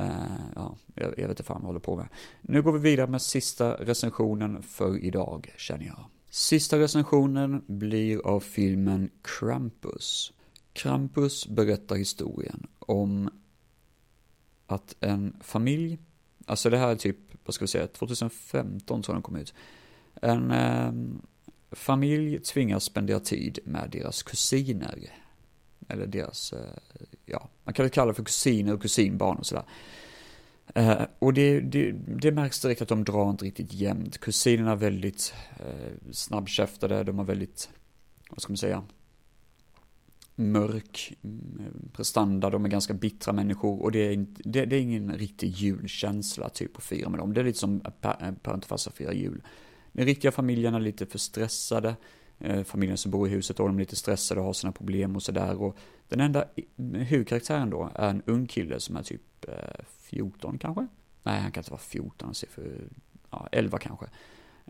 Uh, 0.00 0.06
ja, 0.54 0.76
jag, 0.94 1.04
jag 1.18 1.28
vet 1.28 1.30
inte 1.30 1.42
fan 1.42 1.54
vad 1.54 1.62
jag 1.62 1.66
håller 1.66 1.80
på 1.80 1.96
med. 1.96 2.08
Nu 2.40 2.62
går 2.62 2.72
vi 2.72 2.78
vidare 2.78 3.06
med 3.06 3.22
sista 3.22 3.74
recensionen 3.74 4.62
för 4.62 4.98
idag, 4.98 5.54
känner 5.56 5.86
jag. 5.86 6.04
Sista 6.30 6.78
recensionen 6.78 7.64
blir 7.66 8.26
av 8.26 8.40
filmen 8.40 9.10
Krampus. 9.22 10.32
Krampus 10.72 11.46
berättar 11.46 11.96
historien 11.96 12.66
om 12.78 13.30
att 14.66 14.96
en 15.00 15.36
familj, 15.40 15.98
alltså 16.46 16.70
det 16.70 16.78
här 16.78 16.88
är 16.88 16.96
typ 16.96 17.33
vad 17.44 17.54
ska 17.54 17.64
vi 17.64 17.68
säga, 17.68 17.86
2015 17.86 19.02
tror 19.02 19.14
jag 19.14 19.16
den 19.16 19.22
kom 19.22 19.36
ut. 19.36 19.54
En 20.22 20.50
eh, 20.50 20.92
familj 21.72 22.38
tvingas 22.38 22.84
spendera 22.84 23.20
tid 23.20 23.58
med 23.64 23.90
deras 23.90 24.22
kusiner. 24.22 25.10
Eller 25.88 26.06
deras, 26.06 26.52
eh, 26.52 26.58
ja, 27.26 27.48
man 27.64 27.74
kan 27.74 27.82
väl 27.82 27.90
kalla 27.90 28.12
det 28.12 28.14
för 28.14 28.24
kusiner 28.24 28.74
och 28.74 28.82
kusinbarn 28.82 29.36
och 29.36 29.46
sådär. 29.46 29.64
Eh, 30.74 31.02
och 31.18 31.32
det, 31.32 31.60
det, 31.60 31.92
det 31.92 32.32
märks 32.32 32.60
direkt 32.60 32.82
att 32.82 32.88
de 32.88 33.04
drar 33.04 33.30
inte 33.30 33.44
riktigt 33.44 33.72
jämnt. 33.72 34.18
Kusinerna 34.18 34.72
är 34.72 34.76
väldigt 34.76 35.34
eh, 35.60 36.12
snabbkäftade, 36.12 37.04
de 37.04 37.18
har 37.18 37.24
väldigt, 37.24 37.70
vad 38.30 38.42
ska 38.42 38.50
man 38.50 38.56
säga, 38.56 38.84
mörk 40.34 41.16
mm, 41.22 41.90
prestanda, 41.92 42.50
de 42.50 42.64
är 42.64 42.68
ganska 42.68 42.94
bittra 42.94 43.32
människor 43.32 43.82
och 43.82 43.92
det 43.92 43.98
är, 43.98 44.12
inte, 44.12 44.42
det, 44.44 44.64
det 44.64 44.76
är 44.76 44.80
ingen 44.80 45.12
riktig 45.12 45.48
julkänsla 45.48 46.48
typ 46.48 46.76
att 46.76 46.84
fira 46.84 47.08
med 47.08 47.20
dem. 47.20 47.34
Det 47.34 47.40
är 47.40 47.44
lite 47.44 47.58
som 47.58 47.80
parentfarsa 48.42 48.90
eh, 48.90 48.94
firar 48.94 49.12
jul. 49.12 49.42
Den 49.92 50.06
riktiga 50.06 50.32
familjen 50.32 50.74
är 50.74 50.80
lite 50.80 51.06
för 51.06 51.18
stressade, 51.18 51.96
eh, 52.38 52.62
familjen 52.62 52.98
som 52.98 53.10
bor 53.10 53.28
i 53.28 53.30
huset 53.30 53.60
och 53.60 53.66
de 53.66 53.76
är 53.76 53.80
lite 53.80 53.96
stressade 53.96 54.40
och 54.40 54.46
har 54.46 54.52
sina 54.52 54.72
problem 54.72 55.16
och 55.16 55.22
sådär. 55.22 55.62
Och 55.62 55.76
den 56.08 56.20
enda 56.20 56.44
huvudkaraktären 56.92 57.70
då 57.70 57.90
är 57.94 58.10
en 58.10 58.22
ung 58.26 58.46
kille 58.46 58.80
som 58.80 58.96
är 58.96 59.02
typ 59.02 59.44
eh, 59.48 59.84
14 60.00 60.58
kanske? 60.58 60.86
Nej, 61.22 61.40
han 61.40 61.52
kan 61.52 61.60
inte 61.60 61.70
vara 61.70 61.80
14, 61.80 62.26
han 62.26 62.34
ser 62.34 62.48
för, 62.48 62.88
ja, 63.30 63.48
11 63.52 63.78
kanske. 63.78 64.06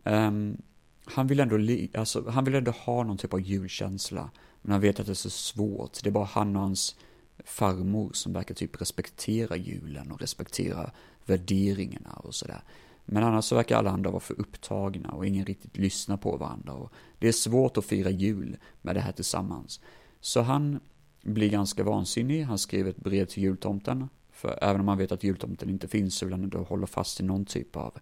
Um, 0.05 0.63
han 1.05 1.27
vill 1.27 1.41
ändå, 1.41 1.59
alltså, 1.95 2.31
han 2.31 2.45
vill 2.45 2.55
ändå 2.55 2.71
ha 2.71 3.05
någon 3.05 3.19
typ 3.19 3.35
av 3.35 3.41
julkänsla. 3.41 4.31
Men 4.65 4.73
han 4.73 4.81
vet 4.81 5.01
att 5.01 5.07
det 5.07 5.13
är 5.13 5.15
så 5.15 5.31
svårt. 5.31 6.03
Det 6.03 6.09
är 6.09 6.13
bara 6.13 6.25
han 6.25 6.57
och 6.57 6.63
hans 6.63 6.97
farmor 7.45 8.11
som 8.13 8.33
verkar 8.33 8.55
typ 8.55 8.81
respektera 8.81 9.57
julen 9.57 10.13
och 10.13 10.21
respektera 10.21 10.91
värderingarna 11.25 12.13
och 12.13 12.35
sådär. 12.35 12.63
Men 13.05 13.25
annars 13.25 13.45
så 13.45 13.55
verkar 13.55 13.77
alla 13.77 13.91
andra 13.91 14.11
vara 14.11 14.21
för 14.21 14.41
upptagna 14.41 15.11
och 15.11 15.27
ingen 15.27 15.47
riktigt 15.47 15.77
lyssnar 15.77 16.17
på 16.17 16.37
varandra. 16.37 16.73
Och 16.73 16.93
det 17.19 17.29
är 17.29 17.33
svårt 17.33 17.77
att 17.77 17.85
fira 17.85 18.11
jul 18.11 18.57
med 18.83 18.97
det 18.97 19.01
här 19.01 19.13
tillsammans. 19.13 19.81
Så 20.21 20.41
han 20.41 20.81
blir 21.23 21.51
ganska 21.51 21.85
vansinnig. 21.85 22.43
Han 22.43 22.59
skriver 22.59 22.91
ett 22.91 22.97
brev 22.97 23.27
till 23.27 23.43
jultomten. 23.43 24.09
För 24.33 24.59
även 24.63 24.81
om 24.81 24.87
man 24.87 24.99
vet 24.99 25.13
att 25.13 25.25
jultomten 25.25 25.71
inte 25.71 25.89
finns 25.89 26.15
så 26.15 26.27
vill 26.27 26.33
han 26.33 26.43
ändå 26.43 26.63
hålla 26.63 26.87
fast 26.87 27.21
i 27.21 27.23
någon 27.23 27.45
typ 27.45 27.77
av 27.77 27.99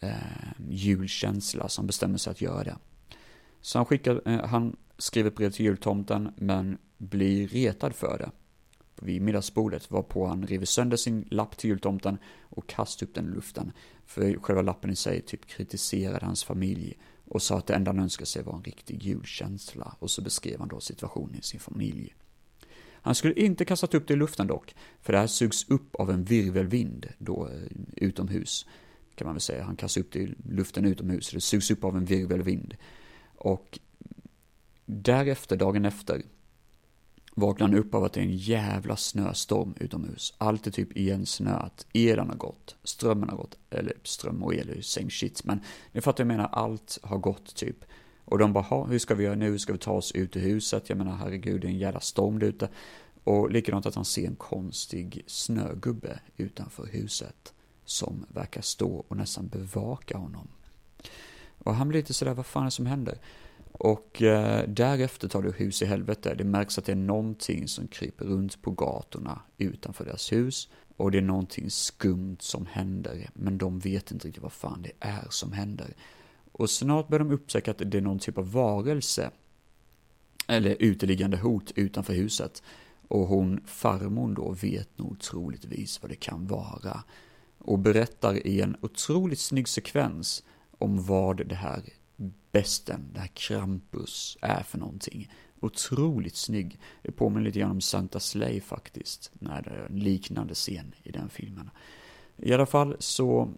eh, 0.00 0.12
julkänsla 0.68 1.68
som 1.68 1.86
bestämmer 1.86 2.18
sig 2.18 2.30
att 2.30 2.40
göra 2.40 2.64
det. 2.64 2.76
Så 3.60 3.78
han 3.78 3.86
skickar, 3.86 4.22
eh, 4.28 4.44
han 4.44 4.76
skriver 4.98 5.30
ett 5.30 5.36
brev 5.36 5.50
till 5.50 5.64
jultomten 5.64 6.32
men 6.36 6.78
blir 6.98 7.48
retad 7.48 7.94
för 7.94 8.18
det 8.18 8.30
vid 9.04 9.22
middagsbordet 9.22 9.90
varpå 9.90 10.26
han 10.26 10.46
river 10.46 10.66
sönder 10.66 10.96
sin 10.96 11.28
lapp 11.30 11.56
till 11.56 11.70
jultomten 11.70 12.18
och 12.42 12.66
kastar 12.66 13.06
upp 13.06 13.14
den 13.14 13.26
i 13.26 13.34
luften. 13.34 13.72
För 14.06 14.38
själva 14.42 14.62
lappen 14.62 14.90
i 14.90 14.96
sig 14.96 15.22
typ 15.22 15.46
kritiserade 15.46 16.26
hans 16.26 16.44
familj 16.44 16.98
och 17.28 17.42
sa 17.42 17.58
att 17.58 17.66
det 17.66 17.74
enda 17.74 17.88
han 17.88 17.98
önskade 17.98 18.26
sig 18.26 18.42
var 18.42 18.56
en 18.56 18.62
riktig 18.62 19.02
julkänsla 19.02 19.96
och 19.98 20.10
så 20.10 20.22
beskrev 20.22 20.58
han 20.58 20.68
då 20.68 20.80
situationen 20.80 21.34
i 21.34 21.42
sin 21.42 21.60
familj. 21.60 22.14
Han 22.92 23.14
skulle 23.14 23.34
inte 23.34 23.64
kastat 23.64 23.94
upp 23.94 24.08
det 24.08 24.14
i 24.14 24.16
luften 24.16 24.46
dock, 24.46 24.74
för 25.00 25.12
det 25.12 25.18
här 25.18 25.26
sugs 25.26 25.70
upp 25.70 25.94
av 25.94 26.10
en 26.10 26.24
virvelvind 26.24 27.08
då 27.18 27.48
eh, 27.48 27.76
utomhus, 27.96 28.66
kan 29.14 29.26
man 29.26 29.34
väl 29.34 29.40
säga. 29.40 29.64
Han 29.64 29.76
kastar 29.76 30.00
upp 30.00 30.12
det 30.12 30.18
i 30.18 30.34
luften 30.48 30.84
utomhus, 30.84 31.30
det 31.30 31.40
sugs 31.40 31.70
upp 31.70 31.84
av 31.84 31.96
en 31.96 32.04
virvelvind. 32.04 32.76
Och 33.36 33.78
Därefter, 34.86 35.56
dagen 35.56 35.84
efter, 35.84 36.22
vaknar 37.34 37.66
han 37.68 37.76
upp 37.76 37.94
av 37.94 38.04
att 38.04 38.12
det 38.12 38.20
är 38.20 38.24
en 38.24 38.36
jävla 38.36 38.96
snöstorm 38.96 39.74
utomhus. 39.80 40.34
Allt 40.38 40.66
är 40.66 40.70
typ 40.70 40.96
igensnöat. 40.96 41.86
Elen 41.92 42.28
har 42.28 42.36
gått, 42.36 42.76
strömmen 42.84 43.28
har 43.28 43.36
gått, 43.36 43.58
eller 43.70 43.92
ström 44.02 44.42
och 44.42 44.54
el 44.54 44.70
är 44.70 44.74
ju 44.74 44.82
same 44.82 45.10
shit, 45.10 45.44
men 45.44 45.60
ni 45.92 46.00
fattar 46.00 46.24
jag 46.24 46.28
menar, 46.28 46.48
allt 46.52 46.98
har 47.02 47.18
gått 47.18 47.54
typ. 47.54 47.84
Och 48.24 48.38
de 48.38 48.52
bara, 48.52 48.84
hur 48.84 48.98
ska 48.98 49.14
vi 49.14 49.24
göra 49.24 49.34
nu? 49.34 49.50
Hur 49.50 49.58
ska 49.58 49.72
vi 49.72 49.78
ta 49.78 49.92
oss 49.92 50.12
ut 50.12 50.36
ur 50.36 50.40
huset? 50.40 50.88
Jag 50.88 50.98
menar, 50.98 51.16
herregud, 51.16 51.60
det 51.60 51.66
är 51.66 51.70
en 51.70 51.78
jävla 51.78 52.00
storm 52.00 52.38
där 52.38 52.46
ute. 52.46 52.68
Och 53.24 53.50
likadant 53.50 53.86
att 53.86 53.94
han 53.94 54.04
ser 54.04 54.26
en 54.26 54.36
konstig 54.36 55.24
snögubbe 55.26 56.20
utanför 56.36 56.86
huset 56.86 57.54
som 57.84 58.26
verkar 58.28 58.62
stå 58.62 59.04
och 59.08 59.16
nästan 59.16 59.48
bevaka 59.48 60.18
honom. 60.18 60.48
Och 61.58 61.74
han 61.74 61.88
blir 61.88 62.00
lite 62.00 62.14
sådär, 62.14 62.34
vad 62.34 62.46
fan 62.46 62.62
är 62.62 62.66
det 62.66 62.70
som 62.70 62.86
händer? 62.86 63.18
Och 63.78 64.22
eh, 64.22 64.68
därefter 64.68 65.28
tar 65.28 65.42
det 65.42 65.50
hus 65.50 65.82
i 65.82 65.86
helvete. 65.86 66.34
Det 66.34 66.44
märks 66.44 66.78
att 66.78 66.84
det 66.84 66.92
är 66.92 66.96
någonting 66.96 67.68
som 67.68 67.88
kryper 67.88 68.24
runt 68.24 68.62
på 68.62 68.70
gatorna 68.70 69.42
utanför 69.58 70.04
deras 70.04 70.32
hus. 70.32 70.68
Och 70.96 71.10
det 71.10 71.18
är 71.18 71.22
någonting 71.22 71.70
skumt 71.70 72.36
som 72.40 72.66
händer, 72.66 73.30
men 73.34 73.58
de 73.58 73.78
vet 73.78 74.10
inte 74.10 74.28
riktigt 74.28 74.42
vad 74.42 74.52
fan 74.52 74.82
det 74.82 74.92
är 75.00 75.26
som 75.30 75.52
händer. 75.52 75.94
Och 76.52 76.70
snart 76.70 77.08
börjar 77.08 77.24
de 77.24 77.34
upptäcka 77.34 77.70
att 77.70 77.78
det 77.78 77.98
är 77.98 78.02
någon 78.02 78.18
typ 78.18 78.38
av 78.38 78.52
varelse, 78.52 79.30
eller 80.48 80.76
uteliggande 80.80 81.36
hot 81.36 81.72
utanför 81.76 82.12
huset. 82.12 82.62
Och 83.08 83.26
hon, 83.26 83.60
farmor 83.66 84.34
då, 84.34 84.50
vet 84.50 84.98
nog 84.98 85.20
troligtvis 85.20 86.02
vad 86.02 86.10
det 86.10 86.16
kan 86.16 86.46
vara. 86.46 87.04
Och 87.58 87.78
berättar 87.78 88.46
i 88.46 88.60
en 88.60 88.76
otroligt 88.80 89.40
snygg 89.40 89.68
sekvens 89.68 90.44
om 90.78 91.06
vad 91.06 91.48
det 91.48 91.54
här 91.54 91.82
besten, 92.54 93.10
det 93.12 93.20
här 93.20 93.30
Krampus, 93.34 94.38
är 94.40 94.62
för 94.62 94.78
någonting. 94.78 95.32
Otroligt 95.60 96.36
snygg. 96.36 96.78
Det 97.02 97.12
påminner 97.12 97.44
lite 97.44 97.58
grann 97.58 97.70
om 97.70 97.80
Santa 97.80 98.20
Slay 98.20 98.60
faktiskt, 98.60 99.30
när 99.34 99.62
det 99.62 99.70
är 99.70 99.86
en 99.90 99.98
liknande 99.98 100.54
scen 100.54 100.94
i 101.02 101.10
den 101.10 101.28
filmen. 101.28 101.70
I 102.36 102.52
alla 102.52 102.66
fall 102.66 102.96
så 102.98 103.50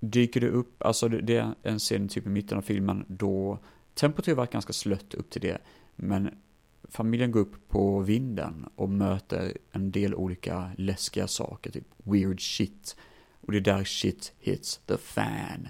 dyker 0.00 0.40
det 0.40 0.48
upp, 0.48 0.82
alltså 0.82 1.08
det 1.08 1.36
är 1.36 1.54
en 1.62 1.78
scen 1.78 2.08
typ 2.08 2.26
i 2.26 2.28
mitten 2.28 2.58
av 2.58 2.62
filmen 2.62 3.04
då 3.08 3.58
tempot 3.94 4.26
har 4.26 4.34
varit 4.34 4.52
ganska 4.52 4.72
slött 4.72 5.14
upp 5.14 5.30
till 5.30 5.42
det, 5.42 5.58
men 5.96 6.30
familjen 6.88 7.30
går 7.30 7.40
upp 7.40 7.68
på 7.68 8.00
vinden 8.00 8.68
och 8.76 8.88
möter 8.88 9.58
en 9.72 9.90
del 9.90 10.14
olika 10.14 10.70
läskiga 10.78 11.28
saker, 11.28 11.70
typ 11.70 11.88
weird 11.96 12.40
shit. 12.40 12.96
Och 13.40 13.52
det 13.52 13.58
är 13.58 13.60
där 13.60 13.84
shit 13.84 14.32
hits 14.38 14.80
the 14.86 14.96
fan. 14.96 15.68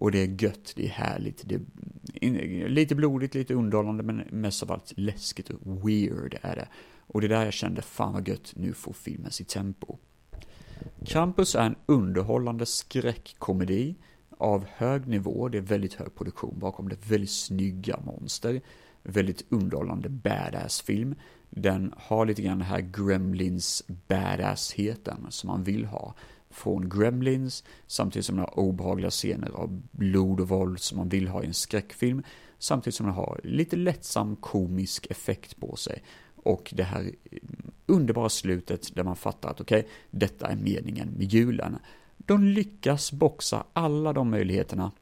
Och 0.00 0.10
det 0.10 0.18
är 0.18 0.42
gött, 0.42 0.72
det 0.76 0.84
är 0.84 0.90
härligt, 0.90 1.42
det 1.44 1.54
är 1.54 2.68
lite 2.68 2.94
blodigt, 2.94 3.34
lite 3.34 3.54
underhållande, 3.54 4.02
men 4.02 4.16
mest 4.16 4.62
av 4.62 4.72
allt 4.72 4.92
läskigt 4.96 5.50
och 5.50 5.88
weird 5.88 6.38
är 6.42 6.56
det. 6.56 6.68
Och 7.06 7.20
det 7.20 7.26
är 7.26 7.28
där 7.28 7.44
jag 7.44 7.52
kände, 7.52 7.82
fan 7.82 8.12
vad 8.12 8.28
gött, 8.28 8.52
nu 8.56 8.72
får 8.72 8.92
filmen 8.92 9.30
sitt 9.30 9.48
tempo. 9.48 9.98
Krampus 11.06 11.54
är 11.54 11.66
en 11.66 11.76
underhållande 11.86 12.66
skräckkomedi 12.66 13.96
av 14.30 14.64
hög 14.64 15.06
nivå, 15.06 15.48
det 15.48 15.58
är 15.58 15.62
väldigt 15.62 15.94
hög 15.94 16.14
produktion 16.14 16.58
bakom 16.58 16.88
det, 16.88 16.96
väldigt 17.08 17.30
snygga 17.30 18.00
monster, 18.00 18.60
väldigt 19.02 19.44
underhållande 19.48 20.08
badass-film. 20.08 21.14
Den 21.50 21.94
har 21.96 22.26
lite 22.26 22.42
grann 22.42 22.58
den 22.58 22.66
här 22.66 22.80
Gremlins 22.80 23.82
badass-heten 24.08 25.26
som 25.30 25.48
man 25.48 25.64
vill 25.64 25.84
ha 25.84 26.14
från 26.58 26.88
Gremlins, 26.88 27.64
samtidigt 27.86 28.26
som 28.26 28.36
den 28.36 28.44
har 28.44 28.58
obehagliga 28.58 29.10
scener 29.10 29.50
av 29.50 29.82
blod 29.90 30.40
och 30.40 30.48
våld 30.48 30.80
som 30.80 30.98
man 30.98 31.08
vill 31.08 31.28
ha 31.28 31.42
i 31.42 31.46
en 31.46 31.54
skräckfilm, 31.54 32.22
samtidigt 32.58 32.94
som 32.94 33.06
den 33.06 33.14
har 33.14 33.40
lite 33.44 33.76
lättsam 33.76 34.36
komisk 34.36 35.06
effekt 35.10 35.60
på 35.60 35.76
sig. 35.76 36.02
Och 36.36 36.72
det 36.76 36.82
här 36.82 37.00
mm, 37.00 37.14
underbara 37.86 38.28
slutet 38.28 38.94
där 38.94 39.04
man 39.04 39.16
fattar 39.16 39.50
att 39.50 39.60
okej, 39.60 39.78
okay, 39.78 39.90
detta 40.10 40.46
är 40.46 40.56
meningen 40.56 41.08
med 41.08 41.32
julen. 41.32 41.78
De 42.16 42.44
lyckas 42.44 43.12
boxa 43.12 43.64
alla 43.72 44.12
de 44.12 44.30
möjligheterna. 44.30 44.92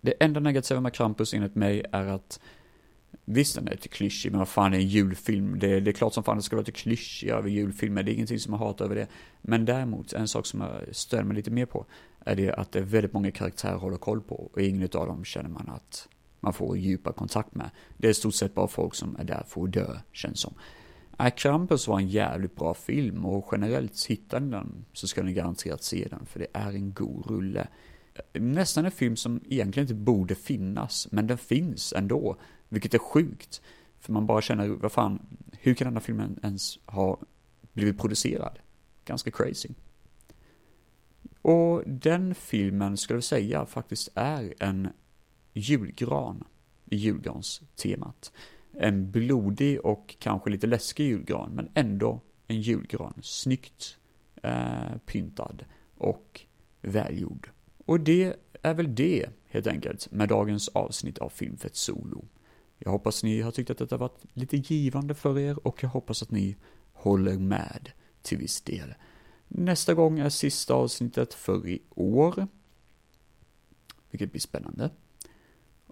Det 0.00 0.12
enda 0.20 0.40
negativa 0.40 0.80
med 0.80 0.94
Krampus 0.94 1.34
enligt 1.34 1.54
mig 1.54 1.84
är 1.92 2.06
att 2.06 2.40
Visst, 3.24 3.54
den 3.54 3.66
är 3.68 3.70
lite 3.70 3.88
klyschig, 3.88 4.30
men 4.30 4.38
vad 4.38 4.48
fan 4.48 4.74
är 4.74 4.78
en 4.78 4.88
julfilm? 4.88 5.58
Det, 5.58 5.80
det 5.80 5.90
är 5.90 5.92
klart 5.92 6.14
som 6.14 6.24
fan 6.24 6.36
det 6.36 6.42
ska 6.42 6.56
vara 6.56 6.66
lite 6.66 6.80
klyschiga 6.80 7.34
över 7.34 7.48
julfilmer, 7.48 8.02
det 8.02 8.12
är 8.12 8.14
ingenting 8.14 8.38
som 8.38 8.52
jag 8.52 8.58
hatar 8.58 8.84
över 8.84 8.94
det. 8.94 9.06
Men 9.42 9.64
däremot, 9.64 10.12
en 10.12 10.28
sak 10.28 10.46
som 10.46 10.60
jag 10.60 10.96
stör 10.96 11.22
mig 11.22 11.36
lite 11.36 11.50
mer 11.50 11.66
på, 11.66 11.86
är 12.24 12.36
det 12.36 12.54
att 12.54 12.72
det 12.72 12.78
är 12.78 12.82
väldigt 12.82 13.12
många 13.12 13.30
karaktärer 13.30 13.74
att 13.74 13.80
hålla 13.80 13.96
koll 13.96 14.20
på, 14.20 14.50
och 14.52 14.62
ingen 14.62 14.82
av 14.82 15.06
dem 15.06 15.24
känner 15.24 15.50
man 15.50 15.68
att 15.68 16.08
man 16.40 16.52
får 16.52 16.76
djupa 16.76 17.12
kontakt 17.12 17.54
med. 17.54 17.70
Det 17.96 18.06
är 18.06 18.10
i 18.10 18.14
stort 18.14 18.34
sett 18.34 18.54
bara 18.54 18.68
folk 18.68 18.94
som 18.94 19.16
är 19.16 19.24
där 19.24 19.44
för 19.48 19.64
att 19.64 19.72
dö, 19.72 19.96
känns 20.12 20.40
som. 20.40 20.54
Äh, 21.18 21.30
Krampus 21.30 21.88
var 21.88 21.98
en 21.98 22.08
jävligt 22.08 22.56
bra 22.56 22.74
film, 22.74 23.26
och 23.26 23.48
generellt 23.52 24.06
hittar 24.06 24.40
ni 24.40 24.50
den 24.50 24.84
så 24.92 25.06
ska 25.06 25.22
ni 25.22 25.32
garanterat 25.32 25.82
se 25.82 26.08
den, 26.10 26.26
för 26.26 26.38
det 26.38 26.46
är 26.52 26.72
en 26.72 26.92
god 26.92 27.26
rulle. 27.30 27.68
Nästan 28.32 28.84
en 28.84 28.90
film 28.90 29.16
som 29.16 29.40
egentligen 29.48 29.84
inte 29.84 29.94
borde 29.94 30.34
finnas, 30.34 31.08
men 31.10 31.26
den 31.26 31.38
finns 31.38 31.92
ändå. 31.92 32.36
Vilket 32.68 32.94
är 32.94 32.98
sjukt. 32.98 33.62
För 34.00 34.12
man 34.12 34.26
bara 34.26 34.42
känner, 34.42 34.68
vad 34.68 34.92
fan, 34.92 35.26
hur 35.52 35.74
kan 35.74 35.86
den 35.86 35.94
här 35.94 36.00
filmen 36.00 36.38
ens 36.42 36.78
ha 36.86 37.18
blivit 37.72 37.98
producerad? 37.98 38.58
Ganska 39.04 39.30
crazy. 39.30 39.68
Och 41.42 41.82
den 41.86 42.34
filmen 42.34 42.96
skulle 42.96 43.16
jag 43.16 43.24
säga 43.24 43.66
faktiskt 43.66 44.08
är 44.14 44.54
en 44.58 44.88
julgran 45.52 46.44
i 46.90 46.96
julgranstemat. 46.96 48.32
En 48.72 49.10
blodig 49.10 49.80
och 49.80 50.16
kanske 50.18 50.50
lite 50.50 50.66
läskig 50.66 51.06
julgran, 51.06 51.50
men 51.54 51.68
ändå 51.74 52.20
en 52.46 52.60
julgran. 52.60 53.14
Snyggt 53.22 53.98
eh, 54.42 54.96
pyntad 55.06 55.64
och 55.96 56.40
välgjord. 56.80 57.50
Och 57.90 58.00
det 58.00 58.36
är 58.62 58.74
väl 58.74 58.94
det, 58.94 59.28
helt 59.48 59.66
enkelt, 59.66 60.10
med 60.10 60.28
dagens 60.28 60.68
avsnitt 60.68 61.18
av 61.18 61.28
Filmfett 61.28 61.76
Solo. 61.76 62.24
Jag 62.78 62.90
hoppas 62.90 63.22
ni 63.22 63.40
har 63.40 63.50
tyckt 63.50 63.70
att 63.70 63.78
detta 63.78 63.96
varit 63.96 64.24
lite 64.32 64.56
givande 64.56 65.14
för 65.14 65.38
er 65.38 65.66
och 65.66 65.82
jag 65.82 65.88
hoppas 65.88 66.22
att 66.22 66.30
ni 66.30 66.56
håller 66.92 67.38
med 67.38 67.90
till 68.22 68.38
viss 68.38 68.60
del. 68.60 68.94
Nästa 69.48 69.94
gång 69.94 70.18
är 70.18 70.28
sista 70.28 70.74
avsnittet 70.74 71.34
för 71.34 71.68
i 71.68 71.82
år. 71.94 72.46
Vilket 74.10 74.30
blir 74.30 74.40
spännande. 74.40 74.90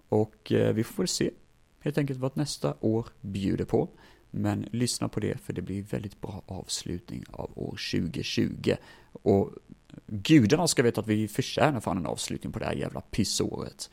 Och 0.09 0.51
eh, 0.51 0.73
vi 0.73 0.83
får 0.83 1.03
väl 1.03 1.07
se 1.07 1.31
helt 1.79 1.97
enkelt 1.97 2.19
vad 2.19 2.37
nästa 2.37 2.75
år 2.79 3.07
bjuder 3.21 3.65
på. 3.65 3.89
Men 4.31 4.67
lyssna 4.71 5.09
på 5.09 5.19
det 5.19 5.37
för 5.41 5.53
det 5.53 5.61
blir 5.61 5.83
väldigt 5.83 6.21
bra 6.21 6.43
avslutning 6.45 7.23
av 7.31 7.51
år 7.55 7.79
2020. 7.91 8.75
Och 9.11 9.51
gudarna 10.07 10.67
ska 10.67 10.83
veta 10.83 11.01
att 11.01 11.07
vi 11.07 11.27
förtjänar 11.27 11.79
fan 11.79 11.97
en 11.97 12.05
avslutning 12.05 12.53
på 12.53 12.59
det 12.59 12.65
här 12.65 12.73
jävla 12.73 13.01
pissåret. 13.01 13.89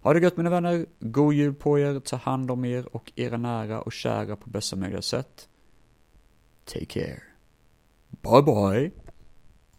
Ha 0.00 0.14
det 0.14 0.20
gött 0.20 0.36
mina 0.36 0.50
vänner, 0.50 0.86
god 1.00 1.34
jul 1.34 1.54
på 1.54 1.78
er, 1.78 2.00
ta 2.00 2.16
hand 2.16 2.50
om 2.50 2.64
er 2.64 2.96
och 2.96 3.12
era 3.16 3.36
nära 3.36 3.80
och 3.80 3.92
kära 3.92 4.36
på 4.36 4.50
bästa 4.50 4.76
möjliga 4.76 5.02
sätt. 5.02 5.48
Take 6.64 6.84
care. 6.84 7.22
Bye 8.22 8.42
bye. 8.42 9.07